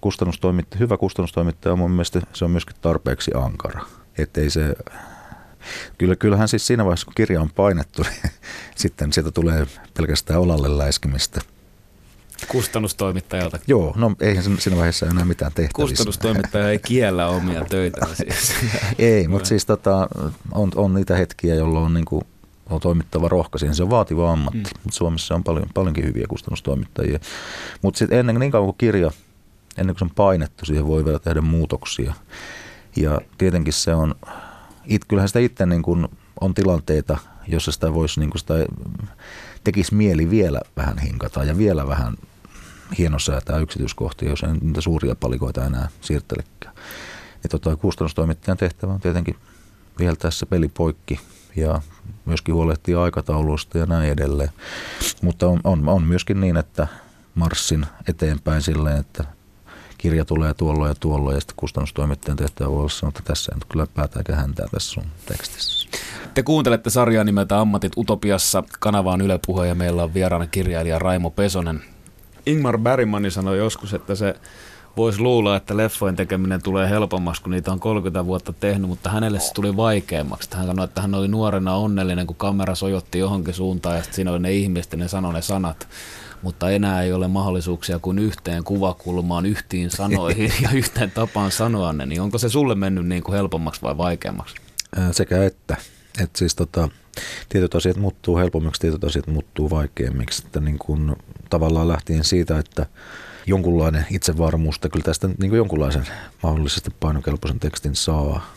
kustannustoimittaja, 0.00 0.78
hyvä 0.78 0.96
kustannustoimittaja 0.96 1.76
mun 1.76 1.90
mielestä 1.90 2.20
se 2.32 2.44
on 2.44 2.50
myöskin 2.50 2.76
tarpeeksi 2.80 3.30
ankara. 3.34 3.86
Että 4.18 4.40
ei 4.40 4.50
se, 4.50 4.74
kyllä, 5.98 6.16
kyllähän 6.16 6.48
siis 6.48 6.66
siinä 6.66 6.84
vaiheessa, 6.84 7.04
kun 7.04 7.14
kirja 7.14 7.40
on 7.40 7.50
painettu, 7.50 8.02
niin 8.08 8.32
sitten 8.76 9.12
sieltä 9.12 9.30
tulee 9.30 9.66
pelkästään 9.96 10.40
olalle 10.40 10.78
läiskimistä. 10.78 11.40
Kustannustoimittajalta. 12.48 13.58
Joo, 13.66 13.92
no 13.96 14.12
eihän 14.20 14.44
siinä 14.58 14.76
vaiheessa 14.76 15.06
enää 15.06 15.24
mitään 15.24 15.52
tehtävissä. 15.54 15.94
Kustannustoimittaja 15.94 16.70
ei 16.70 16.78
kiellä 16.78 17.28
omia 17.28 17.64
töitä. 17.64 18.06
Siis. 18.14 18.52
ei, 18.98 19.28
mutta 19.28 19.48
siis 19.48 19.66
tota, 19.66 20.08
on, 20.52 20.70
on 20.74 20.94
niitä 20.94 21.16
hetkiä, 21.16 21.54
jolloin 21.54 21.84
on 21.84 21.94
niin 21.94 22.04
kuin 22.04 22.24
on 22.70 22.80
toimittava 22.80 23.28
rohkaisin. 23.28 23.74
Se 23.74 23.82
on 23.82 23.90
vaativa 23.90 24.32
ammatti, 24.32 24.58
mm. 24.58 24.80
mutta 24.84 24.96
Suomessa 24.96 25.34
on 25.34 25.44
paljon, 25.44 25.66
paljonkin 25.74 26.04
hyviä 26.04 26.26
kustannustoimittajia. 26.28 27.18
Mutta 27.82 27.98
sitten 27.98 28.18
ennen 28.18 28.40
niin 28.40 28.52
kauan 28.52 28.66
kuin 28.66 28.78
kirja, 28.78 29.10
ennen 29.76 29.94
kuin 29.94 29.98
se 29.98 30.04
on 30.04 30.14
painettu, 30.14 30.64
siihen 30.64 30.86
voi 30.86 31.04
vielä 31.04 31.18
tehdä 31.18 31.40
muutoksia. 31.40 32.14
Ja 32.96 33.20
tietenkin 33.38 33.72
se 33.72 33.94
on, 33.94 34.14
it, 34.84 35.04
kyllähän 35.04 35.28
sitä 35.28 35.38
itse 35.38 35.66
niin 35.66 35.82
kuin 35.82 36.08
on 36.40 36.54
tilanteita, 36.54 37.18
jossa 37.48 37.72
sitä 37.72 37.94
voisi 37.94 38.20
niin 38.20 38.30
kuin 38.30 38.40
sitä 38.40 38.54
tekisi 39.64 39.94
mieli 39.94 40.30
vielä 40.30 40.60
vähän 40.76 40.98
hinkata 40.98 41.44
ja 41.44 41.58
vielä 41.58 41.86
vähän 41.86 42.14
hienosäätää 42.98 43.58
yksityiskohtia, 43.58 44.30
jos 44.30 44.42
ei 44.42 44.52
niitä 44.52 44.80
suuria 44.80 45.14
palikoita 45.14 45.64
enää 45.64 45.88
siirtelekään. 46.00 46.74
Ja 47.42 47.48
tota, 47.48 47.76
kustannustoimittajan 47.76 48.58
tehtävä 48.58 48.92
on 48.92 49.00
tietenkin 49.00 49.36
vielä 49.98 50.16
tässä 50.16 50.46
peli 50.46 50.68
poikki 50.68 51.20
ja 51.56 51.82
myöskin 52.24 52.54
huolehtii 52.54 52.94
aikatauluista 52.94 53.78
ja 53.78 53.86
näin 53.86 54.10
edelleen. 54.10 54.50
Mutta 55.22 55.48
on, 55.48 55.60
on, 55.64 55.88
on 55.88 56.02
myöskin 56.02 56.40
niin, 56.40 56.56
että 56.56 56.86
marssin 57.34 57.86
eteenpäin 58.08 58.62
silleen, 58.62 58.96
että 58.96 59.24
kirja 59.98 60.24
tulee 60.24 60.54
tuolla 60.54 60.88
ja 60.88 60.94
tuolla 61.00 61.32
ja 61.32 61.40
sitten 61.40 61.56
kustannustoimittajan 61.56 62.36
tehtävä 62.36 62.70
voi 62.70 62.78
olla 62.78 62.88
sanoa, 62.88 63.08
että 63.08 63.22
tässä 63.24 63.52
ei 63.52 63.56
nyt 63.56 63.64
kyllä 63.64 63.86
päätä 63.94 64.18
eikä 64.18 64.36
häntää 64.36 64.66
tässä 64.72 64.92
sun 64.92 65.04
tekstissä. 65.26 65.88
Te 66.34 66.42
kuuntelette 66.42 66.90
sarjaa 66.90 67.24
nimeltä 67.24 67.60
Ammatit 67.60 67.92
Utopiassa. 67.96 68.64
Kanava 68.80 69.12
on 69.12 69.20
Yle 69.20 69.40
Puhe 69.46 69.66
ja 69.66 69.74
meillä 69.74 70.02
on 70.02 70.14
vieraana 70.14 70.46
kirjailija 70.46 70.98
Raimo 70.98 71.30
Pesonen. 71.30 71.82
Ingmar 72.46 72.78
Bergman 72.78 73.30
sanoi 73.30 73.58
joskus, 73.58 73.94
että 73.94 74.14
se 74.14 74.34
voisi 74.96 75.20
luulla, 75.20 75.56
että 75.56 75.76
leffojen 75.76 76.16
tekeminen 76.16 76.62
tulee 76.62 76.90
helpommaksi, 76.90 77.42
kun 77.42 77.52
niitä 77.52 77.72
on 77.72 77.80
30 77.80 78.26
vuotta 78.26 78.52
tehnyt, 78.52 78.88
mutta 78.88 79.10
hänelle 79.10 79.40
se 79.40 79.52
tuli 79.52 79.76
vaikeammaksi. 79.76 80.48
Hän 80.54 80.66
sanoi, 80.66 80.84
että 80.84 81.00
hän 81.00 81.14
oli 81.14 81.28
nuorena 81.28 81.74
onnellinen, 81.74 82.26
kun 82.26 82.36
kamera 82.36 82.74
sojotti 82.74 83.18
johonkin 83.18 83.54
suuntaan 83.54 83.96
ja 83.96 84.02
siinä 84.10 84.30
oli 84.30 84.38
ne 84.38 84.52
ihmiset 84.52 84.92
ja 84.92 84.98
ne 84.98 85.08
sanoi 85.08 85.32
ne 85.32 85.42
sanat. 85.42 85.88
Mutta 86.42 86.70
enää 86.70 87.02
ei 87.02 87.12
ole 87.12 87.28
mahdollisuuksia 87.28 87.98
kuin 87.98 88.18
yhteen 88.18 88.64
kuvakulmaan, 88.64 89.46
yhteen 89.46 89.90
sanoihin 89.90 90.52
ja 90.62 90.70
yhteen 90.74 91.10
tapaan 91.10 91.50
sanoa 91.50 91.92
ne. 91.92 92.06
Niin 92.06 92.20
onko 92.20 92.38
se 92.38 92.48
sulle 92.48 92.74
mennyt 92.74 93.06
niin 93.06 93.22
kuin 93.22 93.36
helpommaksi 93.36 93.82
vai 93.82 93.96
vaikeammaksi? 93.96 94.56
Sekä 95.12 95.44
että. 95.44 95.76
että 96.22 96.38
siis 96.38 96.54
tota, 96.54 96.88
tietyt 97.48 97.74
asiat 97.74 97.96
muuttuu 97.96 98.36
helpommaksi, 98.36 98.80
tietyt 98.80 99.04
asiat 99.04 99.26
muuttuu 99.26 99.70
vaikeammiksi. 99.70 100.42
Että 100.46 100.60
niin 100.60 100.78
kuin, 100.78 101.16
tavallaan 101.50 101.88
lähtien 101.88 102.24
siitä, 102.24 102.58
että 102.58 102.86
jonkunlainen 103.46 104.06
itsevarmuus, 104.10 104.76
että 104.76 104.88
kyllä 104.88 105.04
tästä 105.04 105.28
niin 105.28 105.50
kuin 105.50 105.56
jonkunlaisen 105.56 106.06
mahdollisesti 106.42 106.90
painokelpoisen 107.00 107.60
tekstin 107.60 107.96
saa. 107.96 108.54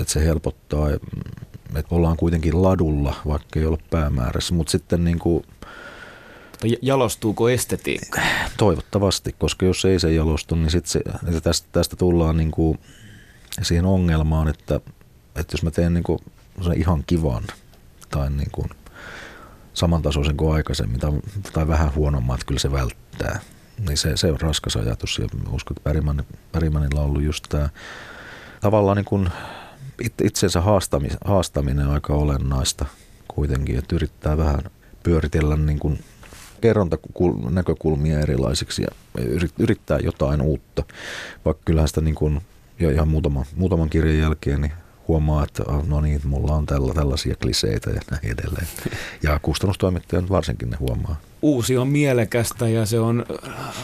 Että 0.00 0.12
se 0.12 0.24
helpottaa, 0.24 0.90
että 0.90 1.94
ollaan 1.94 2.16
kuitenkin 2.16 2.62
ladulla, 2.62 3.16
vaikka 3.26 3.60
ei 3.60 3.66
ole 3.66 3.78
päämäärässä. 3.90 4.54
Mutta 4.54 4.70
sitten 4.70 5.04
niin 5.04 5.18
kuin, 5.18 5.44
Jalostuuko 6.82 7.48
estetiikka? 7.48 8.20
Toivottavasti, 8.56 9.34
koska 9.38 9.66
jos 9.66 9.84
ei 9.84 10.00
se 10.00 10.12
jalostu, 10.12 10.54
niin 10.54 10.70
sit 10.70 10.86
se, 10.86 11.00
että 11.28 11.40
tästä, 11.40 11.68
tästä 11.72 11.96
tullaan 11.96 12.36
niin 12.36 12.50
kuin 12.50 12.78
siihen 13.62 13.84
ongelmaan, 13.84 14.48
että, 14.48 14.80
että 15.36 15.54
jos 15.54 15.62
mä 15.62 15.70
teen 15.70 15.94
niin 15.94 16.04
kuin 16.04 16.18
ihan 16.76 17.04
kivan 17.06 17.44
tai 18.10 18.30
niin 18.30 18.50
kuin 18.52 18.70
samantasoisen 19.74 20.36
kuin 20.36 20.54
aikaisemmin 20.54 21.00
tai, 21.00 21.12
tai 21.52 21.68
vähän 21.68 21.94
huonommat, 21.94 22.44
kyllä 22.44 22.60
se 22.60 22.72
välttää 22.72 23.40
niin 23.88 23.96
se, 23.96 24.16
se 24.16 24.32
on 24.32 24.40
raskas 24.40 24.76
ajatus 24.76 25.18
ja 25.18 25.28
uskon, 25.50 25.74
että 25.76 25.84
Pärimanin, 25.84 26.26
Pärimanilla 26.52 27.00
on 27.00 27.06
ollut 27.06 27.22
just 27.22 27.44
tämä 27.48 27.68
tavallaan 28.60 28.96
niin 28.96 29.04
kuin 29.04 29.30
itsensä 30.22 30.60
haastaminen, 30.60 31.18
haastaminen 31.24 31.88
aika 31.88 32.14
olennaista 32.14 32.86
kuitenkin, 33.28 33.78
että 33.78 33.96
yrittää 33.96 34.36
vähän 34.36 34.60
pyöritellä 35.02 35.56
niin 35.56 35.78
kuin 35.78 36.04
kerrontanäkökulmia 36.60 38.20
erilaisiksi 38.20 38.82
ja 38.82 38.88
yrittää 39.58 39.98
jotain 39.98 40.42
uutta, 40.42 40.82
vaikka 41.44 41.62
kyllähän 41.64 41.88
sitä 41.88 42.00
niin 42.00 42.14
kuin 42.14 42.40
jo 42.78 42.90
ihan 42.90 43.08
muutama, 43.08 43.44
muutaman 43.56 43.90
kirjan 43.90 44.18
jälkeen 44.18 44.60
niin 44.60 44.72
huomaa, 45.08 45.44
että 45.44 45.62
ah, 45.66 45.86
no 45.86 46.00
niin, 46.00 46.20
mulla 46.24 46.54
on 46.54 46.66
tällä, 46.66 46.94
tällaisia 46.94 47.34
kliseitä 47.42 47.90
ja 47.90 48.00
näin 48.10 48.32
edelleen. 48.32 48.68
Ja 49.22 49.38
kustannustoimittajat 49.38 50.30
varsinkin 50.30 50.70
ne 50.70 50.76
huomaa. 50.76 51.16
Uusi 51.42 51.76
on 51.76 51.88
mielekästä 51.88 52.68
ja 52.68 52.86
se 52.86 53.00
on 53.00 53.26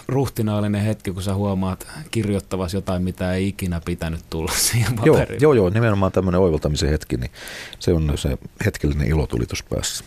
ruhtinaallinen 0.09 0.83
hetki, 0.83 1.13
kun 1.13 1.23
sä 1.23 1.35
huomaat 1.35 1.87
kirjoittavasi 2.11 2.77
jotain, 2.77 3.03
mitä 3.03 3.33
ei 3.33 3.49
ikinä 3.49 3.81
pitänyt 3.85 4.21
tulla 4.31 4.53
siihen 4.71 4.95
paperiin. 4.95 5.43
Joo, 5.43 5.53
joo, 5.53 5.65
joo 5.65 5.71
nimenomaan 5.71 6.13
tämmöinen 6.13 6.41
oivaltamisen 6.41 6.89
hetki, 6.91 7.17
niin 7.17 7.31
se 7.79 7.93
on 7.93 8.13
se 8.15 8.39
hetkellinen 8.65 9.09
ilotulitus 9.09 9.63
päässä. 9.63 10.05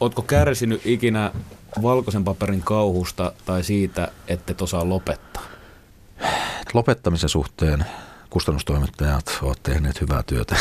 Ootko 0.00 0.22
kärsinyt 0.22 0.80
ikinä 0.84 1.32
valkoisen 1.82 2.24
paperin 2.24 2.62
kauhusta 2.62 3.32
tai 3.44 3.64
siitä, 3.64 4.08
että 4.28 4.52
et 4.52 4.62
osaa 4.62 4.88
lopettaa? 4.88 5.42
Lopettamisen 6.74 7.28
suhteen 7.28 7.84
kustannustoimittajat 8.30 9.38
ovat 9.42 9.62
tehneet 9.62 10.00
hyvää 10.00 10.22
työtä. 10.22 10.56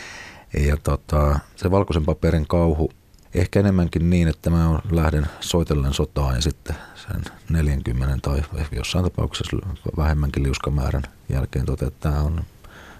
ja 0.66 0.76
tota, 0.76 1.38
se 1.56 1.70
valkoisen 1.70 2.04
paperin 2.04 2.46
kauhu, 2.46 2.90
ehkä 3.34 3.60
enemmänkin 3.60 4.10
niin, 4.10 4.28
että 4.28 4.50
mä 4.50 4.80
lähden 4.90 5.26
soitellen 5.40 5.94
sotaan 5.94 6.34
ja 6.34 6.40
sitten 6.40 6.76
sen 6.94 7.24
40 7.48 8.18
tai 8.22 8.42
jossain 8.72 9.04
tapauksessa 9.04 9.56
vähemmänkin 9.96 10.42
liuskamäärän 10.42 11.02
jälkeen 11.28 11.66
totean, 11.66 11.88
että 11.88 12.10
tämä 12.10 12.22
on 12.22 12.44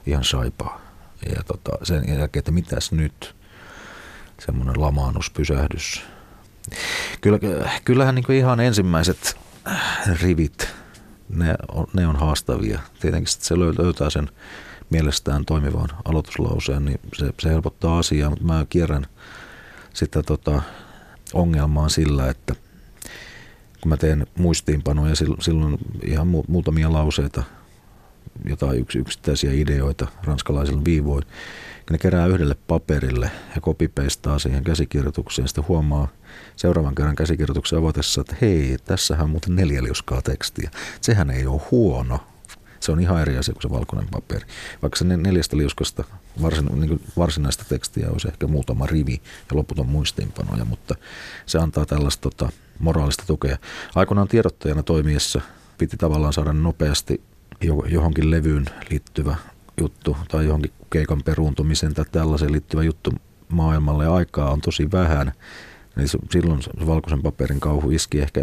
ihan 0.06 0.24
saipaa. 0.24 0.80
Ja 1.36 1.42
tota, 1.42 1.84
sen 1.84 2.04
jälkeen, 2.08 2.40
että 2.40 2.50
mitäs 2.50 2.92
nyt, 2.92 3.34
semmoinen 4.46 4.80
lamaannus, 4.80 5.30
pysähdys. 5.30 6.02
Kyllä, 7.20 7.38
kyllähän 7.84 8.14
niin 8.14 8.32
ihan 8.32 8.60
ensimmäiset 8.60 9.38
rivit 10.22 10.68
ne 11.28 11.54
on, 11.72 11.86
ne 11.92 12.06
on 12.06 12.16
haastavia. 12.16 12.80
Tietenkin 13.00 13.34
se 13.38 13.58
löytää 13.58 14.10
sen 14.10 14.30
mielestään 14.90 15.44
toimivan 15.44 15.88
aloituslauseen, 16.04 16.84
niin 16.84 17.00
se, 17.14 17.30
se 17.40 17.48
helpottaa 17.48 17.98
asiaa, 17.98 18.30
mutta 18.30 18.44
mä 18.44 18.66
kierrän 18.68 19.06
sitä 19.96 20.22
tota 20.22 20.62
ongelmaa 21.34 21.88
sillä, 21.88 22.30
että 22.30 22.54
kun 23.80 23.88
mä 23.88 23.96
teen 23.96 24.26
muistiinpanoja, 24.38 25.14
silloin 25.40 25.78
ihan 26.04 26.26
muutamia 26.48 26.92
lauseita, 26.92 27.42
jotain 28.44 28.78
yks, 28.78 28.96
yksittäisiä 28.96 29.52
ideoita 29.52 30.06
ranskalaisilla 30.24 30.84
viivoin, 30.84 31.24
ne 31.90 31.98
kerää 31.98 32.26
yhdelle 32.26 32.56
paperille 32.66 33.30
ja 33.54 33.60
kopipeistaa 33.60 34.38
siihen 34.38 34.64
käsikirjoitukseen. 34.64 35.48
Sitten 35.48 35.68
huomaa 35.68 36.08
seuraavan 36.56 36.94
kerran 36.94 37.16
käsikirjoituksen 37.16 37.78
avatessa, 37.78 38.20
että 38.20 38.36
hei, 38.40 38.76
tässähän 38.84 39.24
on 39.24 39.30
muuten 39.30 39.56
neljä 39.56 39.82
liuskaa 39.82 40.22
tekstiä. 40.22 40.70
Sehän 41.00 41.30
ei 41.30 41.46
ole 41.46 41.62
huono. 41.70 42.20
Se 42.80 42.92
on 42.92 43.00
ihan 43.00 43.22
eri 43.22 43.36
asia 43.36 43.54
kuin 43.54 43.62
se 43.62 43.70
valkoinen 43.70 44.08
paperi. 44.10 44.46
Vaikka 44.82 44.98
se 44.98 45.04
neljästä 45.04 45.56
liuskasta 45.56 46.04
varsin, 46.42 46.80
niin 46.80 47.00
varsinaista 47.16 47.64
tekstiä 47.68 48.10
olisi 48.10 48.28
ehkä 48.28 48.46
muutama 48.46 48.86
rivi 48.86 49.20
ja 49.50 49.56
loputon 49.56 49.88
muistiinpanoja, 49.88 50.64
mutta 50.64 50.94
se 51.46 51.58
antaa 51.58 51.86
tällaista 51.86 52.22
tota, 52.22 52.48
moraalista 52.78 53.24
tukea. 53.26 53.56
Aikoinaan 53.94 54.28
tiedottajana 54.28 54.82
toimiessa 54.82 55.40
piti 55.78 55.96
tavallaan 55.96 56.32
saada 56.32 56.52
nopeasti 56.52 57.20
johonkin 57.88 58.30
levyyn 58.30 58.64
liittyvä 58.90 59.36
juttu 59.80 60.16
tai 60.28 60.46
johonkin 60.46 60.72
keikan 60.90 61.22
peruuntumiseen 61.22 61.94
tai 61.94 62.04
tällaiseen 62.12 62.52
liittyvä 62.52 62.82
juttu 62.82 63.10
maailmalle 63.48 64.04
ja 64.04 64.14
aikaa 64.14 64.50
on 64.50 64.60
tosi 64.60 64.92
vähän. 64.92 65.32
Eli 65.96 66.06
silloin 66.30 66.62
se 66.62 66.70
valkoisen 66.86 67.22
paperin 67.22 67.60
kauhu 67.60 67.90
iski 67.90 68.20
ehkä 68.20 68.42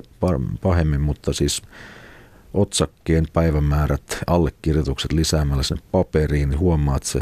pahemmin, 0.62 1.02
mutta 1.02 1.34
siis 1.34 1.62
otsakkeen 2.54 3.28
päivämäärät, 3.34 4.24
allekirjoitukset 4.28 5.12
lisäämällä 5.12 5.64
sen 5.64 5.78
paperiin, 5.92 6.50
niin 6.50 6.60
huomaa, 6.60 6.98
että 6.98 7.10
se 7.10 7.20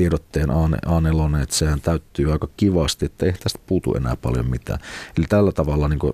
tiedotteen 0.00 0.48
A4, 0.48 1.42
että 1.42 1.56
sehän 1.56 1.80
täyttyy 1.80 2.32
aika 2.32 2.48
kivasti, 2.56 3.06
että 3.06 3.26
ei 3.26 3.32
tästä 3.32 3.58
puutu 3.66 3.94
enää 3.94 4.16
paljon 4.16 4.46
mitään. 4.46 4.78
Eli 5.18 5.26
tällä 5.28 5.52
tavalla 5.52 5.88
niin 5.88 6.12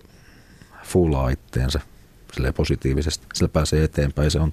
fuulaa 0.84 1.28
itteensä 1.28 1.80
positiivisesti. 2.56 3.26
Sillä 3.34 3.48
pääsee 3.48 3.84
eteenpäin. 3.84 4.30
Se 4.30 4.40
on, 4.40 4.52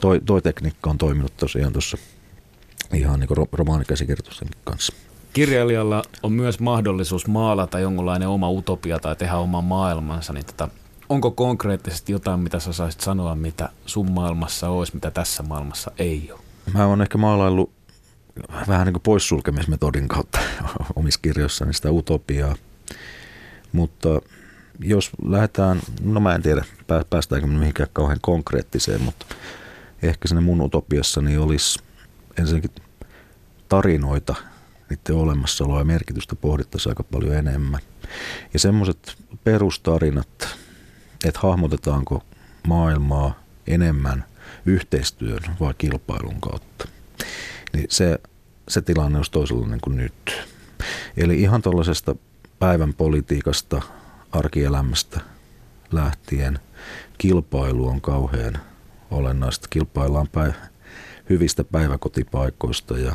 toi, 0.00 0.20
toi 0.20 0.42
tekniikka 0.42 0.90
on 0.90 0.98
toiminut 0.98 1.36
tosiaan 1.36 1.72
tuossa 1.72 1.98
ihan 2.94 3.20
niin 3.20 3.48
romaanikäsikirjoitustenkin 3.52 4.60
kanssa. 4.64 4.92
Kirjailijalla 5.32 6.02
on 6.22 6.32
myös 6.32 6.60
mahdollisuus 6.60 7.26
maalata 7.26 7.78
jonkunlainen 7.78 8.28
oma 8.28 8.50
utopia 8.50 8.98
tai 8.98 9.16
tehdä 9.16 9.36
oma 9.36 9.60
maailmansa, 9.60 10.32
niin 10.32 10.46
tota, 10.46 10.68
onko 11.08 11.30
konkreettisesti 11.30 12.12
jotain, 12.12 12.40
mitä 12.40 12.60
sä 12.60 12.72
saisit 12.72 13.00
sanoa, 13.00 13.34
mitä 13.34 13.68
sun 13.86 14.10
maailmassa 14.10 14.68
olisi, 14.68 14.94
mitä 14.94 15.10
tässä 15.10 15.42
maailmassa 15.42 15.90
ei 15.98 16.28
ole? 16.32 16.40
Mä 16.74 16.86
oon 16.86 17.02
ehkä 17.02 17.18
maalaillut 17.18 17.77
vähän 18.68 18.86
niin 18.86 18.94
kuin 18.94 19.02
poissulkemismetodin 19.02 20.08
kautta 20.08 20.38
omissa 20.96 21.20
kirjoissani 21.22 21.72
sitä 21.72 21.90
utopiaa, 21.90 22.56
mutta 23.72 24.08
jos 24.80 25.10
lähdetään, 25.24 25.80
no 26.02 26.20
mä 26.20 26.34
en 26.34 26.42
tiedä 26.42 26.64
päästäänkö 27.10 27.46
mihinkään 27.46 27.88
kauhean 27.92 28.18
konkreettiseen, 28.20 29.02
mutta 29.02 29.26
ehkä 30.02 30.28
sinne 30.28 30.40
mun 30.40 30.60
utopiassani 30.60 31.38
olisi 31.38 31.78
ensinnäkin 32.38 32.70
tarinoita, 33.68 34.34
niiden 34.90 35.16
olemassaoloa 35.16 35.78
ja 35.78 35.84
merkitystä 35.84 36.36
pohdittaisiin 36.36 36.90
aika 36.90 37.02
paljon 37.02 37.34
enemmän. 37.34 37.80
Ja 38.52 38.58
semmoiset 38.58 39.16
perustarinat, 39.44 40.48
että 41.24 41.40
hahmotetaanko 41.42 42.22
maailmaa 42.66 43.40
enemmän 43.66 44.24
yhteistyön 44.66 45.42
vai 45.60 45.74
kilpailun 45.78 46.40
kautta, 46.40 46.88
niin 47.72 47.86
se, 47.88 48.18
se 48.68 48.82
tilanne 48.82 49.18
olisi 49.18 49.30
toisenlainen 49.30 49.80
kuin 49.80 49.96
nyt. 49.96 50.46
Eli 51.16 51.40
ihan 51.42 51.62
tuollaisesta 51.62 52.14
päivän 52.58 52.94
politiikasta, 52.94 53.82
arkielämästä 54.32 55.20
lähtien 55.92 56.58
kilpailu 57.18 57.88
on 57.88 58.00
kauhean 58.00 58.58
olennaista. 59.10 59.68
Kilpaillaan 59.70 60.28
päin 60.28 60.54
hyvistä 61.30 61.64
päiväkotipaikoista 61.64 62.98
ja 62.98 63.14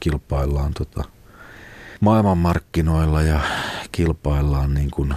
kilpaillaan 0.00 0.74
tota 0.74 1.04
maailmanmarkkinoilla 2.00 3.22
ja 3.22 3.40
kilpaillaan 3.92 4.74
niin 4.74 4.90
kuin 4.90 5.14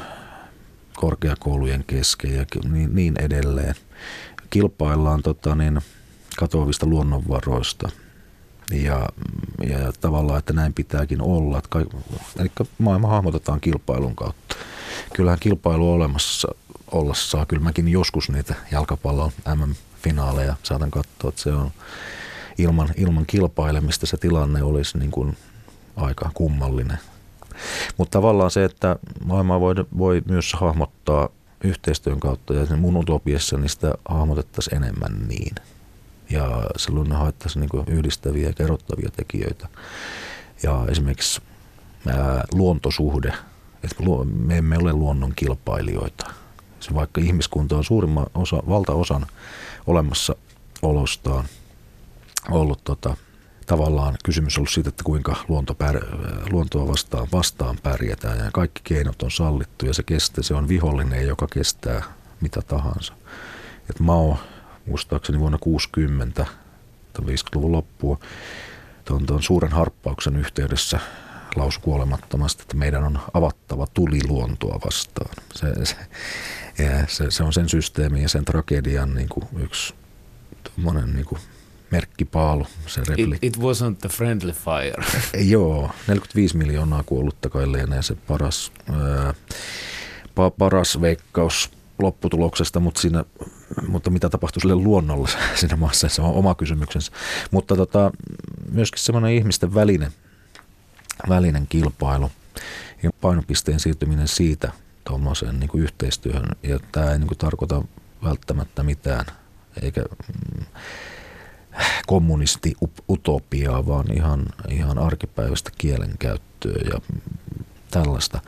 korkeakoulujen 0.96 1.84
kesken 1.88 2.36
ja 2.36 2.46
niin, 2.70 2.96
niin 2.96 3.14
edelleen. 3.20 3.76
Kilpaillaan 4.50 5.22
tota 5.22 5.56
niin, 5.56 5.82
katoavista 6.38 6.86
luonnonvaroista 6.86 7.90
ja, 8.72 9.10
ja 9.70 9.94
tavallaan, 10.02 10.40
että 10.40 10.54
näin 10.54 10.74
pitääkin 10.74 11.22
olla. 11.22 11.58
Että 11.58 11.70
kaik, 11.70 11.88
eli 12.40 12.52
maailma 12.78 13.08
hahmotetaan 13.08 13.62
kilpailun 13.62 14.16
kautta. 14.16 14.56
Kyllähän 15.14 15.40
kilpailu 15.40 15.92
olemassa 15.92 16.48
ollessa 16.92 17.46
Kyllä 17.46 17.64
mäkin 17.64 17.88
joskus 17.88 18.30
niitä 18.30 18.56
jalkapallon 18.72 19.32
MM-finaaleja 19.56 20.56
saatan 20.64 20.92
katsoa, 20.92 21.30
että 21.30 21.42
se 21.42 21.54
on 21.54 21.72
ilman, 22.58 22.90
ilman 22.96 23.26
kilpailemista 23.26 24.06
se 24.06 24.18
tilanne 24.18 24.64
olisi 24.64 24.98
niin 24.98 25.12
kuin 25.12 25.38
aika 25.96 26.32
kummallinen. 26.34 27.00
Mutta 27.98 28.18
tavallaan 28.18 28.52
se, 28.52 28.64
että 28.64 28.96
maailmaa 29.26 29.60
voi, 29.60 29.76
voi 29.98 30.22
myös 30.26 30.54
hahmottaa 30.54 31.30
yhteistyön 31.64 32.20
kautta 32.20 32.54
ja 32.54 32.78
mun 32.78 32.98
utopiassa 32.98 33.58
niin 33.58 33.70
sitä 33.70 33.94
hahmotettaisiin 34.10 34.84
enemmän 34.84 35.28
niin. 35.28 35.56
Ja 36.30 36.64
silloin 36.78 37.10
ne 37.10 37.16
haettaisiin 37.16 37.62
niin 37.62 37.98
yhdistäviä 37.98 38.48
ja 38.48 38.54
kerrottavia 38.54 39.10
tekijöitä. 39.16 39.68
Ja 40.64 40.86
esimerkiksi 40.90 41.42
ää, 42.08 42.44
luontosuhde, 42.54 43.34
että 43.84 44.04
me 44.26 44.58
emme 44.58 44.78
ole 44.78 44.94
luonnon 44.94 45.34
kilpailijoita. 45.36 46.32
Se 46.80 46.94
vaikka 46.94 47.22
ihmiskunta 47.22 47.78
on 47.78 47.84
suurimman 47.84 48.26
osa, 48.34 48.64
valtaosan 48.70 49.26
olemassa 49.88 50.36
olostaan 50.82 51.46
ollut 52.52 52.84
tota, 52.84 53.18
tavallaan 53.66 54.16
kysymys 54.24 54.58
ollut 54.58 54.70
siitä, 54.70 54.90
että 54.90 55.04
kuinka 55.04 55.36
luonto 55.48 55.74
pär, 55.74 56.00
luontoa 56.52 56.88
vastaan, 56.88 57.28
vastaan 57.32 57.78
pärjätään 57.84 58.38
ja 58.38 58.52
kaikki 58.54 58.82
keinot 58.84 59.24
on 59.24 59.32
sallittu 59.32 59.86
ja 59.86 59.94
se 59.94 60.04
kestää, 60.04 60.44
se 60.44 60.54
on 60.54 60.68
vihollinen, 60.68 61.28
joka 61.28 61.48
kestää 61.48 62.04
mitä 62.42 62.62
tahansa. 62.62 63.14
Et 63.90 64.00
Mao 64.00 64.38
muistaakseni 64.88 65.40
vuonna 65.40 65.58
60 65.58 66.46
50-luvun 67.22 67.72
loppua 67.72 68.20
tuon, 69.06 69.26
tuon 69.26 69.44
suuren 69.44 69.72
harppauksen 69.72 70.36
yhteydessä 70.36 71.00
lausu 71.56 71.80
kuolemattomasti, 71.80 72.62
että 72.62 72.78
meidän 72.78 73.04
on 73.04 73.20
avattava 73.34 73.88
tuli 73.94 74.20
luontoa 74.28 74.80
vastaan. 74.86 75.36
Se, 75.54 75.86
se, 75.86 75.96
se, 77.08 77.32
se 77.32 77.44
on 77.44 77.54
sen 77.54 77.70
systeemin 77.70 78.22
ja 78.22 78.30
sen 78.30 78.46
tragedian 78.46 79.14
niin 79.14 79.30
kuin 79.30 79.48
yksi 79.58 79.94
monen 80.78 81.14
niin 81.14 81.26
kuin 81.26 81.42
merkkipaalu, 81.92 82.68
se 82.88 83.02
repli. 83.08 83.36
It, 83.36 83.44
it 83.44 83.58
wasn't 83.58 83.96
the 84.02 84.10
friendly 84.10 84.52
fire. 84.52 85.06
Joo, 85.52 85.92
45 86.08 86.58
miljoonaa 86.58 87.04
kuollutta 87.04 87.50
kai 87.50 87.72
lienee 87.72 88.02
se 88.02 88.16
paras, 88.16 88.72
ää, 88.94 89.34
pa, 90.36 90.50
paras 90.50 91.02
veikkaus 91.02 91.72
lopputuloksesta, 92.00 92.80
mutta, 92.80 93.02
siinä, 93.02 93.26
mutta 93.88 94.10
mitä 94.10 94.30
tapahtui 94.30 94.62
sille 94.62 94.76
luonnolle 94.76 95.30
siinä 95.56 95.76
maassa, 95.76 96.10
se 96.10 96.22
on 96.22 96.34
oma 96.34 96.56
kysymyksensä. 96.56 97.12
Mutta 97.52 97.76
tota, 97.76 98.12
myöskin 98.72 99.00
semmoinen 99.00 99.32
ihmisten 99.32 99.74
välinen, 99.74 100.12
välinen 101.30 101.68
kilpailu 101.70 102.32
ja 103.04 103.10
painopisteen 103.22 103.80
siirtyminen 103.80 104.28
siitä 104.28 104.72
tuommoiseen 105.08 105.60
niin 105.60 105.70
yhteistyöhön. 105.74 106.50
Ja 106.64 106.80
tämä 106.92 107.12
ei 107.12 107.20
niin 107.20 107.28
kuin, 107.28 107.38
tarkoita 107.38 107.84
välttämättä 108.24 108.84
mitään, 108.84 109.26
eikä 109.82 110.02
mm, 110.02 110.66
kommunisti-utopiaa, 112.08 113.88
vaan 113.88 114.12
ihan, 114.14 114.46
ihan 114.70 115.00
arkipäiväistä 115.00 115.72
kielenkäyttöä 115.78 116.82
ja 116.94 117.02
tällaista. 117.92 118.40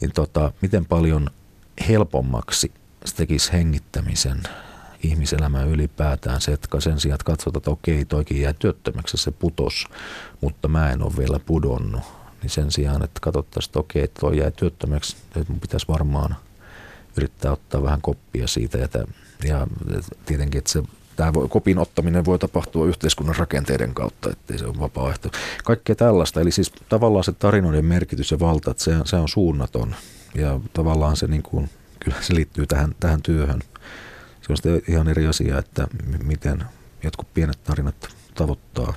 Ja 0.00 0.08
tota, 0.14 0.52
miten 0.62 0.86
paljon 0.86 1.30
helpommaksi 1.88 2.72
se 3.04 3.14
tekisi 3.14 3.52
hengittämisen 3.52 4.42
ihmiselämää 5.02 5.64
ylipäätään 5.64 6.40
se, 6.40 6.52
että 6.52 6.80
sen 6.80 7.00
sijaan, 7.00 7.14
että 7.14 7.24
katsotaan, 7.24 7.60
että 7.60 7.70
okei, 7.70 8.04
toikin 8.04 8.40
jää 8.40 8.52
työttömäksi, 8.52 9.16
se 9.16 9.30
putos, 9.30 9.86
mutta 10.40 10.68
mä 10.68 10.90
en 10.90 11.02
ole 11.02 11.12
vielä 11.18 11.38
pudonnut. 11.38 12.02
Niin 12.42 12.50
sen 12.50 12.72
sijaan, 12.72 13.04
että 13.04 13.20
katsottaisiin, 13.20 13.70
että 13.70 13.78
okei, 13.78 14.08
toi 14.08 14.38
jää 14.38 14.50
työttömäksi, 14.50 15.16
että 15.36 15.52
mun 15.52 15.60
pitäisi 15.60 15.88
varmaan 15.88 16.36
yrittää 17.16 17.52
ottaa 17.52 17.82
vähän 17.82 18.00
koppia 18.00 18.46
siitä. 18.46 18.78
Ja, 18.78 18.88
ja 19.44 19.66
tietenkin, 20.26 20.58
että 20.58 20.70
se 20.70 20.82
tämä 21.16 21.34
voi, 21.34 21.48
kopin 21.48 21.78
ottaminen 21.78 22.24
voi 22.24 22.38
tapahtua 22.38 22.86
yhteiskunnan 22.86 23.36
rakenteiden 23.36 23.94
kautta, 23.94 24.30
ettei 24.30 24.58
se 24.58 24.66
ole 24.66 24.78
vapaaehto. 24.80 25.30
Kaikkea 25.64 25.94
tällaista, 25.94 26.40
eli 26.40 26.50
siis 26.50 26.72
tavallaan 26.88 27.24
se 27.24 27.32
tarinoiden 27.32 27.84
merkitys 27.84 28.30
ja 28.30 28.38
valta, 28.38 28.70
että 28.70 28.82
se, 28.82 28.92
se 29.04 29.16
on 29.16 29.28
suunnaton 29.28 29.94
ja 30.34 30.60
tavallaan 30.72 31.16
se, 31.16 31.26
niin 31.26 31.42
kuin, 31.42 31.70
kyllä 32.08 32.22
se 32.22 32.34
liittyy 32.34 32.66
tähän, 32.66 32.94
tähän 33.00 33.22
työhön. 33.22 33.60
Se 34.40 34.52
on 34.52 34.56
sitten 34.56 34.82
ihan 34.88 35.08
eri 35.08 35.26
asia, 35.26 35.58
että 35.58 35.86
miten 36.24 36.64
jotkut 37.02 37.34
pienet 37.34 37.64
tarinat 37.64 38.08
tavoittaa 38.34 38.94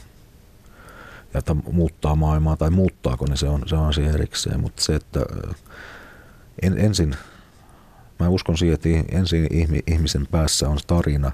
ja 1.33 1.39
että 1.39 1.53
muuttaa 1.53 2.15
maailmaa 2.15 2.57
tai 2.57 2.69
muuttaako 2.69 3.25
ne, 3.25 3.35
se 3.35 3.49
on, 3.49 3.63
se 3.65 3.75
on 3.75 3.87
asia 3.87 4.13
erikseen, 4.13 4.59
mutta 4.59 4.81
se, 4.81 4.95
että 4.95 5.19
en, 6.61 6.77
ensin, 6.77 7.15
mä 8.19 8.29
uskon 8.29 8.57
siihen, 8.57 8.73
että 8.73 8.89
ensin 9.11 9.47
ihmisen 9.87 10.27
päässä 10.27 10.69
on 10.69 10.77
tarina, 10.87 11.31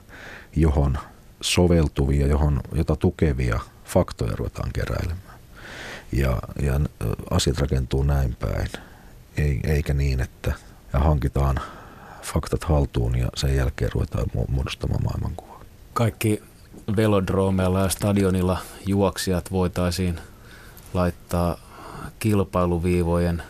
johon 0.56 0.98
soveltuvia, 1.42 2.28
johon, 2.28 2.62
jota 2.74 2.96
tukevia 2.96 3.60
faktoja 3.86 4.36
ruvetaan 4.36 4.72
keräilemään. 4.74 5.40
Ja, 6.12 6.40
ja 6.62 6.80
asiat 7.30 7.58
rakentuu 7.58 8.04
näin 8.04 8.36
päin, 8.36 8.68
eikä 9.64 9.94
niin, 9.94 10.20
että 10.20 10.54
ja 10.94 11.00
hankitaan 11.00 11.60
faktat 12.24 12.64
haltuun 12.64 13.18
ja 13.18 13.28
sen 13.36 13.56
jälkeen 13.56 13.92
ruvetaan 13.94 14.26
muodostamaan 14.48 15.04
maailmankuvaa. 15.04 15.62
Kaikki 15.94 16.44
velodroomeilla 16.96 17.80
ja 17.80 17.90
stadionilla 17.90 18.58
juoksijat 18.86 19.52
voitaisiin 19.52 20.20
laittaa 20.94 21.58
kilpailuviivojen 22.20 23.44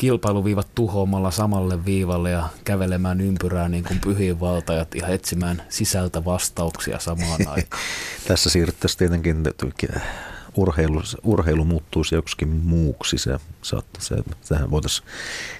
kilpailuviivat 0.00 0.68
tuhoamalla 0.74 1.30
samalle 1.30 1.84
viivalle 1.84 2.30
ja 2.30 2.48
kävelemään 2.64 3.20
ympyrää 3.20 3.68
niin 3.68 3.84
kuin 3.84 4.00
pyhiinvaltajat 4.00 4.94
ja 4.94 5.06
etsimään 5.06 5.62
sisältä 5.68 6.24
vastauksia 6.24 6.98
samaan 6.98 7.48
aikaan. 7.54 7.82
Tässä 8.28 8.50
siirryttäisiin 8.50 8.98
tietenkin 8.98 9.42
urheilu, 10.56 11.02
urheilu 11.22 11.64
muuttuisi 11.64 12.14
joksikin 12.14 12.48
muuksi. 12.48 13.18
Se, 13.18 13.38
se, 13.98 14.16
sehän 14.40 14.70
voitaisiin 14.70 15.08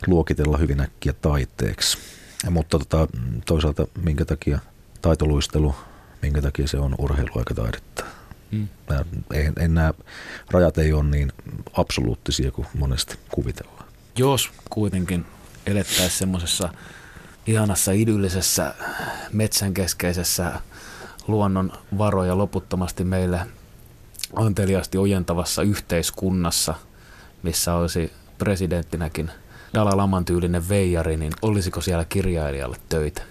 luokitella 0.07 0.59
hyvin 0.59 0.81
äkkiä 0.81 1.13
taiteeksi. 1.13 1.99
Ja, 2.45 2.51
mutta 2.51 2.79
tota, 2.79 3.09
toisaalta 3.47 3.87
minkä 4.03 4.25
takia 4.25 4.59
taitoluistelu, 5.03 5.75
minkä 6.23 6.43
takia 6.43 6.69
se 6.69 6.79
on 6.79 6.95
urheiluaikataidetta. 6.99 8.05
Hmm. 8.53 8.69
En, 9.35 9.53
en 9.59 9.75
näe, 9.75 9.95
rajat 10.51 10.79
ei 10.79 10.93
ole 10.93 11.05
niin 11.05 11.33
absoluuttisia 11.73 12.51
kuin 12.51 12.67
monesti 12.79 13.19
kuvitellaan. 13.31 13.85
Jos 14.17 14.51
kuitenkin 14.71 15.27
elettäisiin 15.67 16.19
semmoisessa 16.19 16.69
ihanassa 17.47 17.93
idyllisessä 17.93 18.75
metsänkeskeisessä 19.33 20.61
luonnon 21.29 21.73
varoja 21.99 22.39
loputtomasti 22.39 23.05
meille 23.05 23.41
anteliaasti 24.37 24.99
ojentavassa 24.99 25.63
yhteiskunnassa, 25.63 26.75
missä 27.43 27.75
olisi 27.75 28.13
presidenttinäkin 28.39 29.31
Dalai 29.75 29.97
Laman 29.97 30.25
tyylinen 30.25 30.69
veijari, 30.69 31.17
niin 31.17 31.33
olisiko 31.43 31.81
siellä 31.81 32.05
kirjailijalle 32.05 32.77
töitä? 32.89 33.23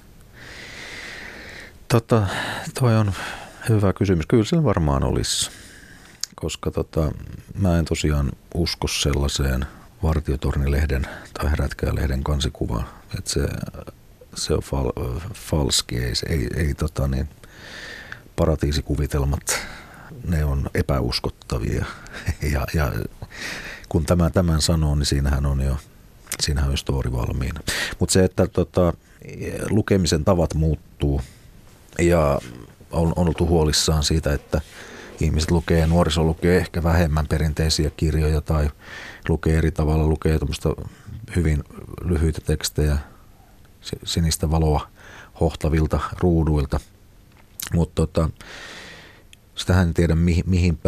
Tota, 1.88 2.28
toi 2.80 2.98
on 2.98 3.14
hyvä 3.70 3.94
kysymys. 3.94 4.26
Kyllä 4.28 4.44
se 4.44 4.64
varmaan 4.64 5.04
olisi, 5.04 5.52
koska 6.36 6.72
tota, 6.72 7.12
mä 7.60 7.80
en 7.80 7.86
tosiaan 7.86 8.32
usko 8.54 8.88
sellaiseen 8.88 9.66
Vartiotornilehden 10.04 11.08
tai 11.34 11.52
Herätkää-lehden 11.52 12.24
kansikuvaan, 12.24 12.86
että 13.18 13.30
se, 13.30 13.48
se 14.36 14.54
on 14.54 14.62
fal, 14.62 14.92
falski, 15.34 15.98
ei, 15.98 16.14
ei, 16.30 16.48
ei 16.56 16.74
tota 16.74 17.08
niin, 17.08 17.30
paratiisikuvitelmat 18.36 19.60
ne 20.28 20.46
on 20.46 20.70
epäuskottavia. 20.74 21.86
Ja, 22.54 22.66
ja 22.74 22.92
kun 23.90 24.06
tämä 24.06 24.30
tämän 24.30 24.62
sanoo, 24.62 24.96
niin 24.96 25.06
siinähän 25.06 25.46
on 25.46 25.62
jo 25.62 25.78
siinähän 26.42 26.70
on 26.70 26.78
story 26.78 27.12
valmiina. 27.12 27.60
Mutta 28.00 28.14
se, 28.14 28.24
että 28.24 28.48
tota, 28.48 28.94
lukemisen 29.70 30.26
tavat 30.26 30.54
muuttuu 30.54 31.22
ja 32.00 32.40
on, 32.92 33.14
on 33.16 33.28
oltu 33.28 33.48
huolissaan 33.48 34.04
siitä, 34.04 34.34
että 34.34 34.62
ihmiset 35.22 35.52
lukee, 35.52 35.88
nuoriso 35.88 36.24
lukee 36.24 36.58
ehkä 36.58 36.84
vähemmän 36.84 37.28
perinteisiä 37.28 37.92
kirjoja 37.98 38.42
tai 38.42 38.70
lukee 39.30 39.58
eri 39.58 39.72
tavalla, 39.72 40.08
lukee 40.08 40.40
hyvin 41.36 41.64
lyhyitä 42.02 42.42
tekstejä 42.42 42.98
sinistä 44.04 44.52
valoa 44.52 44.88
hohtavilta 45.42 46.00
ruuduilta. 46.20 46.80
Mutta 47.74 47.96
tota, 47.96 48.30
Sitähän 49.60 49.88
en 49.88 49.94
tiedä, 49.94 50.16
mihin, 50.16 50.44
mihin 50.48 50.80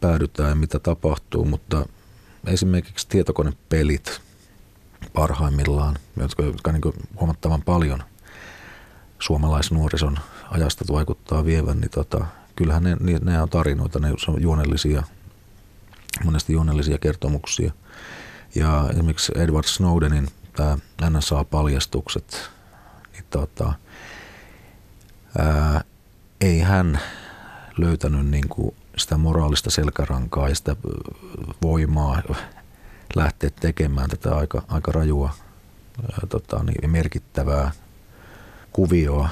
päädytään 0.00 0.48
ja 0.48 0.54
mitä 0.54 0.78
tapahtuu, 0.78 1.44
mutta 1.44 1.86
esimerkiksi 2.46 3.08
tietokonepelit 3.08 4.20
parhaimmillaan, 5.12 5.96
jotka, 6.16 6.42
jotka 6.42 6.72
niin 6.72 7.08
huomattavan 7.20 7.62
paljon 7.62 8.02
suomalaisnuorison 9.18 10.18
ajasta 10.50 10.84
vaikuttaa 10.92 11.44
vievän, 11.44 11.80
niin 11.80 11.90
tota, 11.90 12.26
kyllähän 12.56 12.82
ne, 12.82 12.96
ne 13.22 13.42
on 13.42 13.48
tarinoita, 13.48 13.98
ne 13.98 14.08
on 14.28 14.42
juonellisia, 14.42 15.02
monesti 16.24 16.52
juonellisia 16.52 16.98
kertomuksia. 16.98 17.72
Ja 18.54 18.88
esimerkiksi 18.90 19.32
Edward 19.36 19.66
Snowdenin 19.66 20.28
tämä 20.56 20.78
NSA-paljastukset, 21.10 22.50
niin 23.12 23.24
tota, 23.30 23.72
ää, 25.38 25.84
ei 26.40 26.60
hän 26.60 27.00
löytänyt 27.78 28.26
niin 28.26 28.48
kuin 28.48 28.74
sitä 28.96 29.16
moraalista 29.16 29.70
selkärankaa 29.70 30.48
ja 30.48 30.54
sitä 30.54 30.76
voimaa 31.62 32.22
lähteä 33.14 33.50
tekemään 33.60 34.10
tätä 34.10 34.36
aika, 34.36 34.62
aika 34.68 34.92
rajua 34.92 35.30
tota, 36.28 36.62
niin 36.62 36.90
merkittävää 36.90 37.70
kuvioa. 38.72 39.28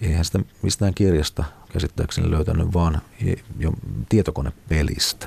Eihän 0.00 0.24
sitä 0.24 0.38
mistään 0.62 0.94
kirjasta 0.94 1.44
käsittääkseni 1.72 2.30
löytänyt, 2.30 2.74
vaan 2.74 3.00
jo 3.58 3.72
tietokonepelistä, 4.08 5.26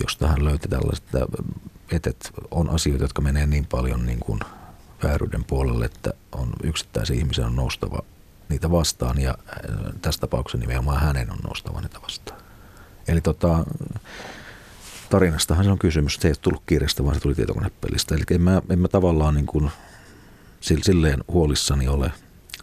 josta 0.00 0.28
hän 0.28 0.44
löyti 0.44 0.68
tällaiset, 0.68 1.04
että 1.92 2.30
on 2.50 2.70
asioita, 2.70 3.04
jotka 3.04 3.22
menee 3.22 3.46
niin 3.46 3.66
paljon 3.66 4.06
niin 4.06 4.18
kuin 4.18 4.40
vääryyden 5.02 5.44
puolelle, 5.44 5.84
että 5.84 6.12
on 6.32 6.52
yksittäisen 6.62 7.16
ihmisen 7.16 7.44
on 7.44 7.56
noustava 7.56 8.02
niitä 8.48 8.70
vastaan 8.70 9.20
ja 9.20 9.30
äh, 9.30 9.92
tässä 10.02 10.20
tapauksessa 10.20 10.58
nimenomaan 10.58 11.00
hänen 11.00 11.32
on 11.32 11.38
noustava 11.44 11.80
niitä 11.80 12.02
vastaan. 12.02 12.40
Eli 13.08 13.20
tota, 13.20 13.64
tarinastahan 15.10 15.64
se 15.64 15.70
on 15.70 15.78
kysymys. 15.78 16.14
Se 16.20 16.28
ei 16.28 16.34
tullut 16.40 16.62
kirjasta, 16.66 17.04
vaan 17.04 17.14
se 17.14 17.20
tuli 17.20 17.34
tietokonepelistä. 17.34 18.14
Eli 18.14 18.24
en 18.30 18.42
mä, 18.42 18.62
en 18.70 18.78
mä 18.78 18.88
tavallaan 18.88 19.34
niin 19.34 19.46
kuin 19.46 19.70
silleen 20.60 21.24
huolissani 21.28 21.88
ole 21.88 22.12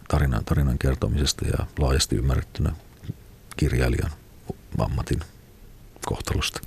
tarinan, 0.08 0.44
tarinan 0.44 0.78
kertomisesta 0.78 1.46
ja 1.46 1.66
laajasti 1.78 2.16
ymmärrettynä 2.16 2.72
kirjailijan 3.56 4.10
ammatin 4.78 5.20
kohtalosta. 6.06 6.60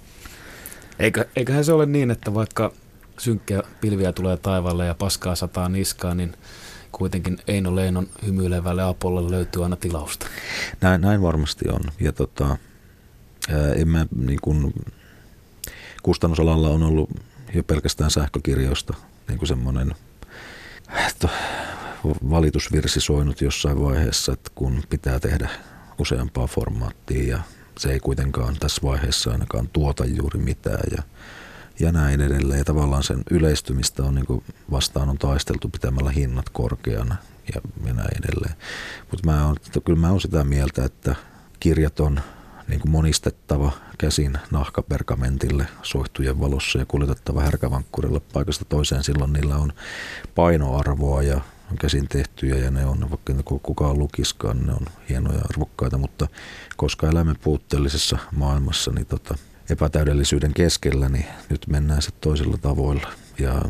Eikö, 0.99 1.25
eiköhän 1.35 1.65
se 1.65 1.73
ole 1.73 1.85
niin, 1.85 2.11
että 2.11 2.33
vaikka 2.33 2.73
synkkiä 3.17 3.63
pilviä 3.81 4.11
tulee 4.11 4.37
taivaalle 4.37 4.85
ja 4.85 4.93
paskaa 4.93 5.35
sataa 5.35 5.69
niskaan, 5.69 6.17
niin– 6.17 6.35
kuitenkin 6.99 7.37
Eino 7.47 7.75
Leinon 7.75 8.07
hymyilevälle 8.25 8.83
Apolle 8.83 9.31
löytyy 9.31 9.63
aina 9.63 9.75
tilausta. 9.75 10.27
Näin, 10.81 11.01
näin 11.01 11.21
varmasti 11.21 11.69
on. 11.69 11.81
Ja 11.99 12.11
tota, 12.11 12.57
en 13.75 13.87
mä, 13.87 14.05
niin 14.15 14.39
kun, 14.41 14.73
kustannusalalla 16.03 16.69
on 16.69 16.83
ollut 16.83 17.09
jo 17.53 17.63
pelkästään 17.63 18.11
sähkökirjoista 18.11 18.93
niin 19.27 19.47
semmoinen 19.47 19.95
valitusvirsi 22.29 23.01
soinut 23.01 23.41
jossain 23.41 23.81
vaiheessa, 23.81 24.33
että 24.33 24.51
kun 24.55 24.83
pitää 24.89 25.19
tehdä 25.19 25.49
useampaa 25.97 26.47
formaattia 26.47 27.29
ja 27.29 27.39
se 27.77 27.91
ei 27.91 27.99
kuitenkaan 27.99 28.55
tässä 28.59 28.81
vaiheessa 28.83 29.31
ainakaan 29.31 29.69
tuota 29.73 30.05
juuri 30.05 30.39
mitään 30.39 30.83
ja 30.97 31.03
ja 31.79 31.91
näin 31.91 32.21
edelleen. 32.21 32.57
Ja 32.57 32.65
tavallaan 32.65 33.03
sen 33.03 33.23
yleistymistä 33.31 34.03
on 34.03 34.15
niin 34.15 34.43
vastaan 34.71 35.09
on 35.09 35.17
taisteltu 35.17 35.69
pitämällä 35.69 36.11
hinnat 36.11 36.49
korkeana 36.49 37.15
ja, 37.55 37.61
ja 37.85 37.93
näin 37.93 38.25
edelleen. 38.25 38.55
Mutta 39.11 39.31
mä 39.31 39.45
on, 39.45 39.55
kyllä 39.85 39.99
mä 39.99 40.09
oon 40.09 40.21
sitä 40.21 40.43
mieltä, 40.43 40.85
että 40.85 41.15
kirjat 41.59 41.99
on 41.99 42.19
niin 42.67 42.79
kuin 42.79 42.91
monistettava 42.91 43.71
käsin 43.97 44.37
nahkaperkamentille 44.51 45.67
soihtujen 45.83 46.39
valossa 46.39 46.79
ja 46.79 46.85
kuljetettava 46.85 47.41
härkävankkurilla 47.41 48.21
paikasta 48.33 48.65
toiseen. 48.65 49.03
Silloin 49.03 49.33
niillä 49.33 49.55
on 49.55 49.73
painoarvoa 50.35 51.23
ja 51.23 51.41
on 51.71 51.77
käsin 51.77 52.07
tehtyjä 52.07 52.55
ja 52.55 52.71
ne 52.71 52.85
on, 52.85 53.09
vaikka 53.09 53.33
kukaan 53.63 53.99
lukiskaan, 53.99 54.67
ne 54.67 54.73
on 54.73 54.85
hienoja 55.09 55.41
arvokkaita, 55.49 55.97
mutta 55.97 56.27
koska 56.77 57.09
elämme 57.09 57.35
puutteellisessa 57.43 58.17
maailmassa, 58.31 58.91
niin 58.91 59.05
tota, 59.05 59.35
epätäydellisyyden 59.69 60.53
keskellä, 60.53 61.09
niin 61.09 61.25
nyt 61.49 61.67
mennään 61.67 62.01
sitten 62.01 62.21
toisilla 62.21 62.57
tavoilla. 62.57 63.09
Ja 63.39 63.61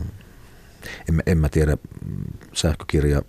en, 1.09 1.23
en 1.25 1.37
mä 1.37 1.49
tiedä 1.49 1.77
sähkökirja, 2.53 3.21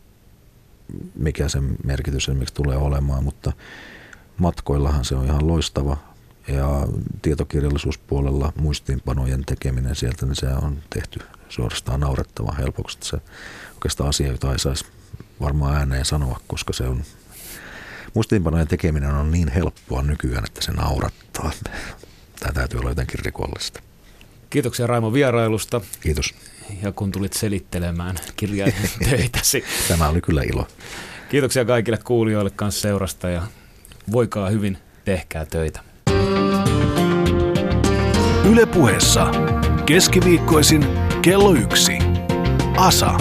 mikä 1.14 1.48
sen 1.48 1.76
merkitys 1.84 2.28
esimerkiksi 2.28 2.54
tulee 2.54 2.76
olemaan, 2.76 3.24
mutta 3.24 3.52
matkoillahan 4.38 5.04
se 5.04 5.14
on 5.14 5.24
ihan 5.24 5.48
loistava. 5.48 5.96
Ja 6.48 6.88
tietokirjallisuuspuolella 7.22 8.52
muistiinpanojen 8.60 9.44
tekeminen 9.44 9.96
sieltä, 9.96 10.26
niin 10.26 10.36
se 10.36 10.46
on 10.46 10.78
tehty 10.90 11.20
suorastaan 11.48 12.00
naurettavan 12.00 12.56
helpoksi. 12.56 12.98
Se 13.02 13.16
oikeastaan 13.74 14.08
asia, 14.08 14.28
jota 14.28 14.52
ei 14.52 14.58
saisi 14.58 14.84
varmaan 15.40 15.76
ääneen 15.76 16.04
sanoa, 16.04 16.40
koska 16.46 16.72
se 16.72 16.84
on 16.84 17.02
muistiinpanojen 18.14 18.68
tekeminen 18.68 19.14
on 19.14 19.30
niin 19.30 19.48
helppoa 19.48 20.02
nykyään, 20.02 20.44
että 20.44 20.62
se 20.62 20.72
naurattaa. 20.72 21.50
Tämä 22.40 22.52
täytyy 22.52 22.80
olla 22.80 22.90
jotenkin 22.90 23.20
rikollista. 23.24 23.80
Kiitoksia 24.50 24.86
Raimo 24.86 25.12
vierailusta. 25.12 25.80
Kiitos. 26.00 26.34
Ja 26.82 26.92
kun 26.92 27.12
tulit 27.12 27.32
selittelemään 27.32 28.16
kirjailijan 28.36 28.88
töitäsi. 29.10 29.64
Tämä 29.88 30.08
oli 30.08 30.20
kyllä 30.20 30.42
ilo. 30.42 30.66
Kiitoksia 31.28 31.64
kaikille 31.64 31.98
kuulijoille 32.04 32.50
kanssa 32.50 32.80
seurasta 32.80 33.28
ja 33.28 33.42
voikaa 34.12 34.50
hyvin, 34.50 34.78
tehkää 35.04 35.46
töitä. 35.46 35.80
Yle 38.50 38.66
puheessa 38.66 39.26
keskiviikkoisin 39.86 40.86
kello 41.22 41.54
yksi. 41.54 41.98
Asa. 42.76 43.14